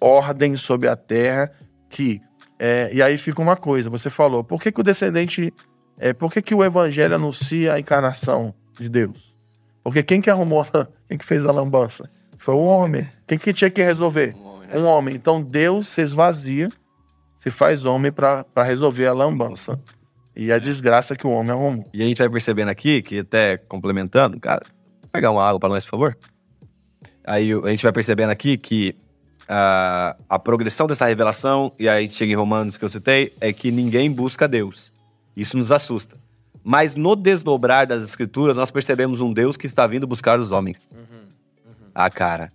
ordem 0.00 0.56
sobre 0.56 0.88
a 0.88 0.96
terra 0.96 1.50
que. 1.88 2.20
É, 2.58 2.90
e 2.92 3.02
aí 3.02 3.18
fica 3.18 3.42
uma 3.42 3.56
coisa, 3.56 3.90
você 3.90 4.08
falou, 4.08 4.44
por 4.44 4.62
que, 4.62 4.70
que 4.70 4.80
o 4.80 4.84
descendente. 4.84 5.52
É, 5.98 6.12
por 6.12 6.32
que, 6.32 6.40
que 6.40 6.54
o 6.54 6.64
evangelho 6.64 7.14
anuncia 7.14 7.74
a 7.74 7.80
encarnação 7.80 8.54
de 8.78 8.88
Deus? 8.88 9.34
Porque 9.82 10.02
quem 10.02 10.20
que 10.20 10.30
arrumou, 10.30 10.64
quem 11.08 11.18
que 11.18 11.24
fez 11.24 11.44
a 11.44 11.52
lambança? 11.52 12.08
Foi 12.42 12.54
o 12.54 12.62
homem. 12.64 13.08
Quem 13.24 13.38
que 13.38 13.52
tinha 13.52 13.70
que 13.70 13.80
resolver? 13.80 14.34
Um 14.34 14.46
homem. 14.46 14.68
Né? 14.68 14.78
Um 14.78 14.84
homem. 14.84 15.14
Então 15.14 15.40
Deus 15.40 15.86
se 15.86 16.00
esvazia, 16.00 16.68
se 17.38 17.52
faz 17.52 17.84
homem 17.84 18.10
para 18.10 18.44
resolver 18.64 19.06
a 19.06 19.12
lambança. 19.12 19.80
E 20.34 20.50
a 20.50 20.58
desgraça 20.58 21.14
que 21.14 21.24
o 21.26 21.30
homem 21.30 21.52
arrumou. 21.52 21.88
E 21.94 22.02
a 22.02 22.06
gente 22.06 22.18
vai 22.18 22.28
percebendo 22.28 22.70
aqui, 22.70 23.00
que 23.00 23.20
até 23.20 23.58
complementando, 23.58 24.40
cara, 24.40 24.64
pegar 25.12 25.30
uma 25.30 25.46
água 25.46 25.60
para 25.60 25.68
nós, 25.68 25.84
por 25.84 25.90
favor. 25.92 26.18
Aí 27.24 27.52
a 27.52 27.68
gente 27.68 27.82
vai 27.82 27.92
percebendo 27.92 28.30
aqui 28.30 28.56
que 28.56 28.96
a, 29.48 30.16
a 30.28 30.38
progressão 30.38 30.88
dessa 30.88 31.06
revelação, 31.06 31.72
e 31.78 31.88
aí 31.88 31.98
a 31.98 32.00
gente 32.00 32.14
chega 32.14 32.32
em 32.32 32.36
Romanos 32.36 32.76
que 32.76 32.84
eu 32.84 32.88
citei, 32.88 33.32
é 33.40 33.52
que 33.52 33.70
ninguém 33.70 34.10
busca 34.10 34.48
Deus. 34.48 34.92
Isso 35.36 35.56
nos 35.56 35.70
assusta. 35.70 36.16
Mas 36.64 36.96
no 36.96 37.14
desdobrar 37.14 37.86
das 37.86 38.02
escrituras, 38.02 38.56
nós 38.56 38.70
percebemos 38.72 39.20
um 39.20 39.32
Deus 39.32 39.56
que 39.56 39.66
está 39.66 39.86
vindo 39.86 40.06
buscar 40.08 40.40
os 40.40 40.50
homens. 40.50 40.88
Uhum, 40.92 41.28
Ah, 41.94 42.10
cara. 42.10 42.50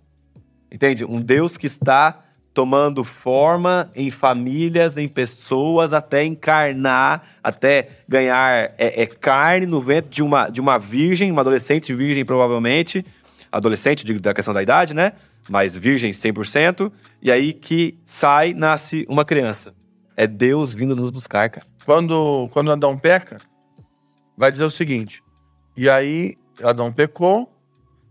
Entende? 0.70 1.04
Um 1.04 1.20
Deus 1.20 1.56
que 1.56 1.66
está 1.66 2.24
tomando 2.52 3.04
forma 3.04 3.88
em 3.94 4.10
famílias, 4.10 4.96
em 4.96 5.06
pessoas, 5.06 5.92
até 5.92 6.24
encarnar, 6.24 7.22
até 7.42 7.88
ganhar 8.08 8.74
é, 8.76 9.02
é, 9.02 9.06
carne 9.06 9.64
no 9.64 9.80
ventre 9.80 10.10
de 10.10 10.22
uma, 10.22 10.48
de 10.48 10.60
uma 10.60 10.76
virgem, 10.76 11.30
uma 11.30 11.42
adolescente 11.42 11.94
virgem, 11.94 12.24
provavelmente. 12.24 13.06
Adolescente, 13.52 14.04
digo 14.04 14.18
da 14.18 14.34
questão 14.34 14.52
da 14.52 14.62
idade, 14.62 14.92
né? 14.92 15.12
Mas 15.48 15.76
virgem 15.76 16.10
100%. 16.10 16.90
E 17.22 17.30
aí 17.30 17.52
que 17.52 17.96
sai, 18.04 18.52
nasce 18.52 19.06
uma 19.08 19.24
criança. 19.24 19.72
É 20.16 20.26
Deus 20.26 20.74
vindo 20.74 20.96
nos 20.96 21.10
buscar, 21.10 21.48
cara. 21.48 21.66
Quando, 21.84 22.48
quando 22.52 22.72
Adão 22.72 22.98
peca, 22.98 23.40
vai 24.36 24.50
dizer 24.50 24.64
o 24.64 24.70
seguinte: 24.70 25.22
e 25.76 25.88
aí 25.88 26.36
Adão 26.60 26.92
pecou 26.92 27.57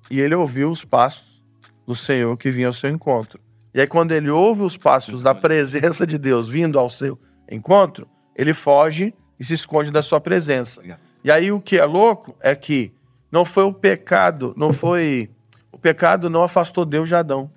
e 0.10 0.20
ele 0.20 0.36
ouviu 0.36 0.72
os 0.72 0.86
passos 0.86 1.41
do 1.86 1.96
Senhor 1.96 2.36
que 2.38 2.52
vinha 2.52 2.67
ao 2.67 2.74
seu 2.74 2.89
encontro. 2.89 3.39
E 3.74 3.82
aí, 3.82 3.88
quando 3.88 4.12
ele 4.12 4.30
ouve 4.30 4.62
os 4.62 4.78
passos 4.78 5.22
da 5.22 5.36
presença 5.36 6.06
de 6.08 6.17
Deus 6.17 6.50
vindo 6.50 6.80
ao 6.80 6.89
seu 6.89 7.20
encontro, 7.50 8.08
ele 8.36 8.54
foge 8.54 9.13
e 9.39 9.46
se 9.46 9.54
esconde 9.54 9.91
da 9.91 10.02
sua 10.02 10.20
presença. 10.20 10.82
E 11.24 11.32
aí, 11.32 11.52
o 11.52 11.60
que 11.60 11.78
é 11.78 11.86
louco 11.86 12.36
é 12.39 12.56
que 12.56 12.91
não 13.32 13.46
foi 13.46 13.63
o 13.63 13.74
pecado, 13.74 14.54
não 14.58 14.72
foi. 14.72 15.30
O 15.72 15.78
pecado 15.78 16.30
não 16.30 16.43
afastou 16.43 16.86
Deus 16.86 17.08
de 17.08 17.15
Adão. 17.15 17.52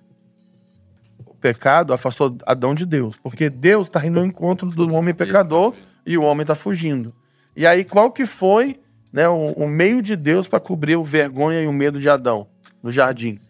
O 1.24 1.34
pecado 1.34 1.92
afastou 1.92 2.36
Adão 2.44 2.74
de 2.74 2.84
Deus. 2.84 3.16
Porque 3.22 3.48
Deus 3.48 3.86
está 3.86 4.04
indo 4.04 4.18
ao 4.18 4.26
encontro 4.26 4.68
do 4.68 4.92
homem 4.92 5.14
pecador 5.14 5.74
e 6.04 6.18
o 6.18 6.22
homem 6.22 6.42
está 6.42 6.54
fugindo. 6.54 7.14
E 7.56 7.66
aí, 7.66 7.84
qual 7.84 8.10
que 8.10 8.26
foi 8.26 8.79
né, 9.12 9.29
o, 9.29 9.53
o 9.53 9.68
meio 9.68 10.03
de 10.03 10.16
Deus 10.16 10.46
para 10.46 10.61
cobrir 10.61 10.96
o 10.96 11.05
vergonha 11.05 11.61
e 11.61 11.66
o 11.66 11.73
medo 11.73 12.01
de 12.01 12.09
Adão 12.09 12.46
no 12.83 12.90
jardim? 12.90 13.40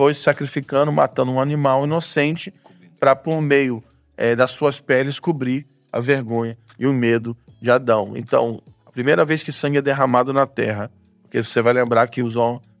foi 0.00 0.14
sacrificando, 0.14 0.90
matando 0.90 1.30
um 1.30 1.38
animal 1.38 1.84
inocente 1.84 2.54
para, 2.98 3.14
por 3.14 3.38
meio 3.42 3.84
é, 4.16 4.34
das 4.34 4.50
suas 4.50 4.80
peles, 4.80 5.20
cobrir 5.20 5.66
a 5.92 6.00
vergonha 6.00 6.56
e 6.78 6.86
o 6.86 6.92
medo 6.94 7.36
de 7.60 7.70
Adão. 7.70 8.12
Então, 8.16 8.62
a 8.86 8.90
primeira 8.90 9.26
vez 9.26 9.42
que 9.42 9.52
sangue 9.52 9.76
é 9.76 9.82
derramado 9.82 10.32
na 10.32 10.46
terra, 10.46 10.90
porque 11.20 11.42
você 11.42 11.60
vai 11.60 11.74
lembrar 11.74 12.06
que 12.08 12.22
os, 12.22 12.32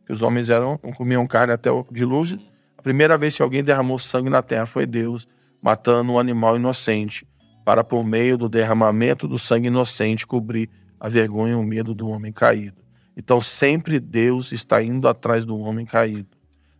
que 0.06 0.12
os 0.14 0.22
homens 0.22 0.48
eram 0.48 0.78
comiam 0.78 1.26
carne 1.26 1.52
até 1.52 1.70
o 1.70 1.84
dilúvio, 1.92 2.40
a 2.78 2.80
primeira 2.80 3.18
vez 3.18 3.36
que 3.36 3.42
alguém 3.42 3.62
derramou 3.62 3.98
sangue 3.98 4.30
na 4.30 4.40
terra 4.40 4.64
foi 4.64 4.86
Deus, 4.86 5.28
matando 5.60 6.12
um 6.12 6.18
animal 6.18 6.56
inocente, 6.56 7.28
para, 7.66 7.84
por 7.84 8.02
meio 8.02 8.38
do 8.38 8.48
derramamento 8.48 9.28
do 9.28 9.38
sangue 9.38 9.66
inocente, 9.66 10.26
cobrir 10.26 10.70
a 11.00 11.08
vergonha 11.08 11.54
e 11.54 11.56
o 11.56 11.62
medo 11.62 11.94
do 11.94 12.08
homem 12.08 12.32
caído. 12.32 12.82
Então, 13.16 13.40
sempre 13.40 13.98
Deus 13.98 14.52
está 14.52 14.82
indo 14.82 15.08
atrás 15.08 15.44
do 15.44 15.58
homem 15.58 15.86
caído 15.86 16.28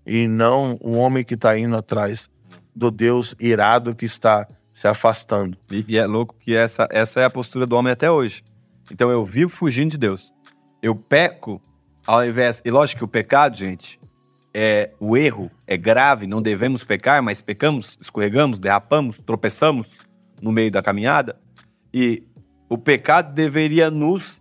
e 0.06 0.28
não 0.28 0.78
o 0.80 0.92
homem 0.92 1.24
que 1.24 1.35
está 1.35 1.59
indo 1.59 1.76
atrás 1.76 2.28
do 2.74 2.90
Deus 2.90 3.35
irado 3.40 3.94
que 3.94 4.04
está 4.04 4.46
se 4.72 4.87
afastando. 4.87 5.56
E, 5.70 5.85
e, 5.88 5.98
é 5.98 6.06
louco 6.06 6.35
que 6.38 6.54
essa, 6.54 6.88
essa 6.90 7.20
é 7.20 7.24
a 7.24 7.30
postura 7.30 7.66
do 7.66 7.76
homem 7.76 7.92
até 7.92 8.11
hoje. 8.11 8.42
Então 8.90 9.11
eu 9.11 9.24
vivo 9.24 9.50
fugindo 9.50 9.90
de 9.90 9.98
Deus. 9.98 10.33
Eu 10.83 10.94
peco 10.94 11.61
ao 12.06 12.24
invés. 12.24 12.62
E 12.64 12.70
lógico 12.70 12.98
que 12.98 13.04
o 13.04 13.09
pecado, 13.09 13.56
gente, 13.56 14.00
é 14.52 14.90
o 14.98 15.16
erro 15.16 15.50
é 15.66 15.76
grave, 15.76 16.26
não 16.26 16.42
devemos 16.42 16.83
pecar, 16.83 17.22
mas 17.22 17.42
pecamos, 17.42 17.96
escorregamos, 18.00 18.59
derrapamos, 18.59 19.18
tropeçamos 19.18 20.00
no 20.40 20.50
meio 20.50 20.70
da 20.70 20.83
caminhada. 20.83 21.38
E 21.92 22.24
o 22.70 22.78
pecado 22.78 23.35
deveria 23.35 23.90
nos 23.90 24.40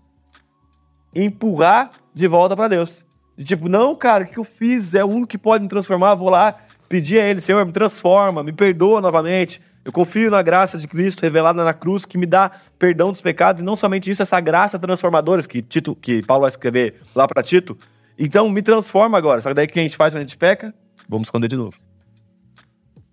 empurrar 1.15 1.89
de 2.13 2.27
volta 2.27 2.55
para 2.55 2.67
Deus. 2.67 3.03
De 3.35 3.43
tipo, 3.43 3.67
não, 3.67 3.95
cara, 3.95 4.23
o 4.23 4.27
que 4.27 4.37
eu 4.37 4.43
fiz? 4.43 4.93
É 4.93 5.03
o 5.03 5.07
único 5.07 5.27
que 5.27 5.37
pode 5.37 5.63
me 5.63 5.69
transformar. 5.69 6.13
Vou 6.13 6.29
lá 6.29 6.55
pedir 6.87 7.19
a 7.19 7.25
Ele, 7.25 7.41
Senhor, 7.41 7.65
me 7.65 7.71
transforma, 7.71 8.43
me 8.43 8.53
perdoa 8.53 9.01
novamente. 9.01 9.59
Eu 9.83 9.91
confio 9.91 10.29
na 10.29 10.43
graça 10.43 10.77
de 10.77 10.87
Cristo 10.87 11.21
revelada 11.21 11.63
na 11.63 11.73
cruz, 11.73 12.05
que 12.05 12.19
me 12.19 12.27
dá 12.27 12.51
perdão 12.77 13.11
dos 13.11 13.21
pecados, 13.21 13.61
e 13.63 13.65
não 13.65 13.75
somente 13.75 14.11
isso, 14.11 14.21
essa 14.21 14.39
graça 14.39 14.77
transformadora 14.77 15.41
que, 15.41 15.61
Tito, 15.61 15.95
que 15.95 16.21
Paulo 16.21 16.41
vai 16.41 16.49
escrever 16.49 16.95
lá 17.15 17.27
para 17.27 17.41
Tito. 17.41 17.75
Então, 18.17 18.47
me 18.49 18.61
transforma 18.61 19.17
agora. 19.17 19.41
Só 19.41 19.49
que 19.49 19.55
daí 19.55 19.65
o 19.65 19.69
que 19.69 19.79
a 19.79 19.83
gente 19.83 19.97
faz 19.97 20.13
quando 20.13 20.19
a 20.19 20.25
gente 20.25 20.37
peca? 20.37 20.71
Vamos 21.07 21.27
esconder 21.27 21.47
de 21.47 21.55
novo. 21.55 21.88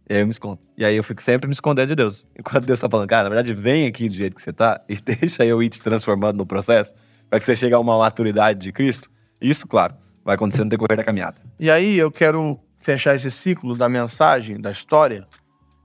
E 0.09 0.15
aí 0.15 0.21
eu 0.21 0.27
me 0.27 0.31
escondo. 0.31 0.59
E 0.77 0.85
aí 0.85 0.97
eu 0.97 1.03
fico 1.03 1.21
sempre 1.21 1.49
me 1.49 1.53
escondendo 1.53 1.89
de 1.89 1.97
Deus. 1.97 2.27
Enquanto 2.39 2.65
Deus 2.65 2.79
tá 2.79 2.89
falando, 2.89 3.09
cara, 3.09 3.25
na 3.25 3.29
verdade, 3.31 3.53
vem 3.55 3.87
aqui 3.87 4.09
do 4.09 4.15
jeito 4.15 4.37
que 4.37 4.43
você 4.43 4.53
tá 4.53 4.81
e 4.89 4.97
deixa 5.03 5.45
eu 5.45 5.63
ir 5.63 5.69
te 5.69 5.83
transformando 5.83 6.39
no 6.39 6.47
processo, 6.47 6.95
para 7.29 7.41
que 7.41 7.45
você 7.45 7.57
chegue 7.57 7.75
a 7.75 7.79
uma 7.79 7.99
maturidade 7.99 8.61
de 8.61 8.73
Cristo. 8.73 9.11
Isso, 9.41 9.67
claro, 9.67 9.95
vai 10.25 10.37
acontecer 10.37 10.63
no 10.63 10.71
decorrer 10.71 10.97
da 10.97 11.05
caminhada. 11.05 11.37
E 11.59 11.71
aí 11.71 11.99
eu 11.99 12.11
quero 12.11 12.59
fechar 12.79 13.17
esse 13.17 13.31
ciclo 13.31 13.77
da 13.77 13.89
mensagem, 13.89 14.61
da 14.61 14.71
história, 14.71 15.27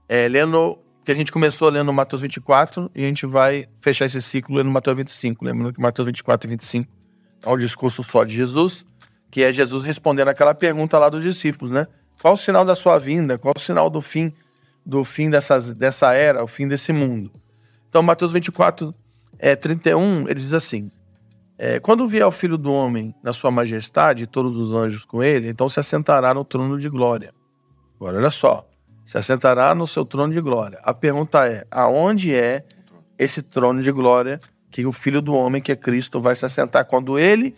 é, 0.08 0.28
lendo 0.28 0.78
que 1.04 1.10
a 1.10 1.14
gente 1.14 1.32
começou 1.32 1.68
lendo 1.68 1.92
Mateus 1.92 2.22
24 2.22 2.90
e 2.94 3.04
a 3.04 3.08
gente 3.08 3.26
vai 3.26 3.66
fechar 3.80 4.06
esse 4.06 4.22
ciclo 4.22 4.56
lendo 4.56 4.70
Mateus 4.70 4.96
25. 4.96 5.44
Lembrando 5.44 5.72
que 5.72 5.80
Mateus 5.80 6.06
24 6.06 6.48
e 6.48 6.50
25 6.50 6.88
é 7.44 7.50
um 7.50 7.58
discurso 7.58 8.04
só 8.04 8.22
de 8.22 8.34
Jesus, 8.34 8.86
que 9.30 9.42
é 9.42 9.52
Jesus 9.52 9.82
respondendo 9.82 10.28
aquela 10.28 10.54
pergunta 10.54 10.96
lá 10.98 11.08
dos 11.08 11.24
discípulos, 11.24 11.72
né? 11.72 11.88
Qual 12.22 12.34
o 12.34 12.36
sinal 12.36 12.64
da 12.64 12.76
sua 12.76 13.00
vinda? 13.00 13.36
Qual 13.36 13.52
o 13.56 13.58
sinal 13.58 13.90
do 13.90 14.00
fim 14.00 14.32
do 14.86 15.02
fim 15.02 15.28
dessas, 15.28 15.74
dessa 15.74 16.12
era, 16.12 16.44
o 16.44 16.46
fim 16.46 16.68
desse 16.68 16.92
mundo? 16.92 17.32
Então, 17.88 18.00
Mateus 18.00 18.30
24, 18.30 18.94
é, 19.40 19.56
31, 19.56 20.28
ele 20.28 20.38
diz 20.38 20.52
assim: 20.52 20.88
é, 21.58 21.80
quando 21.80 22.06
vier 22.06 22.24
o 22.24 22.30
Filho 22.30 22.56
do 22.56 22.72
Homem 22.72 23.12
na 23.24 23.32
sua 23.32 23.50
majestade 23.50 24.22
e 24.22 24.26
todos 24.28 24.56
os 24.56 24.72
anjos 24.72 25.04
com 25.04 25.20
ele, 25.20 25.48
então 25.48 25.68
se 25.68 25.80
assentará 25.80 26.32
no 26.32 26.44
trono 26.44 26.78
de 26.78 26.88
glória. 26.88 27.34
Agora, 27.96 28.18
olha 28.18 28.30
só. 28.30 28.68
Se 29.04 29.18
assentará 29.18 29.74
no 29.74 29.84
seu 29.84 30.04
trono 30.04 30.32
de 30.32 30.40
glória. 30.40 30.78
A 30.84 30.94
pergunta 30.94 31.44
é: 31.48 31.66
aonde 31.72 32.32
é 32.32 32.64
esse 33.18 33.42
trono 33.42 33.82
de 33.82 33.90
glória 33.90 34.38
que 34.70 34.86
o 34.86 34.92
Filho 34.92 35.20
do 35.20 35.34
Homem, 35.34 35.60
que 35.60 35.72
é 35.72 35.76
Cristo, 35.76 36.20
vai 36.20 36.36
se 36.36 36.46
assentar 36.46 36.84
quando 36.84 37.18
ele 37.18 37.56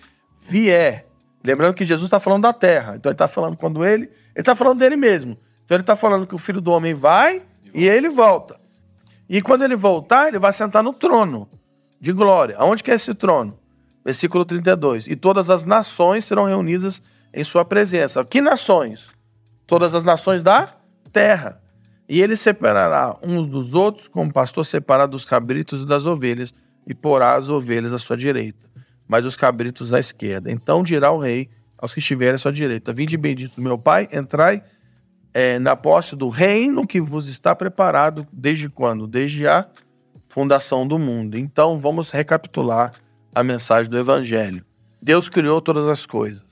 vier? 0.49 1.07
Lembrando 1.45 1.75
que 1.75 1.85
Jesus 1.85 2.07
está 2.07 2.19
falando 2.19 2.45
da 2.45 2.53
terra. 2.55 2.97
Então 2.97 3.11
ele 3.11 3.15
está 3.15 3.29
falando 3.29 3.59
quando 3.59 3.85
ele. 3.85 4.11
Ele 4.35 4.43
está 4.43 4.57
falando 4.57 4.79
dele 4.79 4.97
mesmo. 4.97 5.39
Então 5.65 5.77
ele 5.77 5.83
está 5.83 5.97
falando 5.97 6.27
que 6.27 6.35
o 6.35 6.39
Filho 6.39 6.61
do 6.61 6.73
Homem 6.73 6.95
vai 6.95 7.43
e 7.73 7.87
ele 7.87 8.09
volta. 8.09 8.59
E 9.29 9.41
quando 9.41 9.65
ele 9.65 9.77
voltar, 9.77 10.29
ele 10.29 10.39
vai 10.39 10.53
sentar 10.53 10.83
no 10.83 10.93
trono 10.93 11.49
de 12.01 12.13
glória. 12.13 12.57
Aonde 12.59 12.83
que 12.83 12.91
é 12.91 12.95
esse 12.95 13.15
trono? 13.15 13.59
Versículo 14.05 14.45
32. 14.45 15.07
E 15.07 15.17
todas 15.17 15.49
as 15.49 15.65
nações 15.65 16.25
serão 16.25 16.45
reunidas 16.45 17.03
em 17.33 17.43
sua 17.43 17.65
presença. 17.65 18.25
Que 18.25 18.41
nações? 18.41 19.09
Todas 19.67 19.95
as 19.95 20.05
nações 20.05 20.43
da 20.43 20.75
terra. 21.11 21.61
E 22.07 22.21
ele 22.21 22.37
separará 22.37 23.17
uns 23.23 23.47
dos 23.47 23.73
outros, 23.73 24.09
como 24.09 24.31
pastor 24.31 24.65
separa 24.67 25.07
dos 25.07 25.25
cabritos 25.25 25.83
e 25.83 25.87
das 25.87 26.05
ovelhas, 26.05 26.53
e 26.87 26.95
porá 26.95 27.35
as 27.35 27.49
ovelhas 27.49 27.95
à 27.95 27.99
sua 27.99 28.17
direita, 28.17 28.69
mas 29.09 29.25
os 29.25 29.37
cabritos 29.37 29.95
à 29.95 29.99
esquerda. 29.99 30.51
Então 30.53 30.83
dirá 30.83 31.11
o 31.11 31.19
rei 31.19 31.49
aos 31.85 31.93
que 31.93 32.01
estiverem 32.01 32.35
à 32.35 32.39
sua 32.39 32.53
direita: 32.53 32.93
Vinde 32.93 33.17
bendito 33.17 33.61
meu 33.61 33.77
pai, 33.77 34.09
entrai 34.11 34.63
é, 35.35 35.59
na 35.59 35.77
posse 35.77 36.17
do 36.17 36.31
reino 36.31 36.87
que 36.87 37.01
vos 37.01 37.29
está 37.29 37.55
preparado 37.55 38.27
desde 38.33 38.71
quando? 38.71 39.07
Desde 39.07 39.47
a 39.47 39.69
fundação 40.29 40.89
do 40.89 40.99
mundo. 40.99 41.37
Então 41.37 41.77
vamos 41.77 42.11
recapitular 42.11 42.93
a 43.35 43.45
mensagem 43.45 43.91
do 43.91 43.99
Evangelho. 43.99 44.65
Deus 45.01 45.29
criou 45.29 45.61
todas 45.61 45.87
as 45.87 46.07
coisas 46.07 46.45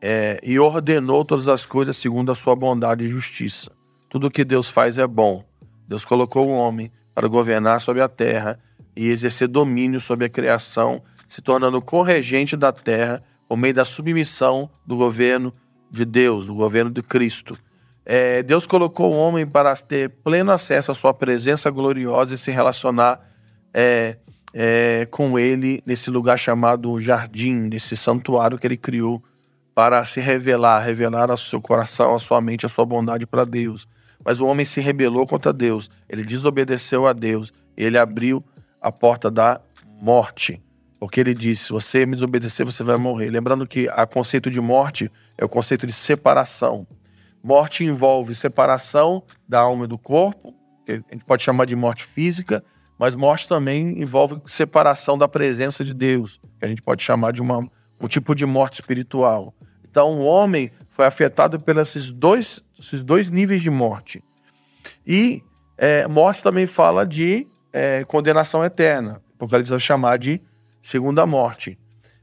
é, 0.00 0.38
e 0.42 0.58
ordenou 0.60 1.24
todas 1.24 1.48
as 1.48 1.66
coisas 1.66 1.96
segundo 1.96 2.30
a 2.30 2.34
sua 2.34 2.54
bondade 2.54 3.04
e 3.04 3.08
justiça. 3.08 3.72
Tudo 4.08 4.30
que 4.30 4.44
Deus 4.44 4.70
faz 4.70 4.96
é 4.96 5.06
bom. 5.06 5.44
Deus 5.88 6.04
colocou 6.04 6.48
o 6.48 6.56
homem 6.56 6.92
para 7.12 7.26
governar 7.26 7.80
sobre 7.80 8.00
a 8.00 8.08
terra 8.08 8.58
e 8.94 9.08
exercer 9.08 9.48
domínio 9.48 10.00
sobre 10.00 10.26
a 10.26 10.28
criação 10.28 11.02
se 11.26 11.42
tornando 11.42 11.82
corregente 11.82 12.56
da 12.56 12.70
terra 12.70 13.20
por 13.48 13.56
meio 13.56 13.74
da 13.74 13.84
submissão 13.84 14.70
do 14.86 14.96
governo 14.96 15.52
de 15.90 16.04
Deus, 16.04 16.46
do 16.46 16.54
governo 16.54 16.90
de 16.90 17.02
Cristo. 17.02 17.56
É, 18.04 18.42
Deus 18.42 18.66
colocou 18.66 19.12
o 19.12 19.16
homem 19.16 19.46
para 19.46 19.74
ter 19.76 20.10
pleno 20.22 20.52
acesso 20.52 20.92
à 20.92 20.94
sua 20.94 21.12
presença 21.12 21.70
gloriosa 21.70 22.34
e 22.34 22.38
se 22.38 22.50
relacionar 22.50 23.20
é, 23.74 24.16
é, 24.54 25.06
com 25.10 25.38
ele 25.38 25.82
nesse 25.84 26.10
lugar 26.10 26.38
chamado 26.38 27.00
jardim, 27.00 27.52
nesse 27.68 27.96
santuário 27.96 28.58
que 28.58 28.66
ele 28.66 28.76
criou 28.76 29.22
para 29.74 30.04
se 30.06 30.20
revelar, 30.20 30.80
revelar 30.80 31.30
ao 31.30 31.36
seu 31.36 31.60
coração, 31.60 32.14
à 32.14 32.18
sua 32.18 32.40
mente, 32.40 32.64
a 32.64 32.68
sua 32.68 32.86
bondade 32.86 33.26
para 33.26 33.44
Deus. 33.44 33.86
Mas 34.24 34.40
o 34.40 34.46
homem 34.46 34.64
se 34.64 34.80
rebelou 34.80 35.26
contra 35.26 35.52
Deus, 35.52 35.90
ele 36.08 36.24
desobedeceu 36.24 37.06
a 37.06 37.12
Deus, 37.12 37.52
ele 37.76 37.98
abriu 37.98 38.42
a 38.80 38.90
porta 38.90 39.30
da 39.30 39.60
morte. 40.00 40.62
Porque 41.06 41.20
ele 41.20 41.34
disse: 41.34 41.66
se 41.66 41.72
você 41.72 42.04
me 42.04 42.16
desobedecer, 42.16 42.66
você 42.66 42.82
vai 42.82 42.96
morrer. 42.96 43.30
Lembrando 43.30 43.64
que 43.64 43.88
o 43.88 44.06
conceito 44.08 44.50
de 44.50 44.60
morte 44.60 45.08
é 45.38 45.44
o 45.44 45.48
conceito 45.48 45.86
de 45.86 45.92
separação. 45.92 46.84
Morte 47.40 47.84
envolve 47.84 48.34
separação 48.34 49.22
da 49.48 49.60
alma 49.60 49.84
e 49.84 49.86
do 49.86 49.96
corpo, 49.96 50.52
a 50.88 50.92
gente 50.92 51.24
pode 51.24 51.44
chamar 51.44 51.64
de 51.64 51.76
morte 51.76 52.02
física, 52.02 52.64
mas 52.98 53.14
morte 53.14 53.48
também 53.48 54.02
envolve 54.02 54.42
separação 54.46 55.16
da 55.16 55.28
presença 55.28 55.84
de 55.84 55.94
Deus, 55.94 56.40
que 56.58 56.64
a 56.64 56.68
gente 56.68 56.82
pode 56.82 57.04
chamar 57.04 57.32
de 57.32 57.40
uma, 57.40 57.60
um 58.00 58.08
tipo 58.08 58.34
de 58.34 58.44
morte 58.44 58.80
espiritual. 58.80 59.54
Então, 59.88 60.18
o 60.18 60.24
homem 60.24 60.72
foi 60.90 61.06
afetado 61.06 61.60
pelos 61.60 62.10
dois, 62.10 62.64
esses 62.80 63.04
dois 63.04 63.30
níveis 63.30 63.62
de 63.62 63.70
morte. 63.70 64.24
E 65.06 65.40
é, 65.78 66.08
morte 66.08 66.42
também 66.42 66.66
fala 66.66 67.06
de 67.06 67.46
é, 67.72 68.02
condenação 68.02 68.64
eterna, 68.64 69.22
porque 69.38 69.54
eles 69.54 69.68
vão 69.68 69.78
chamar 69.78 70.18
de 70.18 70.42
segunda 70.86 71.26
morte. 71.26 71.78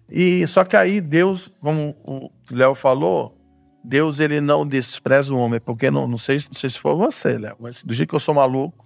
E 0.09 0.45
só 0.47 0.63
que 0.63 0.77
aí 0.77 1.01
Deus, 1.01 1.51
como 1.59 1.95
o 2.03 2.31
Léo 2.49 2.73
falou, 2.73 3.37
Deus 3.83 4.19
ele 4.19 4.39
não 4.39 4.65
despreza 4.65 5.33
o 5.33 5.37
homem, 5.37 5.59
porque 5.59 5.91
não, 5.91 6.07
não 6.07 6.17
sei, 6.17 6.37
não 6.37 6.53
sei 6.53 6.69
se 6.69 6.79
for 6.79 6.95
você, 6.95 7.37
Léo, 7.37 7.57
mas 7.59 7.83
do 7.83 7.93
jeito 7.93 8.09
que 8.09 8.15
eu 8.15 8.19
sou 8.19 8.33
maluco, 8.33 8.85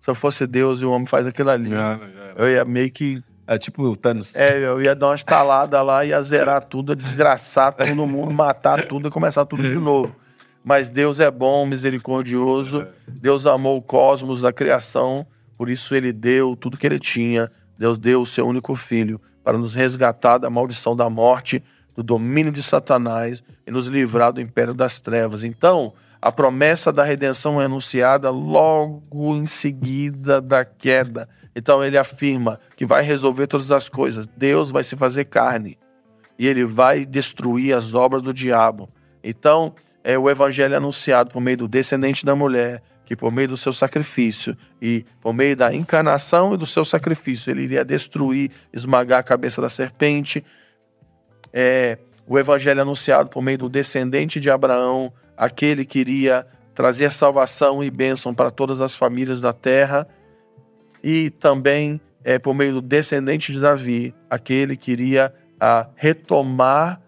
se 0.00 0.10
eu 0.10 0.14
fosse 0.14 0.46
Deus 0.46 0.80
e 0.80 0.84
o 0.84 0.92
homem 0.92 1.06
faz 1.06 1.26
aquilo 1.26 1.50
ali, 1.50 1.70
já, 1.70 1.96
já. 1.96 2.32
eu 2.36 2.50
ia 2.50 2.64
meio 2.64 2.90
que 2.90 3.22
é 3.46 3.56
tipo 3.56 3.82
o 3.82 3.96
Thanos. 3.96 4.36
É, 4.36 4.58
eu 4.58 4.82
ia 4.82 4.94
dar 4.94 5.06
uma 5.06 5.14
estalada 5.14 5.80
lá, 5.80 6.04
ia 6.04 6.22
zerar 6.22 6.62
tudo, 6.62 6.94
desgraçar 6.94 7.72
todo 7.72 8.06
mundo, 8.06 8.30
matar 8.30 8.86
tudo 8.86 9.08
e 9.08 9.10
começar 9.10 9.46
tudo 9.46 9.62
de 9.62 9.76
novo. 9.76 10.14
Mas 10.62 10.90
Deus 10.90 11.18
é 11.18 11.30
bom, 11.30 11.64
misericordioso. 11.64 12.86
Deus 13.06 13.46
amou 13.46 13.78
o 13.78 13.82
cosmos, 13.82 14.44
a 14.44 14.52
criação, 14.52 15.26
por 15.56 15.70
isso 15.70 15.94
ele 15.94 16.12
deu 16.12 16.54
tudo 16.54 16.76
que 16.76 16.86
ele 16.86 16.98
tinha. 16.98 17.50
Deus 17.78 17.98
deu 17.98 18.22
o 18.22 18.26
seu 18.26 18.46
único 18.46 18.74
filho 18.74 19.20
para 19.44 19.56
nos 19.56 19.74
resgatar 19.74 20.38
da 20.38 20.50
maldição 20.50 20.96
da 20.96 21.08
morte, 21.08 21.62
do 21.94 22.02
domínio 22.02 22.52
de 22.52 22.62
Satanás 22.62 23.42
e 23.66 23.70
nos 23.70 23.86
livrar 23.86 24.32
do 24.32 24.40
império 24.40 24.74
das 24.74 25.00
trevas. 25.00 25.44
Então, 25.44 25.94
a 26.20 26.32
promessa 26.32 26.92
da 26.92 27.04
redenção 27.04 27.62
é 27.62 27.66
anunciada 27.66 28.30
logo 28.30 29.36
em 29.36 29.46
seguida 29.46 30.40
da 30.40 30.64
queda. 30.64 31.28
Então 31.54 31.84
ele 31.84 31.96
afirma 31.96 32.58
que 32.76 32.84
vai 32.84 33.02
resolver 33.02 33.46
todas 33.46 33.70
as 33.70 33.88
coisas. 33.88 34.26
Deus 34.26 34.70
vai 34.70 34.82
se 34.82 34.96
fazer 34.96 35.26
carne 35.26 35.78
e 36.38 36.46
ele 36.46 36.64
vai 36.64 37.06
destruir 37.06 37.74
as 37.74 37.94
obras 37.94 38.20
do 38.22 38.34
diabo. 38.34 38.88
Então, 39.22 39.74
é 40.04 40.18
o 40.18 40.30
evangelho 40.30 40.76
anunciado 40.76 41.30
por 41.30 41.40
meio 41.40 41.56
do 41.56 41.68
descendente 41.68 42.24
da 42.24 42.34
mulher, 42.34 42.82
que 43.08 43.16
por 43.16 43.32
meio 43.32 43.48
do 43.48 43.56
seu 43.56 43.72
sacrifício 43.72 44.54
e 44.82 45.02
por 45.18 45.32
meio 45.32 45.56
da 45.56 45.74
encarnação 45.74 46.52
e 46.52 46.58
do 46.58 46.66
seu 46.66 46.84
sacrifício, 46.84 47.50
ele 47.50 47.62
iria 47.62 47.82
destruir, 47.82 48.50
esmagar 48.70 49.20
a 49.20 49.22
cabeça 49.22 49.62
da 49.62 49.70
serpente. 49.70 50.44
É 51.50 51.96
o 52.26 52.38
evangelho 52.38 52.82
anunciado 52.82 53.30
por 53.30 53.40
meio 53.40 53.56
do 53.56 53.68
descendente 53.70 54.38
de 54.38 54.50
Abraão, 54.50 55.10
aquele 55.38 55.86
que 55.86 56.00
iria 56.00 56.46
trazer 56.74 57.10
salvação 57.10 57.82
e 57.82 57.90
bênção 57.90 58.34
para 58.34 58.50
todas 58.50 58.78
as 58.82 58.94
famílias 58.94 59.40
da 59.40 59.54
terra 59.54 60.06
e 61.02 61.30
também 61.30 61.98
é, 62.22 62.38
por 62.38 62.52
meio 62.52 62.74
do 62.74 62.82
descendente 62.82 63.54
de 63.54 63.58
Davi, 63.58 64.14
aquele 64.28 64.76
que 64.76 64.92
iria 64.92 65.32
a, 65.58 65.88
retomar 65.96 67.00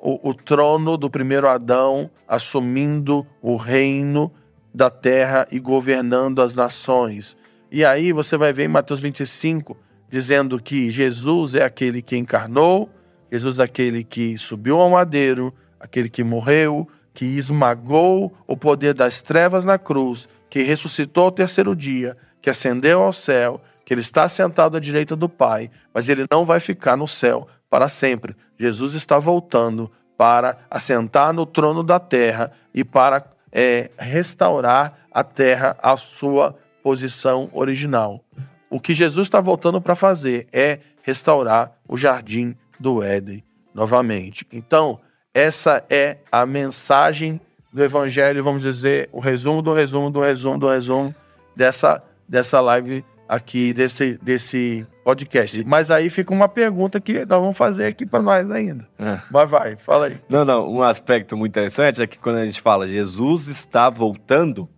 o, 0.00 0.30
o 0.30 0.34
trono 0.34 0.96
do 0.96 1.08
primeiro 1.08 1.48
Adão, 1.48 2.10
assumindo 2.26 3.24
o 3.40 3.54
reino 3.54 4.32
da 4.76 4.90
terra 4.90 5.48
e 5.50 5.58
governando 5.58 6.42
as 6.42 6.54
nações. 6.54 7.34
E 7.72 7.82
aí 7.82 8.12
você 8.12 8.36
vai 8.36 8.52
ver 8.52 8.64
em 8.64 8.68
Mateus 8.68 9.00
25 9.00 9.74
dizendo 10.06 10.60
que 10.60 10.90
Jesus 10.90 11.54
é 11.54 11.64
aquele 11.64 12.02
que 12.02 12.14
encarnou, 12.14 12.90
Jesus 13.32 13.58
é 13.58 13.62
aquele 13.62 14.04
que 14.04 14.36
subiu 14.36 14.78
ao 14.78 14.90
madeiro, 14.90 15.52
aquele 15.80 16.10
que 16.10 16.22
morreu, 16.22 16.86
que 17.14 17.24
esmagou 17.24 18.36
o 18.46 18.54
poder 18.54 18.92
das 18.92 19.22
trevas 19.22 19.64
na 19.64 19.78
cruz, 19.78 20.28
que 20.50 20.62
ressuscitou 20.62 21.24
ao 21.24 21.32
terceiro 21.32 21.74
dia, 21.74 22.14
que 22.42 22.50
ascendeu 22.50 23.02
ao 23.02 23.14
céu, 23.14 23.62
que 23.82 23.94
ele 23.94 24.02
está 24.02 24.28
sentado 24.28 24.76
à 24.76 24.80
direita 24.80 25.16
do 25.16 25.26
Pai, 25.26 25.70
mas 25.94 26.06
ele 26.06 26.26
não 26.30 26.44
vai 26.44 26.60
ficar 26.60 26.98
no 26.98 27.08
céu 27.08 27.48
para 27.70 27.88
sempre. 27.88 28.36
Jesus 28.58 28.92
está 28.92 29.18
voltando 29.18 29.90
para 30.18 30.58
assentar 30.70 31.32
no 31.32 31.46
trono 31.46 31.82
da 31.82 31.98
terra 31.98 32.52
e 32.74 32.84
para 32.84 33.24
é, 33.58 33.90
restaurar 33.98 34.98
a 35.10 35.24
terra 35.24 35.78
à 35.82 35.96
sua 35.96 36.54
posição 36.82 37.48
original. 37.54 38.22
O 38.68 38.78
que 38.78 38.94
Jesus 38.94 39.26
está 39.26 39.40
voltando 39.40 39.80
para 39.80 39.94
fazer 39.94 40.46
é 40.52 40.80
restaurar 41.02 41.72
o 41.88 41.96
jardim 41.96 42.54
do 42.78 43.02
Éden 43.02 43.42
novamente. 43.74 44.46
Então, 44.52 45.00
essa 45.32 45.82
é 45.88 46.18
a 46.30 46.44
mensagem 46.44 47.40
do 47.72 47.82
Evangelho, 47.82 48.44
vamos 48.44 48.60
dizer, 48.60 49.08
o 49.10 49.20
resumo 49.20 49.62
do 49.62 49.72
resumo 49.72 50.10
do 50.10 50.20
resumo 50.20 50.58
do 50.58 50.68
resumo 50.68 51.14
dessa 51.54 52.02
dessa 52.28 52.60
live 52.60 53.04
aqui, 53.28 53.72
desse, 53.72 54.18
desse 54.22 54.86
podcast. 55.04 55.64
Mas 55.66 55.90
aí 55.90 56.10
fica 56.10 56.32
uma 56.32 56.48
pergunta 56.48 57.00
que 57.00 57.24
nós 57.26 57.40
vamos 57.40 57.56
fazer 57.56 57.86
aqui 57.86 58.06
para 58.06 58.22
nós 58.22 58.50
ainda. 58.50 58.86
É. 58.98 59.18
Mas 59.30 59.50
vai, 59.50 59.76
fala 59.76 60.06
aí. 60.06 60.20
Não, 60.28 60.44
não, 60.44 60.68
um 60.68 60.82
aspecto 60.82 61.36
muito 61.36 61.52
interessante 61.52 62.02
é 62.02 62.06
que 62.06 62.18
quando 62.18 62.36
a 62.36 62.44
gente 62.44 62.60
fala 62.60 62.86
Jesus 62.88 63.48
está 63.48 63.90
voltando, 63.90 64.68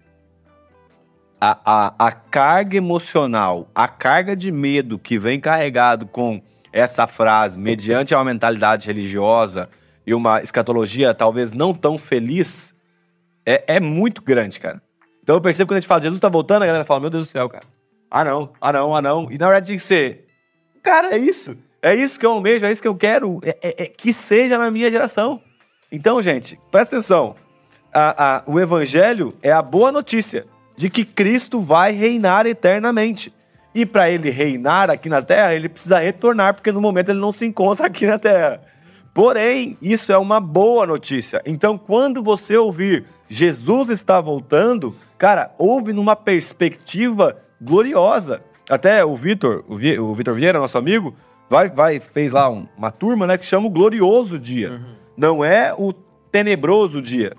a, 1.40 1.58
a, 1.64 2.06
a 2.06 2.12
carga 2.12 2.76
emocional, 2.76 3.70
a 3.74 3.86
carga 3.86 4.34
de 4.34 4.50
medo 4.50 4.98
que 4.98 5.18
vem 5.18 5.38
carregado 5.38 6.06
com 6.06 6.42
essa 6.72 7.06
frase, 7.06 7.58
mediante 7.58 8.14
uma 8.14 8.24
mentalidade 8.24 8.86
religiosa 8.86 9.68
e 10.06 10.12
uma 10.12 10.42
escatologia 10.42 11.14
talvez 11.14 11.52
não 11.52 11.72
tão 11.72 11.96
feliz, 11.96 12.74
é, 13.46 13.76
é 13.76 13.80
muito 13.80 14.22
grande, 14.22 14.58
cara. 14.60 14.82
Então 15.22 15.36
eu 15.36 15.40
percebo 15.40 15.66
que 15.66 15.72
quando 15.72 15.78
a 15.78 15.80
gente 15.80 15.88
fala, 15.88 16.02
Jesus 16.02 16.18
está 16.18 16.28
voltando, 16.28 16.62
a 16.62 16.66
galera 16.66 16.84
fala, 16.84 17.00
meu 17.00 17.10
Deus 17.10 17.26
do 17.26 17.30
céu, 17.30 17.48
cara. 17.48 17.64
Ah 18.10 18.24
não, 18.24 18.50
ah 18.60 18.72
não, 18.72 18.94
ah 18.94 19.02
não. 19.02 19.30
E 19.30 19.38
na 19.38 19.46
verdade 19.46 19.68
tem 19.68 19.76
que 19.76 19.82
ser, 19.82 20.26
cara, 20.82 21.14
é 21.14 21.18
isso. 21.18 21.56
É 21.80 21.94
isso 21.94 22.18
que 22.18 22.26
eu 22.26 22.32
almejo, 22.32 22.66
é 22.66 22.72
isso 22.72 22.82
que 22.82 22.88
eu 22.88 22.96
quero. 22.96 23.40
É, 23.42 23.56
é, 23.62 23.82
é 23.84 23.86
que 23.86 24.12
seja 24.12 24.58
na 24.58 24.70
minha 24.70 24.90
geração. 24.90 25.40
Então, 25.92 26.20
gente, 26.20 26.58
presta 26.70 26.96
atenção. 26.96 27.36
A, 27.92 28.36
a, 28.36 28.42
o 28.46 28.58
evangelho 28.58 29.34
é 29.42 29.52
a 29.52 29.62
boa 29.62 29.92
notícia 29.92 30.44
de 30.76 30.90
que 30.90 31.04
Cristo 31.04 31.60
vai 31.60 31.92
reinar 31.92 32.46
eternamente. 32.46 33.32
E 33.74 33.86
para 33.86 34.10
ele 34.10 34.28
reinar 34.30 34.90
aqui 34.90 35.08
na 35.08 35.22
terra, 35.22 35.54
ele 35.54 35.68
precisa 35.68 35.98
retornar, 35.98 36.54
porque 36.54 36.72
no 36.72 36.80
momento 36.80 37.10
ele 37.10 37.20
não 37.20 37.30
se 37.30 37.46
encontra 37.46 37.86
aqui 37.86 38.06
na 38.06 38.18
terra. 38.18 38.60
Porém, 39.14 39.78
isso 39.80 40.12
é 40.12 40.18
uma 40.18 40.40
boa 40.40 40.86
notícia. 40.86 41.40
Então, 41.46 41.78
quando 41.78 42.22
você 42.22 42.56
ouvir 42.56 43.06
Jesus 43.28 43.90
está 43.90 44.20
voltando, 44.20 44.96
cara, 45.18 45.54
ouve 45.58 45.92
numa 45.92 46.16
perspectiva 46.16 47.36
gloriosa. 47.60 48.42
Até 48.68 49.04
o 49.04 49.16
Vitor, 49.16 49.64
o, 49.68 49.76
Vi, 49.76 49.98
o 49.98 50.14
Vitor 50.14 50.34
Vieira, 50.34 50.58
nosso 50.58 50.76
amigo, 50.76 51.14
vai, 51.48 51.68
vai 51.68 52.00
fez 52.00 52.32
lá 52.32 52.50
um, 52.50 52.66
uma 52.76 52.90
turma, 52.90 53.26
né, 53.26 53.38
que 53.38 53.46
chama 53.46 53.66
o 53.66 53.70
glorioso 53.70 54.38
dia. 54.38 54.72
Uhum. 54.72 54.94
Não 55.16 55.44
é 55.44 55.74
o 55.76 55.92
tenebroso 56.30 57.00
dia, 57.00 57.34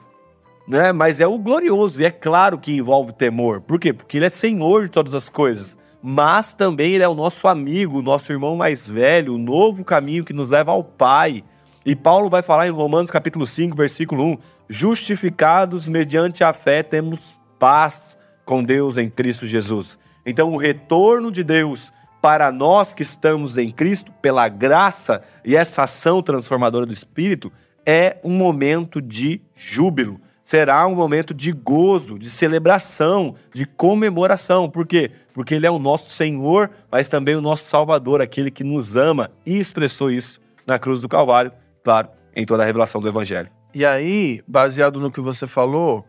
né? 0.68 0.92
Mas 0.92 1.20
é 1.20 1.28
o 1.28 1.38
glorioso. 1.38 2.02
E 2.02 2.06
é 2.06 2.12
claro 2.12 2.58
que 2.58 2.76
envolve 2.76 3.14
temor. 3.14 3.62
Por 3.62 3.80
quê? 3.80 3.94
Porque 3.94 4.18
ele 4.18 4.26
é 4.26 4.30
Senhor 4.30 4.84
de 4.84 4.90
todas 4.90 5.14
as 5.14 5.30
coisas. 5.30 5.78
Mas 6.02 6.54
também 6.54 6.94
ele 6.94 7.04
é 7.04 7.08
o 7.08 7.16
nosso 7.16 7.48
amigo, 7.48 8.00
o 8.00 8.02
nosso 8.02 8.32
irmão 8.32 8.56
mais 8.56 8.88
velho, 8.88 9.36
o 9.36 9.38
novo 9.38 9.84
caminho 9.84 10.24
que 10.24 10.34
nos 10.34 10.50
leva 10.50 10.72
ao 10.72 10.84
Pai. 10.84 11.44
E 11.86 11.96
Paulo 11.96 12.30
vai 12.30 12.42
falar 12.42 12.68
em 12.68 12.72
Romanos 12.72 13.12
capítulo 13.12 13.46
5, 13.46 13.76
versículo 13.76 14.24
1: 14.24 14.38
justificados 14.70 15.88
mediante 15.88 16.44
a 16.44 16.54
fé 16.54 16.84
temos 16.84 17.20
paz 17.58 18.18
com 18.46 18.64
Deus 18.64 18.98
em 18.98 19.10
Cristo 19.10 19.46
Jesus. 19.46 20.00
Então, 20.30 20.52
o 20.54 20.58
retorno 20.58 21.32
de 21.32 21.44
Deus 21.44 21.92
para 22.22 22.52
nós 22.52 22.94
que 22.94 23.02
estamos 23.02 23.58
em 23.58 23.72
Cristo, 23.72 24.12
pela 24.22 24.48
graça 24.50 25.22
e 25.44 25.56
essa 25.56 25.84
ação 25.84 26.22
transformadora 26.22 26.86
do 26.86 26.94
Espírito, 26.94 27.52
é 27.86 28.18
um 28.24 28.32
momento 28.32 29.02
de 29.02 29.42
júbilo. 29.56 30.20
será 30.44 30.88
um 30.88 30.96
momento 30.96 31.32
de 31.32 31.52
gozo, 31.52 32.18
de 32.18 32.28
celebração, 32.28 33.36
de 33.54 33.68
comemoração. 33.68 34.68
Por 34.68 34.86
quê? 34.88 35.12
Porque 35.32 35.54
Ele 35.54 35.68
é 35.68 35.72
o 35.72 35.78
nosso 35.78 36.10
Senhor, 36.10 36.72
mas 36.92 37.08
também 37.08 37.36
o 37.36 37.42
nosso 37.42 37.66
Salvador, 37.66 38.20
aquele 38.20 38.50
que 38.50 38.64
nos 38.64 38.96
ama 38.96 39.30
e 39.46 39.60
expressou 39.60 40.10
isso 40.10 40.42
na 40.66 40.80
cruz 40.80 41.02
do 41.02 41.08
Calvário, 41.08 41.52
claro, 41.84 42.10
em 42.36 42.48
toda 42.48 42.64
a 42.64 42.66
revelação 42.66 43.00
do 43.00 43.08
Evangelho. 43.08 43.50
E 43.76 43.86
aí, 43.86 44.42
baseado 44.48 45.00
no 45.00 45.12
que 45.12 45.22
você 45.22 45.46
falou, 45.46 46.04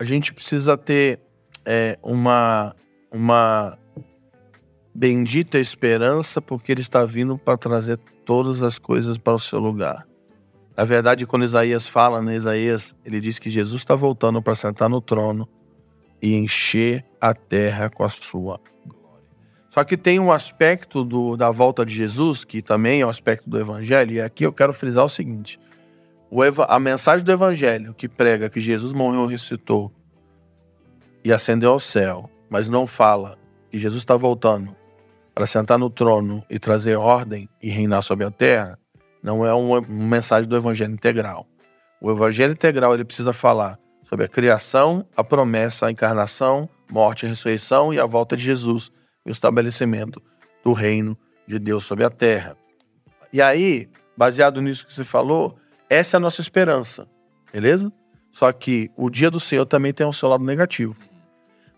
a 0.00 0.02
gente 0.02 0.34
precisa 0.34 0.76
ter 0.76 1.20
é, 1.64 1.96
uma, 2.02 2.74
uma 3.10 3.78
bendita 4.94 5.58
esperança, 5.58 6.40
porque 6.40 6.72
Ele 6.72 6.80
está 6.80 7.04
vindo 7.04 7.36
para 7.36 7.56
trazer 7.56 7.98
todas 8.24 8.62
as 8.62 8.78
coisas 8.78 9.18
para 9.18 9.34
o 9.34 9.38
seu 9.38 9.58
lugar. 9.58 10.06
Na 10.76 10.84
verdade, 10.84 11.26
quando 11.26 11.44
Isaías 11.44 11.88
fala, 11.88 12.20
né, 12.20 12.36
Isaías, 12.36 12.94
ele 13.02 13.18
diz 13.18 13.38
que 13.38 13.48
Jesus 13.48 13.80
está 13.80 13.94
voltando 13.94 14.42
para 14.42 14.54
sentar 14.54 14.90
no 14.90 15.00
trono 15.00 15.48
e 16.20 16.34
encher 16.34 17.02
a 17.18 17.32
terra 17.32 17.88
com 17.88 18.04
a 18.04 18.10
sua 18.10 18.60
glória. 18.86 19.24
Só 19.70 19.84
que 19.84 19.96
tem 19.96 20.20
um 20.20 20.30
aspecto 20.30 21.02
do, 21.02 21.34
da 21.34 21.50
volta 21.50 21.84
de 21.84 21.94
Jesus, 21.94 22.44
que 22.44 22.60
também 22.60 23.00
é 23.00 23.06
um 23.06 23.08
aspecto 23.08 23.48
do 23.48 23.58
evangelho, 23.58 24.12
e 24.12 24.20
aqui 24.20 24.44
eu 24.44 24.52
quero 24.52 24.74
frisar 24.74 25.04
o 25.04 25.08
seguinte: 25.08 25.58
a 26.68 26.78
mensagem 26.78 27.24
do 27.24 27.32
evangelho 27.32 27.94
que 27.94 28.08
prega 28.08 28.50
que 28.50 28.60
Jesus 28.60 28.92
morreu, 28.92 29.26
ressuscitou 29.26 29.90
e 31.24 31.32
ascendeu 31.32 31.70
ao 31.72 31.80
céu, 31.80 32.28
mas 32.48 32.68
não 32.68 32.86
fala 32.86 33.36
que 33.70 33.78
Jesus 33.78 34.02
está 34.02 34.16
voltando 34.16 34.74
para 35.34 35.46
sentar 35.46 35.78
no 35.78 35.90
trono 35.90 36.42
e 36.48 36.58
trazer 36.58 36.96
ordem 36.96 37.48
e 37.62 37.68
reinar 37.68 38.02
sobre 38.02 38.24
a 38.24 38.30
terra, 38.30 38.78
não 39.22 39.44
é 39.44 39.52
uma 39.52 39.80
mensagem 39.82 40.48
do 40.48 40.56
evangelho 40.56 40.92
integral. 40.92 41.46
O 42.00 42.10
evangelho 42.10 42.52
integral 42.52 42.94
ele 42.94 43.04
precisa 43.04 43.32
falar 43.32 43.78
sobre 44.08 44.24
a 44.24 44.28
criação, 44.28 45.04
a 45.16 45.22
promessa, 45.22 45.86
a 45.86 45.90
encarnação, 45.90 46.68
morte, 46.90 47.26
ressurreição 47.26 47.92
e 47.92 47.98
a 47.98 48.06
volta 48.06 48.36
de 48.36 48.44
Jesus 48.44 48.90
e 49.24 49.30
o 49.30 49.32
estabelecimento 49.32 50.22
do 50.64 50.72
reino 50.72 51.18
de 51.46 51.58
Deus 51.58 51.84
sobre 51.84 52.04
a 52.04 52.10
terra. 52.10 52.56
E 53.32 53.42
aí, 53.42 53.88
baseado 54.16 54.62
nisso 54.62 54.86
que 54.86 54.94
você 54.94 55.04
falou, 55.04 55.58
essa 55.90 56.16
é 56.16 56.18
a 56.18 56.20
nossa 56.20 56.40
esperança, 56.40 57.06
beleza? 57.52 57.92
Só 58.32 58.50
que 58.52 58.90
o 58.96 59.10
dia 59.10 59.30
do 59.30 59.40
Senhor 59.40 59.66
também 59.66 59.92
tem 59.92 60.06
o 60.06 60.12
seu 60.12 60.28
lado 60.28 60.44
negativo. 60.44 60.96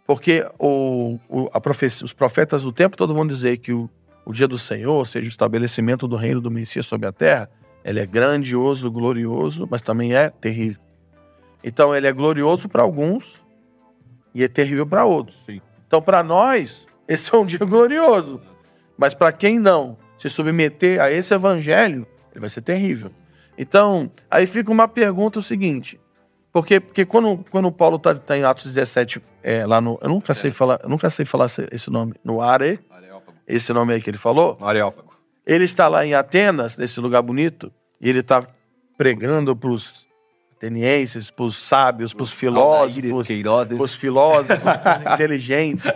Porque 0.08 0.42
o, 0.58 1.18
o, 1.28 1.60
profecia, 1.60 2.02
os 2.02 2.14
profetas 2.14 2.62
do 2.62 2.72
tempo 2.72 2.96
todo 2.96 3.12
vão 3.12 3.26
dizer 3.26 3.58
que 3.58 3.74
o, 3.74 3.90
o 4.24 4.32
dia 4.32 4.48
do 4.48 4.56
Senhor, 4.56 4.94
ou 4.94 5.04
seja, 5.04 5.26
o 5.26 5.28
estabelecimento 5.28 6.08
do 6.08 6.16
reino 6.16 6.40
do 6.40 6.50
Messias 6.50 6.86
sobre 6.86 7.06
a 7.06 7.12
terra, 7.12 7.50
ele 7.84 8.00
é 8.00 8.06
grandioso, 8.06 8.90
glorioso, 8.90 9.68
mas 9.70 9.82
também 9.82 10.16
é 10.16 10.30
terrível. 10.30 10.80
Então, 11.62 11.94
ele 11.94 12.06
é 12.06 12.12
glorioso 12.12 12.70
para 12.70 12.80
alguns 12.80 13.26
e 14.34 14.42
é 14.42 14.48
terrível 14.48 14.86
para 14.86 15.04
outros. 15.04 15.36
Sim. 15.44 15.60
Então, 15.86 16.00
para 16.00 16.22
nós, 16.22 16.86
esse 17.06 17.34
é 17.34 17.36
um 17.36 17.44
dia 17.44 17.58
glorioso. 17.58 18.40
Mas 18.96 19.12
para 19.12 19.30
quem 19.30 19.58
não 19.58 19.98
se 20.18 20.30
submeter 20.30 21.02
a 21.02 21.12
esse 21.12 21.34
evangelho, 21.34 22.06
ele 22.32 22.40
vai 22.40 22.48
ser 22.48 22.62
terrível. 22.62 23.10
Então, 23.58 24.10
aí 24.30 24.46
fica 24.46 24.72
uma 24.72 24.88
pergunta 24.88 25.38
o 25.38 25.42
seguinte: 25.42 26.00
porque, 26.60 26.80
porque 26.80 27.04
quando, 27.04 27.44
quando 27.50 27.70
Paulo 27.70 27.96
está 27.96 28.14
tá 28.14 28.36
em 28.36 28.42
Atos 28.42 28.72
17, 28.72 29.22
é, 29.42 29.64
lá 29.64 29.80
no. 29.80 29.98
Eu 30.02 30.08
nunca 30.08 30.34
sei 30.34 30.50
falar, 30.50 30.80
nunca 30.86 31.08
sei 31.08 31.24
falar 31.24 31.46
esse 31.70 31.90
nome. 31.90 32.14
No 32.24 32.40
Are 32.42 32.78
esse 33.46 33.72
nome 33.72 33.94
aí 33.94 34.00
que 34.00 34.10
ele 34.10 34.18
falou. 34.18 34.58
Areópago. 34.60 35.12
Ele 35.46 35.64
está 35.64 35.88
lá 35.88 36.04
em 36.04 36.14
Atenas, 36.14 36.76
nesse 36.76 37.00
lugar 37.00 37.22
bonito, 37.22 37.72
e 38.00 38.08
ele 38.08 38.18
está 38.18 38.46
pregando 38.96 39.56
para 39.56 39.70
os 39.70 40.06
atenienses, 40.56 41.30
para 41.30 41.44
os 41.44 41.56
sábios, 41.56 42.12
para 42.12 42.24
os 42.24 42.32
filósofos, 42.32 43.00
para 43.00 43.82
os 43.82 43.94
filósofos, 43.94 44.56
os 44.58 45.14
inteligentes. 45.14 45.86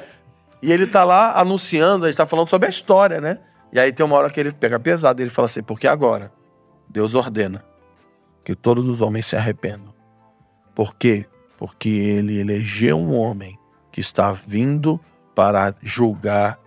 E 0.63 0.73
ele 0.73 0.85
está 0.85 1.05
lá 1.05 1.39
anunciando, 1.39 2.07
ele 2.07 2.13
está 2.13 2.25
falando 2.25 2.49
sobre 2.49 2.69
a 2.69 2.71
história, 2.71 3.21
né? 3.21 3.39
E 3.73 3.81
aí 3.81 3.93
tem 3.93 4.07
uma 4.07 4.17
hora 4.17 4.31
que 4.31 4.39
ele 4.39 4.53
pega 4.53 4.79
pesado, 4.79 5.21
ele 5.21 5.29
fala 5.29 5.47
assim, 5.47 5.63
porque 5.63 5.89
agora 5.89 6.33
Deus 6.89 7.15
ordena 7.15 7.65
que 8.45 8.55
todos 8.55 8.87
os 8.87 9.01
homens 9.01 9.27
se 9.27 9.37
arrependam. 9.37 9.92
Por 10.75 10.95
quê? 10.95 11.27
Porque 11.59 11.89
ele 11.89 12.39
elegeu 12.39 12.97
um 12.97 13.15
homem 13.15 13.59
que 13.91 14.01
está 14.01 14.33
vindo 14.33 15.01
para 15.35 15.75
julgar 15.83 16.59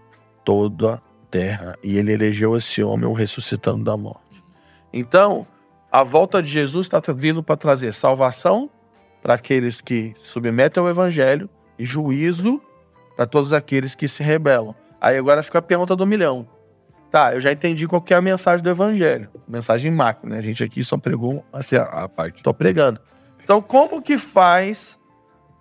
toda 0.43 0.95
a 0.95 1.01
terra. 1.29 1.77
E 1.83 1.97
ele 1.97 2.13
elegeu 2.13 2.55
esse 2.55 2.83
homem 2.83 3.05
o 3.05 3.13
ressuscitando 3.13 3.83
da 3.83 3.97
morte. 3.97 4.43
Então, 4.93 5.45
a 5.91 6.03
volta 6.03 6.41
de 6.41 6.49
Jesus 6.49 6.87
está 6.87 7.01
vindo 7.13 7.41
para 7.43 7.57
trazer 7.57 7.93
salvação 7.93 8.69
para 9.21 9.33
aqueles 9.33 9.81
que 9.81 10.13
submetem 10.21 10.81
ao 10.81 10.89
evangelho 10.89 11.49
e 11.79 11.85
juízo 11.85 12.61
para 13.15 13.25
todos 13.25 13.51
aqueles 13.51 13.95
que 13.95 14.07
se 14.07 14.21
rebelam. 14.21 14.75
Aí 15.01 15.17
agora 15.17 15.41
fica 15.41 15.59
a 15.59 15.61
pergunta 15.61 15.95
do 15.95 16.05
milhão. 16.05 16.47
Tá, 17.09 17.33
eu 17.33 17.41
já 17.41 17.51
entendi 17.51 17.87
qual 17.87 18.03
é 18.09 18.13
a 18.13 18.21
mensagem 18.21 18.63
do 18.63 18.69
evangelho. 18.69 19.29
Mensagem 19.47 19.89
macro, 19.89 20.29
né? 20.29 20.37
A 20.37 20.41
gente 20.41 20.63
aqui 20.63 20.83
só 20.83 20.97
pregou 20.97 21.45
assim, 21.53 21.75
a 21.75 22.07
parte. 22.09 22.37
Estou 22.37 22.53
pregando. 22.53 22.99
Então, 23.45 23.61
como 23.61 24.01
que 24.01 24.17
faz 24.17 24.99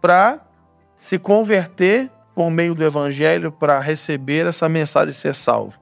para 0.00 0.40
se 0.98 1.18
converter 1.18 2.10
por 2.34 2.50
meio 2.50 2.74
do 2.74 2.82
evangelho 2.82 3.52
para 3.52 3.78
receber 3.78 4.46
essa 4.46 4.70
mensagem 4.70 5.10
e 5.10 5.12
ser 5.12 5.34
salvo. 5.34 5.74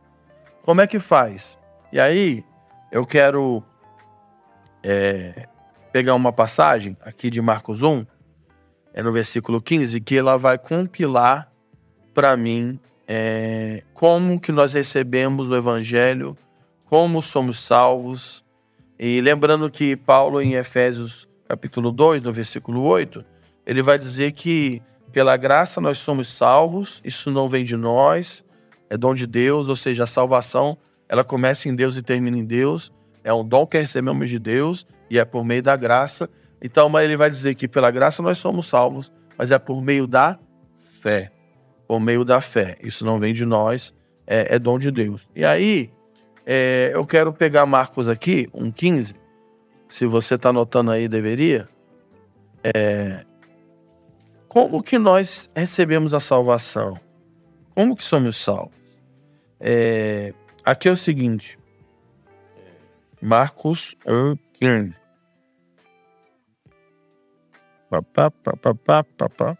Como 0.63 0.81
é 0.81 0.87
que 0.89 0.99
faz? 0.99 1.57
E 1.93 2.01
aí, 2.01 2.45
eu 2.91 3.07
quero 3.07 3.63
é, 4.83 5.47
pegar 5.93 6.17
uma 6.17 6.33
passagem 6.33 6.97
aqui 7.03 7.31
de 7.31 7.41
Marcos 7.41 7.83
1, 7.83 8.05
é 8.93 9.01
no 9.01 9.13
versículo 9.13 9.63
15, 9.63 10.01
que 10.01 10.19
ela 10.19 10.37
vai 10.37 10.59
compilar 10.59 11.53
para 12.13 12.37
mim 12.37 12.81
é, 13.07 13.85
como 13.95 14.41
que 14.41 14.51
nós 14.51 14.73
recebemos 14.73 15.49
o 15.49 15.55
evangelho, 15.55 16.37
como 16.85 17.23
somos 17.23 17.61
salvos. 17.61 18.45
E 18.99 19.21
lembrando 19.21 19.71
que 19.71 19.97
Paulo, 19.97 20.43
em 20.43 20.55
Efésios 20.55 21.29
capítulo 21.53 21.93
2, 21.93 22.23
no 22.23 22.33
versículo 22.33 22.83
8, 22.83 23.23
ele 23.67 23.83
vai 23.83 23.99
dizer 23.99 24.33
que 24.33 24.81
pela 25.13 25.37
graça 25.37 25.83
nós 25.83 25.99
somos 25.99 26.29
salvos, 26.29 27.03
isso 27.05 27.31
não 27.31 27.47
vem 27.47 27.63
de 27.63 27.77
nós, 27.77 28.43
é 28.89 28.97
dom 28.97 29.13
de 29.13 29.27
Deus, 29.27 29.69
ou 29.69 29.77
seja, 29.77 30.05
a 30.05 30.07
salvação, 30.07 30.79
ela 31.07 31.23
começa 31.23 31.69
em 31.69 31.75
Deus 31.75 31.95
e 31.95 32.01
termina 32.01 32.39
em 32.39 32.45
Deus, 32.45 32.91
é 33.23 33.31
um 33.35 33.47
dom 33.47 33.67
que 33.67 33.79
recebemos 33.79 34.31
de 34.31 34.39
Deus 34.39 34.87
e 35.11 35.19
é 35.19 35.27
por 35.27 35.45
meio 35.45 35.63
da 35.63 35.77
graça. 35.77 36.27
Então, 36.63 36.89
mas 36.89 37.05
ele 37.05 37.19
vai 37.19 37.29
dizer 37.29 37.55
que 37.55 37.69
pela 37.69 37.91
graça 37.91 38.23
nós 38.23 38.39
somos 38.39 38.65
salvos, 38.65 39.13
mas 39.37 39.51
é 39.51 39.59
por 39.59 39.83
meio 39.83 40.07
da 40.07 40.39
fé. 41.03 41.31
Por 41.87 42.01
meio 42.01 42.25
da 42.25 42.41
fé. 42.41 42.79
Isso 42.83 43.05
não 43.05 43.19
vem 43.19 43.35
de 43.35 43.45
nós, 43.45 43.95
é, 44.27 44.55
é 44.55 44.59
dom 44.59 44.79
de 44.79 44.91
Deus. 44.91 45.29
E 45.37 45.45
aí, 45.45 45.91
é, 46.47 46.93
eu 46.95 47.05
quero 47.05 47.31
pegar 47.31 47.67
Marcos 47.67 48.09
aqui, 48.09 48.49
1,15. 48.55 49.21
Se 49.93 50.07
você 50.07 50.37
está 50.37 50.49
anotando 50.49 50.91
aí, 50.91 51.07
deveria. 51.07 51.69
É, 52.65 53.27
como 54.49 54.83
que 54.83 54.99
nós 54.99 55.51
recebemos 55.55 56.15
a 56.15 56.19
salvação? 56.19 56.99
Como 57.75 57.95
que 57.95 58.03
somos 58.03 58.39
salvos? 58.39 58.73
É, 59.61 60.33
aqui 60.65 60.89
é 60.89 60.93
o 60.93 60.97
seguinte, 60.97 61.59
Marcos 63.21 63.95
1,15. 64.07 64.97
Papá, 67.91 68.31
papá, 68.31 68.57
papá, 68.75 69.05
papá. 69.05 69.59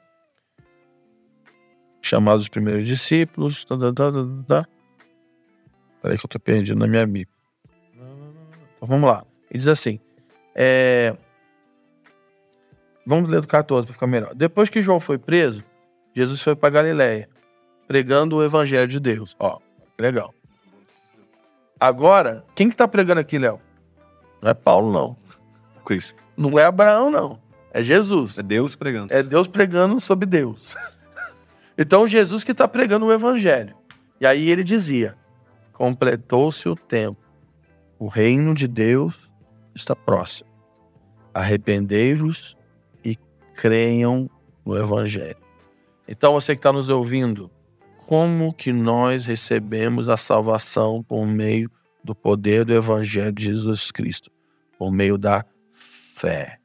Chamados 2.01 2.45
os 2.45 2.49
primeiros 2.49 2.87
discípulos. 2.87 3.67
Tá, 3.67 3.77
tá, 3.77 3.93
tá, 3.93 4.11
tá, 4.11 4.23
tá. 4.49 4.69
Peraí 6.01 6.17
que 6.17 6.25
eu 6.25 6.31
tô 6.31 6.41
perdido 6.41 6.79
na 6.79 6.89
minha 6.89 7.07
Bíblia. 7.07 7.29
Então 7.95 8.89
vamos 8.89 9.11
lá. 9.11 9.27
Ele 9.51 9.59
diz 9.59 9.69
assim: 9.69 10.01
é, 10.55 11.17
Vamos 13.05 13.29
ler 13.29 13.41
do 13.41 13.49
14 13.49 13.87
para 13.87 13.93
ficar 13.93 14.07
melhor. 14.07 14.35
Depois 14.35 14.71
que 14.71 14.81
João 14.81 15.01
foi 15.01 15.19
preso, 15.19 15.65
Jesus 16.15 16.41
foi 16.41 16.55
para 16.55 16.71
Galiléia, 16.71 17.29
pregando 17.89 18.37
o 18.37 18.45
evangelho 18.45 18.87
de 18.87 19.01
Deus. 19.01 19.37
Ó, 19.39 19.59
legal. 19.99 20.33
Agora, 21.81 22.45
quem 22.55 22.71
que 22.71 22.77
tá 22.77 22.87
pregando 22.87 23.21
aqui, 23.21 23.39
Léo? 23.39 23.61
Não 24.41 24.51
é 24.51 24.55
Paulo, 24.55 24.93
não. 24.93 25.17
Cristo. 25.85 26.15
Não 26.37 26.57
é 26.59 26.65
Abraão, 26.65 27.11
não. 27.11 27.41
É 27.73 27.83
Jesus. 27.83 28.39
É 28.39 28.43
Deus 28.43 28.77
pregando. 28.77 29.13
É 29.13 29.23
Deus 29.23 29.49
pregando 29.49 29.99
sobre 30.01 30.27
Deus. 30.27 30.77
então, 31.77 32.07
Jesus 32.07 32.45
que 32.45 32.53
está 32.53 32.69
pregando 32.69 33.07
o 33.07 33.13
evangelho. 33.13 33.75
E 34.21 34.27
aí 34.27 34.49
ele 34.49 34.63
dizia: 34.63 35.17
completou-se 35.73 36.69
o 36.69 36.77
tempo. 36.77 37.21
O 37.99 38.07
reino 38.07 38.55
de 38.55 38.69
Deus 38.69 39.19
está 39.75 39.95
próximo. 39.95 40.51
Arrependei-vos 41.35 42.57
creiam 43.55 44.31
no 44.65 44.77
Evangelho. 44.77 45.37
Então, 46.09 46.33
você 46.33 46.55
que 46.55 46.59
está 46.59 46.73
nos 46.73 46.89
ouvindo, 46.89 47.51
como 48.07 48.53
que 48.53 48.73
nós 48.73 49.27
recebemos 49.27 50.09
a 50.09 50.17
salvação 50.17 51.03
por 51.03 51.27
meio 51.27 51.71
do 52.03 52.15
poder 52.15 52.65
do 52.65 52.75
Evangelho 52.75 53.33
de 53.33 53.45
Jesus 53.45 53.91
Cristo? 53.91 54.31
Por 54.79 54.91
meio 54.91 55.17
da 55.17 55.45
fé. 56.15 56.59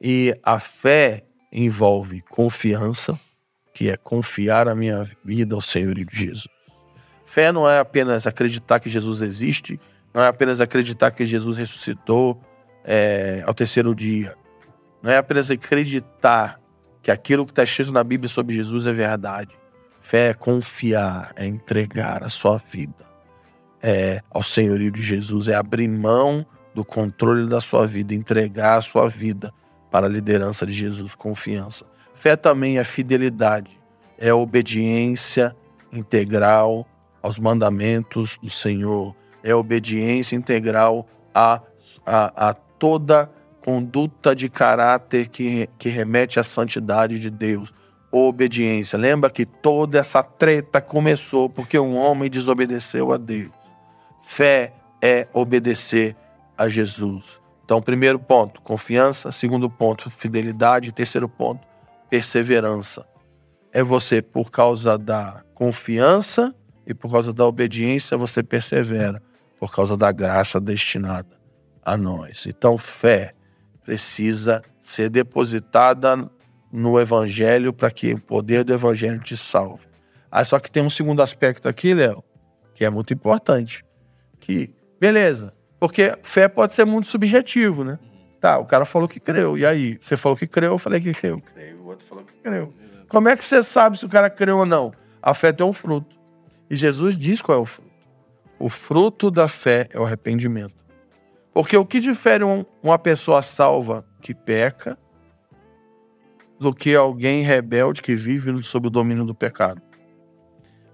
E 0.00 0.36
a 0.42 0.58
fé 0.58 1.24
envolve 1.52 2.20
confiança, 2.22 3.18
que 3.72 3.88
é 3.88 3.96
confiar 3.96 4.68
a 4.68 4.74
minha 4.74 5.08
vida 5.24 5.54
ao 5.54 5.60
Senhor 5.60 5.94
Jesus. 6.10 6.48
Fé 7.24 7.52
não 7.52 7.68
é 7.68 7.78
apenas 7.78 8.26
acreditar 8.26 8.80
que 8.80 8.90
Jesus 8.90 9.22
existe, 9.22 9.78
não 10.18 10.24
é 10.24 10.26
apenas 10.26 10.60
acreditar 10.60 11.12
que 11.12 11.24
Jesus 11.24 11.56
ressuscitou 11.56 12.42
é, 12.84 13.44
ao 13.46 13.54
terceiro 13.54 13.94
dia. 13.94 14.34
Não 15.00 15.12
é 15.12 15.16
apenas 15.16 15.48
acreditar 15.48 16.60
que 17.00 17.12
aquilo 17.12 17.46
que 17.46 17.52
está 17.52 17.62
escrito 17.62 17.92
na 17.92 18.02
Bíblia 18.02 18.28
sobre 18.28 18.56
Jesus 18.56 18.84
é 18.84 18.92
verdade. 18.92 19.56
Fé 20.00 20.30
é 20.30 20.34
confiar, 20.34 21.32
é 21.36 21.46
entregar 21.46 22.24
a 22.24 22.28
sua 22.28 22.56
vida 22.56 23.06
é, 23.80 24.20
ao 24.28 24.42
senhorio 24.42 24.90
de 24.90 25.00
Jesus, 25.00 25.46
é 25.46 25.54
abrir 25.54 25.86
mão 25.86 26.44
do 26.74 26.84
controle 26.84 27.48
da 27.48 27.60
sua 27.60 27.86
vida, 27.86 28.12
entregar 28.12 28.78
a 28.78 28.82
sua 28.82 29.06
vida 29.06 29.54
para 29.88 30.06
a 30.06 30.10
liderança 30.10 30.66
de 30.66 30.72
Jesus, 30.72 31.14
confiança. 31.14 31.86
Fé 32.12 32.34
também 32.34 32.80
é 32.80 32.82
fidelidade, 32.82 33.70
é 34.18 34.34
obediência 34.34 35.54
integral 35.92 36.84
aos 37.22 37.38
mandamentos 37.38 38.36
do 38.42 38.50
Senhor, 38.50 39.14
é 39.42 39.54
obediência 39.54 40.36
integral 40.36 41.06
a, 41.34 41.60
a, 42.04 42.50
a 42.50 42.54
toda 42.54 43.30
conduta 43.60 44.34
de 44.34 44.48
caráter 44.48 45.28
que, 45.28 45.68
que 45.78 45.88
remete 45.88 46.40
à 46.40 46.42
santidade 46.42 47.18
de 47.18 47.30
Deus. 47.30 47.72
Obediência. 48.10 48.98
Lembra 48.98 49.28
que 49.28 49.44
toda 49.44 49.98
essa 49.98 50.22
treta 50.22 50.80
começou 50.80 51.50
porque 51.50 51.78
um 51.78 51.96
homem 51.96 52.30
desobedeceu 52.30 53.12
a 53.12 53.18
Deus. 53.18 53.50
Fé 54.22 54.72
é 55.02 55.28
obedecer 55.32 56.16
a 56.56 56.68
Jesus. 56.68 57.40
Então, 57.64 57.82
primeiro 57.82 58.18
ponto, 58.18 58.62
confiança. 58.62 59.30
Segundo 59.30 59.68
ponto, 59.68 60.10
fidelidade. 60.10 60.90
Terceiro 60.90 61.28
ponto, 61.28 61.60
perseverança. 62.08 63.06
É 63.70 63.82
você, 63.82 64.22
por 64.22 64.50
causa 64.50 64.96
da 64.96 65.42
confiança 65.54 66.54
e 66.88 66.94
por 66.94 67.12
causa 67.12 67.34
da 67.34 67.46
obediência, 67.46 68.16
você 68.16 68.42
persevera, 68.42 69.22
por 69.60 69.70
causa 69.70 69.94
da 69.94 70.10
graça 70.10 70.58
destinada 70.58 71.28
a 71.84 71.98
nós. 71.98 72.46
Então, 72.46 72.78
fé 72.78 73.34
precisa 73.84 74.62
ser 74.80 75.10
depositada 75.10 76.28
no 76.72 76.98
Evangelho 76.98 77.74
para 77.74 77.90
que 77.90 78.14
o 78.14 78.20
poder 78.20 78.64
do 78.64 78.72
Evangelho 78.72 79.20
te 79.20 79.36
salve. 79.36 79.86
Aí 80.32 80.44
só 80.46 80.58
que 80.58 80.70
tem 80.70 80.82
um 80.82 80.88
segundo 80.88 81.22
aspecto 81.22 81.68
aqui, 81.68 81.92
Léo, 81.92 82.24
que 82.74 82.86
é 82.86 82.90
muito 82.90 83.12
importante. 83.12 83.84
Que, 84.40 84.74
beleza, 84.98 85.52
porque 85.78 86.16
fé 86.22 86.48
pode 86.48 86.72
ser 86.72 86.86
muito 86.86 87.06
subjetivo, 87.06 87.84
né? 87.84 87.98
Tá, 88.40 88.58
o 88.58 88.64
cara 88.64 88.86
falou 88.86 89.06
que 89.06 89.20
creu. 89.20 89.58
E 89.58 89.66
aí? 89.66 89.98
Você 90.00 90.16
falou 90.16 90.38
que 90.38 90.46
creu, 90.46 90.72
eu 90.72 90.78
falei 90.78 91.00
que 91.02 91.12
creu. 91.12 91.42
Creio, 91.52 91.80
o 91.82 91.86
outro 91.86 92.06
falou 92.06 92.24
que 92.24 92.34
creu. 92.34 92.72
Como 93.08 93.28
é 93.28 93.36
que 93.36 93.44
você 93.44 93.62
sabe 93.62 93.98
se 93.98 94.06
o 94.06 94.08
cara 94.08 94.30
creu 94.30 94.58
ou 94.58 94.66
não? 94.66 94.92
A 95.20 95.34
fé 95.34 95.52
tem 95.52 95.66
um 95.66 95.72
fruto. 95.72 96.17
E 96.70 96.76
Jesus 96.76 97.16
diz 97.16 97.40
qual 97.40 97.58
é 97.58 97.60
o 97.60 97.66
fruto. 97.66 97.88
O 98.58 98.68
fruto 98.68 99.30
da 99.30 99.46
fé 99.46 99.88
é 99.92 99.98
o 99.98 100.04
arrependimento. 100.04 100.74
Porque 101.52 101.76
o 101.76 101.86
que 101.86 102.00
difere 102.00 102.44
um, 102.44 102.64
uma 102.82 102.98
pessoa 102.98 103.42
salva 103.42 104.04
que 104.20 104.34
peca 104.34 104.98
do 106.58 106.74
que 106.74 106.94
alguém 106.94 107.42
rebelde 107.42 108.02
que 108.02 108.14
vive 108.14 108.62
sob 108.62 108.88
o 108.88 108.90
domínio 108.90 109.24
do 109.24 109.34
pecado? 109.34 109.80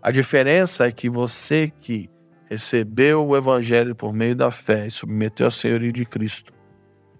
A 0.03 0.11
diferença 0.11 0.87
é 0.87 0.93
que 0.93 1.09
você 1.09 1.72
que 1.81 2.11
recebeu 2.51 3.27
o 3.27 3.37
evangelho 3.37 3.95
por 3.95 4.12
meio 4.12 4.37
da 4.37 4.51
fé 4.51 4.87
e 4.87 4.91
submeteu 4.91 5.47
a 5.47 5.51
senhoria 5.51 5.93
de 5.93 6.05
Cristo 6.05 6.53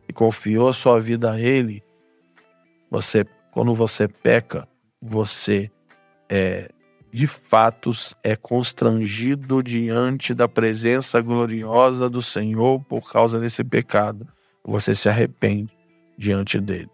e 0.09 0.13
confiou 0.13 0.69
a 0.69 0.75
sua 0.75 1.01
vida 1.01 1.33
a 1.33 1.41
ele, 1.41 1.83
você, 2.91 3.25
quando 3.51 3.75
você 3.75 4.07
peca, 4.07 4.69
você 5.01 5.71
é 6.29 6.71
de 7.15 7.29
fatos 7.29 8.12
é 8.25 8.35
constrangido 8.35 9.62
diante 9.62 10.35
da 10.35 10.49
presença 10.49 11.21
gloriosa 11.21 12.11
do 12.11 12.21
Senhor 12.21 12.81
por 12.81 13.09
causa 13.09 13.39
desse 13.39 13.62
pecado. 13.62 14.27
Você 14.65 14.97
se 14.97 15.09
arrepende 15.09 15.73
diante 16.19 16.59
dele. 16.61 16.91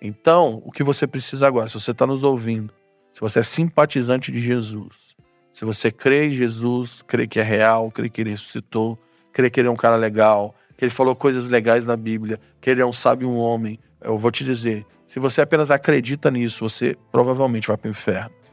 Então, 0.00 0.62
o 0.64 0.70
que 0.70 0.84
você 0.84 1.04
precisa 1.04 1.48
agora, 1.48 1.66
se 1.66 1.80
você 1.80 1.90
está 1.90 2.06
nos 2.06 2.22
ouvindo, 2.22 2.72
se 3.12 3.20
você 3.20 3.40
é 3.40 3.42
simpatizante 3.42 4.30
de 4.30 4.38
Jesus, 4.38 5.16
se 5.52 5.64
você 5.64 5.90
crê 5.90 6.28
em 6.28 6.30
Jesus, 6.30 7.02
crê 7.02 7.26
que 7.26 7.40
é 7.40 7.42
real, 7.42 7.90
crê 7.90 8.08
que 8.08 8.20
ele 8.20 8.30
ressuscitou, 8.30 8.96
crê 9.32 9.50
que 9.50 9.58
ele 9.58 9.66
é 9.66 9.70
um 9.72 9.76
cara 9.76 9.96
legal, 9.96 10.54
que 10.76 10.84
ele 10.84 10.92
falou 10.92 11.16
coisas 11.16 11.48
legais 11.48 11.84
na 11.84 11.96
Bíblia, 11.96 12.38
que 12.60 12.70
ele 12.70 12.82
é 12.82 12.86
um 12.86 12.92
sábio 12.92 13.28
um 13.28 13.36
homem, 13.36 13.80
eu 14.00 14.16
vou 14.16 14.30
te 14.30 14.44
dizer, 14.44 14.86
se 15.08 15.18
você 15.18 15.40
apenas 15.40 15.72
acredita 15.72 16.30
nisso, 16.30 16.68
você 16.68 16.94
provavelmente 17.10 17.66
vai 17.66 17.76
para 17.76 17.88
o 17.88 17.90
inferno. 17.90 18.45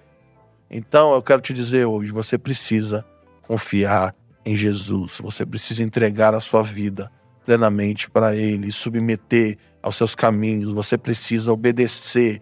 Então, 0.76 1.14
eu 1.14 1.22
quero 1.22 1.40
te 1.40 1.54
dizer 1.54 1.86
hoje, 1.86 2.12
você 2.12 2.36
precisa 2.36 3.06
confiar 3.44 4.16
em 4.44 4.56
Jesus, 4.56 5.20
você 5.22 5.46
precisa 5.46 5.84
entregar 5.84 6.34
a 6.34 6.40
sua 6.40 6.64
vida 6.64 7.12
plenamente 7.46 8.10
para 8.10 8.36
Ele, 8.36 8.72
submeter 8.72 9.60
aos 9.84 9.96
seus 9.96 10.16
caminhos, 10.16 10.72
você 10.72 10.98
precisa 10.98 11.54
obedecer 11.54 12.42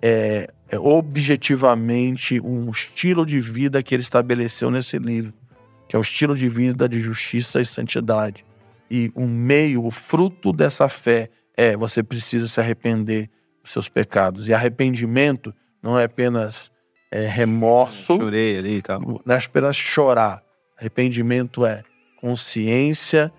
é, 0.00 0.46
é, 0.68 0.78
objetivamente 0.78 2.40
um 2.40 2.70
estilo 2.70 3.26
de 3.26 3.40
vida 3.40 3.82
que 3.82 3.94
ele 3.94 4.02
estabeleceu 4.02 4.70
nesse 4.70 4.96
livro, 4.98 5.32
que 5.88 5.96
é 5.96 5.98
o 5.98 6.02
estilo 6.02 6.36
de 6.36 6.48
vida 6.48 6.88
de 6.88 7.00
justiça 7.00 7.60
e 7.60 7.64
santidade. 7.64 8.44
E 8.88 9.10
o 9.12 9.26
meio, 9.26 9.84
o 9.84 9.90
fruto 9.90 10.52
dessa 10.52 10.88
fé 10.88 11.30
é 11.56 11.76
você 11.76 12.00
precisa 12.00 12.46
se 12.46 12.60
arrepender 12.60 13.28
dos 13.60 13.72
seus 13.72 13.88
pecados. 13.88 14.46
E 14.46 14.54
arrependimento 14.54 15.52
não 15.82 15.98
é 15.98 16.04
apenas 16.04 16.70
é, 17.12 17.26
remorso. 17.26 18.16
Chorei 18.16 18.58
ali 18.58 18.76
e 18.78 18.82
tal. 18.82 19.00
Não 19.00 19.34
é 19.34 19.38
apenas 19.38 19.76
chorar. 19.76 20.42
Arrependimento 20.78 21.66
é 21.66 21.82
consciência 22.18 23.30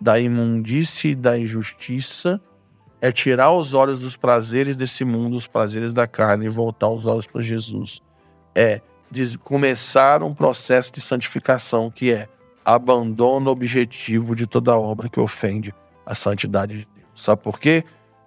da 0.00 0.18
imundície 0.18 1.12
e 1.12 1.14
da 1.14 1.38
injustiça 1.38 2.40
é 3.00 3.12
tirar 3.12 3.52
os 3.52 3.72
olhos 3.72 4.00
dos 4.00 4.16
prazeres 4.16 4.76
desse 4.76 5.04
mundo, 5.04 5.36
os 5.36 5.46
prazeres 5.46 5.92
da 5.92 6.06
carne, 6.06 6.46
e 6.46 6.48
voltar 6.48 6.88
os 6.88 7.06
olhos 7.06 7.26
para 7.26 7.40
Jesus. 7.40 8.00
É 8.54 8.82
começar 9.42 10.22
um 10.22 10.34
processo 10.34 10.92
de 10.92 11.00
santificação 11.00 11.90
que 11.90 12.12
é 12.12 12.28
abandono 12.64 13.50
objetivo 13.50 14.36
de 14.36 14.46
toda 14.46 14.76
obra 14.76 15.08
que 15.08 15.18
ofende 15.18 15.74
a 16.04 16.14
santidade 16.14 16.78
de 16.80 16.88
Deus. 16.94 17.08
Sabe 17.14 17.42
por 17.42 17.58
quê? 17.58 17.84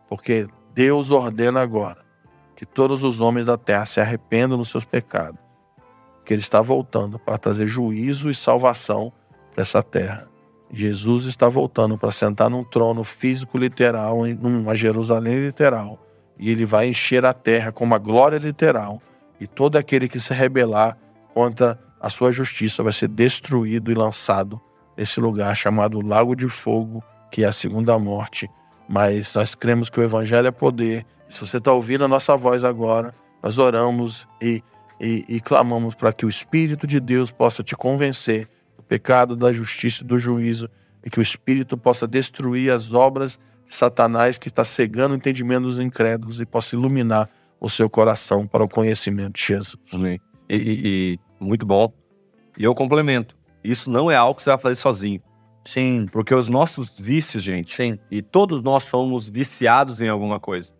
Porque 0.09 0.47
Deus 0.73 1.11
ordena 1.11 1.61
agora 1.61 2.02
que 2.63 2.65
todos 2.65 3.03
os 3.03 3.19
homens 3.19 3.47
da 3.47 3.57
terra 3.57 3.85
se 3.85 3.99
arrependam 3.99 4.57
dos 4.57 4.69
seus 4.69 4.85
pecados, 4.85 5.37
que 6.23 6.33
Ele 6.33 6.41
está 6.41 6.61
voltando 6.61 7.19
para 7.19 7.37
trazer 7.37 7.67
juízo 7.67 8.29
e 8.29 8.33
salvação 8.33 9.11
para 9.53 9.63
essa 9.63 9.83
terra. 9.83 10.29
Jesus 10.71 11.25
está 11.25 11.49
voltando 11.49 11.97
para 11.97 12.09
sentar 12.09 12.49
num 12.49 12.63
trono 12.63 13.03
físico 13.03 13.57
literal, 13.57 14.25
em 14.25 14.33
uma 14.41 14.73
Jerusalém 14.75 15.45
literal, 15.45 15.99
e 16.39 16.49
ele 16.49 16.63
vai 16.63 16.87
encher 16.87 17.25
a 17.25 17.33
terra 17.33 17.69
com 17.69 17.83
uma 17.83 17.97
glória 17.97 18.37
literal, 18.37 19.01
e 19.41 19.45
todo 19.45 19.75
aquele 19.75 20.07
que 20.07 20.19
se 20.19 20.33
rebelar 20.33 20.97
contra 21.33 21.77
a 21.99 22.09
sua 22.09 22.31
justiça 22.31 22.81
vai 22.81 22.93
ser 22.93 23.09
destruído 23.09 23.91
e 23.91 23.93
lançado 23.93 24.59
nesse 24.95 25.19
lugar 25.19 25.53
chamado 25.57 25.99
Lago 25.99 26.33
de 26.33 26.47
Fogo, 26.47 27.03
que 27.29 27.43
é 27.43 27.47
a 27.47 27.51
segunda 27.51 27.99
morte. 27.99 28.49
Mas 28.87 29.33
nós 29.33 29.53
cremos 29.53 29.89
que 29.89 29.99
o 29.99 30.03
Evangelho 30.03 30.47
é 30.47 30.51
poder. 30.51 31.05
Se 31.33 31.39
você 31.39 31.57
está 31.57 31.73
ouvindo 31.73 32.03
a 32.03 32.07
nossa 32.07 32.37
voz 32.37 32.63
agora, 32.63 33.11
nós 33.41 33.57
oramos 33.57 34.27
e, 34.39 34.63
e, 35.01 35.25
e 35.27 35.41
clamamos 35.41 35.95
para 35.95 36.13
que 36.13 36.27
o 36.27 36.29
Espírito 36.29 36.85
de 36.85 36.99
Deus 36.99 37.31
possa 37.31 37.63
te 37.63 37.75
convencer 37.75 38.47
pecado, 38.87 39.35
da 39.35 39.51
justiça 39.51 40.03
e 40.03 40.05
do 40.05 40.19
juízo, 40.19 40.69
e 41.03 41.09
que 41.09 41.17
o 41.17 41.21
Espírito 41.23 41.75
possa 41.75 42.07
destruir 42.07 42.71
as 42.71 42.93
obras 42.93 43.39
de 43.67 43.73
Satanás 43.73 44.37
que 44.37 44.47
está 44.47 44.63
cegando 44.63 45.13
o 45.13 45.17
entendimento 45.17 45.63
dos 45.63 45.79
incrédulos 45.79 46.39
e 46.39 46.45
possa 46.45 46.75
iluminar 46.75 47.27
o 47.59 47.67
seu 47.67 47.89
coração 47.89 48.45
para 48.45 48.63
o 48.63 48.69
conhecimento 48.69 49.33
de 49.33 49.43
Jesus. 49.43 49.75
Amém. 49.91 50.19
E, 50.47 50.55
e, 50.55 50.81
e 50.85 51.19
muito 51.43 51.65
bom. 51.65 51.91
E 52.55 52.63
eu 52.63 52.75
complemento. 52.75 53.35
Isso 53.63 53.89
não 53.89 54.11
é 54.11 54.15
algo 54.15 54.35
que 54.35 54.43
você 54.43 54.51
vai 54.51 54.59
fazer 54.59 54.75
sozinho. 54.75 55.21
Sim. 55.65 56.05
Porque 56.11 56.35
os 56.35 56.47
nossos 56.47 56.91
vícios, 56.95 57.41
gente, 57.41 57.73
Sim. 57.73 57.97
e 58.11 58.21
todos 58.21 58.61
nós 58.61 58.83
somos 58.83 59.31
viciados 59.31 59.99
em 59.99 60.09
alguma 60.09 60.39
coisa. 60.39 60.71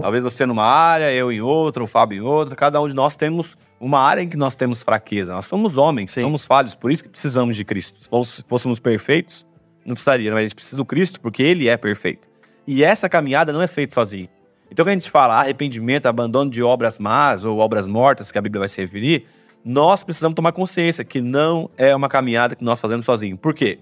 Talvez 0.00 0.22
você 0.22 0.44
numa 0.44 0.64
área, 0.64 1.12
eu 1.12 1.32
em 1.32 1.40
outra, 1.40 1.82
o 1.82 1.86
Fábio 1.86 2.18
em 2.18 2.20
outra. 2.20 2.54
Cada 2.54 2.80
um 2.80 2.88
de 2.88 2.94
nós 2.94 3.16
temos 3.16 3.56
uma 3.80 4.00
área 4.00 4.20
em 4.20 4.28
que 4.28 4.36
nós 4.36 4.54
temos 4.54 4.82
fraqueza. 4.82 5.32
Nós 5.32 5.46
somos 5.46 5.76
homens, 5.76 6.12
Sim. 6.12 6.22
somos 6.22 6.44
falhos, 6.44 6.74
por 6.74 6.90
isso 6.90 7.02
que 7.02 7.08
precisamos 7.08 7.56
de 7.56 7.64
Cristo. 7.64 7.98
Se 8.24 8.42
fôssemos 8.42 8.78
perfeitos, 8.78 9.46
não 9.84 9.94
precisaria, 9.94 10.30
mas 10.30 10.40
a 10.40 10.42
gente 10.42 10.54
precisa 10.54 10.76
do 10.76 10.84
Cristo 10.84 11.20
porque 11.20 11.42
Ele 11.42 11.68
é 11.68 11.76
perfeito. 11.76 12.26
E 12.66 12.82
essa 12.82 13.08
caminhada 13.08 13.52
não 13.52 13.62
é 13.62 13.66
feita 13.66 13.94
sozinho. 13.94 14.28
Então, 14.70 14.84
quando 14.84 14.90
a 14.90 14.94
gente 14.94 15.10
fala 15.10 15.38
arrependimento, 15.38 16.06
abandono 16.06 16.50
de 16.50 16.62
obras 16.62 16.98
más 16.98 17.44
ou 17.44 17.58
obras 17.58 17.86
mortas, 17.86 18.32
que 18.32 18.38
a 18.38 18.42
Bíblia 18.42 18.60
vai 18.60 18.68
se 18.68 18.80
referir, 18.80 19.26
nós 19.64 20.02
precisamos 20.02 20.34
tomar 20.34 20.52
consciência 20.52 21.04
que 21.04 21.20
não 21.20 21.70
é 21.76 21.94
uma 21.94 22.08
caminhada 22.08 22.56
que 22.56 22.64
nós 22.64 22.80
fazemos 22.80 23.04
sozinhos. 23.06 23.38
Por 23.40 23.54
quê? 23.54 23.78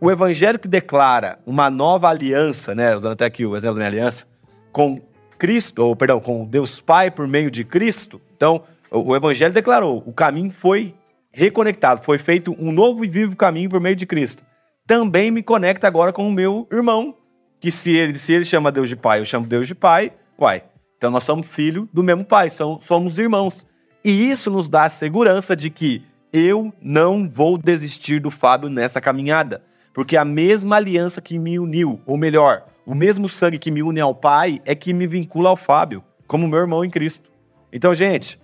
O 0.00 0.10
evangelho 0.10 0.58
que 0.58 0.68
declara 0.68 1.38
uma 1.44 1.68
nova 1.68 2.08
aliança, 2.08 2.74
né, 2.74 2.94
usando 2.96 3.12
até 3.12 3.24
aqui 3.24 3.44
o 3.44 3.56
exemplo 3.56 3.74
da 3.74 3.80
minha 3.80 3.88
aliança, 3.88 4.26
com 4.70 5.00
Cristo, 5.38 5.84
ou 5.84 5.94
perdão, 5.94 6.20
com 6.20 6.44
Deus 6.44 6.80
Pai 6.80 7.10
por 7.10 7.26
meio 7.26 7.50
de 7.50 7.64
Cristo. 7.64 8.20
Então, 8.36 8.64
o, 8.90 9.14
Evangelho 9.14 9.54
declarou: 9.54 10.02
o 10.06 10.12
caminho 10.12 10.50
foi 10.50 10.94
reconectado, 11.30 12.02
foi 12.02 12.18
feito 12.18 12.56
um 12.58 12.72
novo 12.72 13.04
e 13.04 13.08
vivo 13.08 13.36
caminho 13.36 13.70
por 13.70 13.80
meio 13.80 13.96
de 13.96 14.06
Cristo. 14.06 14.42
Também 14.86 15.30
me 15.30 15.42
conecta 15.42 15.86
agora 15.86 16.12
com 16.12 16.26
o 16.26 16.32
meu 16.32 16.66
irmão, 16.72 17.14
que 17.60 17.70
se 17.70 17.94
ele, 17.94 18.18
se 18.18 18.32
ele 18.32 18.44
chama 18.44 18.72
Deus 18.72 18.88
de 18.88 18.96
Pai, 18.96 19.20
eu 19.20 19.24
chamo 19.24 19.46
Deus 19.46 19.66
de 19.66 19.74
Pai, 19.74 20.12
uai. 20.38 20.62
Então 20.96 21.10
nós 21.10 21.22
somos 21.22 21.46
filho 21.46 21.88
do 21.92 22.02
mesmo 22.02 22.24
Pai, 22.24 22.48
somos 22.50 23.18
irmãos. 23.18 23.66
E 24.04 24.30
isso 24.30 24.50
nos 24.50 24.68
dá 24.68 24.84
a 24.84 24.90
segurança 24.90 25.54
de 25.54 25.70
que 25.70 26.02
eu 26.32 26.72
não 26.80 27.28
vou 27.28 27.56
desistir 27.56 28.20
do 28.20 28.30
Fábio 28.30 28.68
nessa 28.68 29.00
caminhada. 29.00 29.62
Porque 29.92 30.16
a 30.16 30.24
mesma 30.24 30.76
aliança 30.76 31.20
que 31.20 31.38
me 31.38 31.58
uniu, 31.58 32.00
ou 32.06 32.16
melhor, 32.16 32.66
o 32.88 32.94
mesmo 32.94 33.28
sangue 33.28 33.58
que 33.58 33.70
me 33.70 33.82
une 33.82 34.00
ao 34.00 34.14
Pai 34.14 34.62
é 34.64 34.74
que 34.74 34.94
me 34.94 35.06
vincula 35.06 35.50
ao 35.50 35.56
Fábio, 35.56 36.02
como 36.26 36.48
meu 36.48 36.58
irmão 36.58 36.82
em 36.82 36.88
Cristo. 36.88 37.30
Então, 37.70 37.94
gente, 37.94 38.40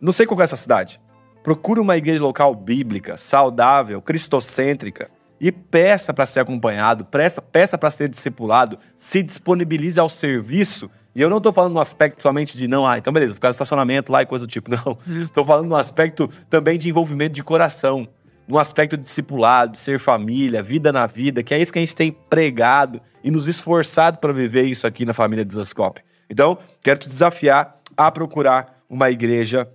não 0.00 0.12
sei 0.12 0.26
qual 0.26 0.40
é 0.40 0.42
a 0.42 0.48
sua 0.48 0.56
cidade. 0.58 1.00
Procure 1.44 1.78
uma 1.78 1.96
igreja 1.96 2.24
local 2.24 2.56
bíblica, 2.56 3.16
saudável, 3.16 4.02
cristocêntrica 4.02 5.08
e 5.40 5.52
peça 5.52 6.12
para 6.12 6.26
ser 6.26 6.40
acompanhado, 6.40 7.04
peça, 7.04 7.40
peça 7.40 7.78
para 7.78 7.92
ser 7.92 8.08
discipulado, 8.08 8.80
se 8.96 9.22
disponibilize 9.22 10.00
ao 10.00 10.08
serviço. 10.08 10.90
E 11.14 11.20
eu 11.20 11.30
não 11.30 11.38
estou 11.38 11.52
falando 11.52 11.74
no 11.74 11.80
aspecto 11.80 12.20
somente 12.20 12.58
de, 12.58 12.66
não, 12.66 12.84
ah, 12.84 12.98
então 12.98 13.12
beleza, 13.12 13.34
ficar 13.34 13.46
no 13.46 13.52
estacionamento 13.52 14.10
lá 14.10 14.22
e 14.22 14.26
coisa 14.26 14.44
do 14.44 14.50
tipo. 14.50 14.68
Não. 14.74 14.98
Estou 15.22 15.44
falando 15.44 15.68
no 15.68 15.76
aspecto 15.76 16.28
também 16.50 16.80
de 16.80 16.88
envolvimento 16.88 17.34
de 17.34 17.44
coração, 17.44 18.08
no 18.48 18.58
aspecto 18.58 18.96
de 18.96 19.02
discipulado, 19.02 19.72
de 19.72 19.78
ser 19.78 20.00
família, 20.00 20.62
vida 20.62 20.90
na 20.90 21.06
vida, 21.06 21.42
que 21.42 21.52
é 21.52 21.60
isso 21.60 21.72
que 21.72 21.78
a 21.78 21.82
gente 21.82 21.94
tem 21.94 22.10
pregado 22.10 23.00
e 23.22 23.30
nos 23.30 23.46
esforçado 23.46 24.18
para 24.18 24.32
viver 24.32 24.64
isso 24.64 24.86
aqui 24.86 25.04
na 25.04 25.12
família 25.12 25.44
Desascope. 25.44 26.00
Então, 26.30 26.58
quero 26.82 26.98
te 26.98 27.08
desafiar 27.08 27.76
a 27.96 28.10
procurar 28.10 28.82
uma 28.88 29.10
igreja 29.10 29.68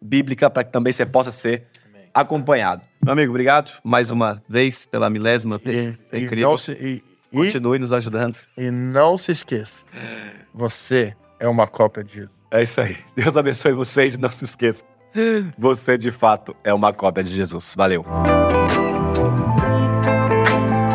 bíblica 0.00 0.50
para 0.50 0.64
que 0.64 0.72
também 0.72 0.92
você 0.92 1.06
possa 1.06 1.30
ser 1.30 1.68
Amém. 1.88 2.08
acompanhado. 2.12 2.82
Meu 3.00 3.12
amigo, 3.12 3.30
obrigado 3.30 3.72
mais 3.84 4.10
uma 4.10 4.42
vez 4.48 4.84
pela 4.84 5.08
milésima. 5.08 5.60
E, 5.64 5.96
é 6.10 6.18
incrível. 6.18 6.58
Se, 6.58 6.72
e, 6.72 7.04
Continue 7.32 7.78
nos 7.78 7.92
ajudando. 7.92 8.36
E 8.58 8.70
não 8.70 9.16
se 9.16 9.32
esqueça, 9.32 9.86
você 10.52 11.16
é 11.40 11.48
uma 11.48 11.66
cópia 11.66 12.04
de 12.04 12.14
Jesus. 12.14 12.30
É 12.50 12.62
isso 12.62 12.80
aí. 12.80 12.98
Deus 13.16 13.36
abençoe 13.36 13.72
vocês 13.72 14.14
e 14.14 14.18
não 14.18 14.30
se 14.30 14.44
esqueça. 14.44 14.84
Você 15.58 15.98
de 15.98 16.10
fato 16.10 16.56
é 16.64 16.72
uma 16.72 16.92
cópia 16.92 17.22
de 17.22 17.34
Jesus. 17.34 17.74
Valeu. 17.76 18.04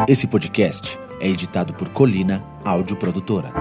Esse 0.08 0.28
podcast 0.28 0.98
é 1.20 1.28
editado 1.28 1.74
por 1.74 1.90
Colina 1.90 2.44
Áudio 2.64 2.96
Produtora. 2.96 3.52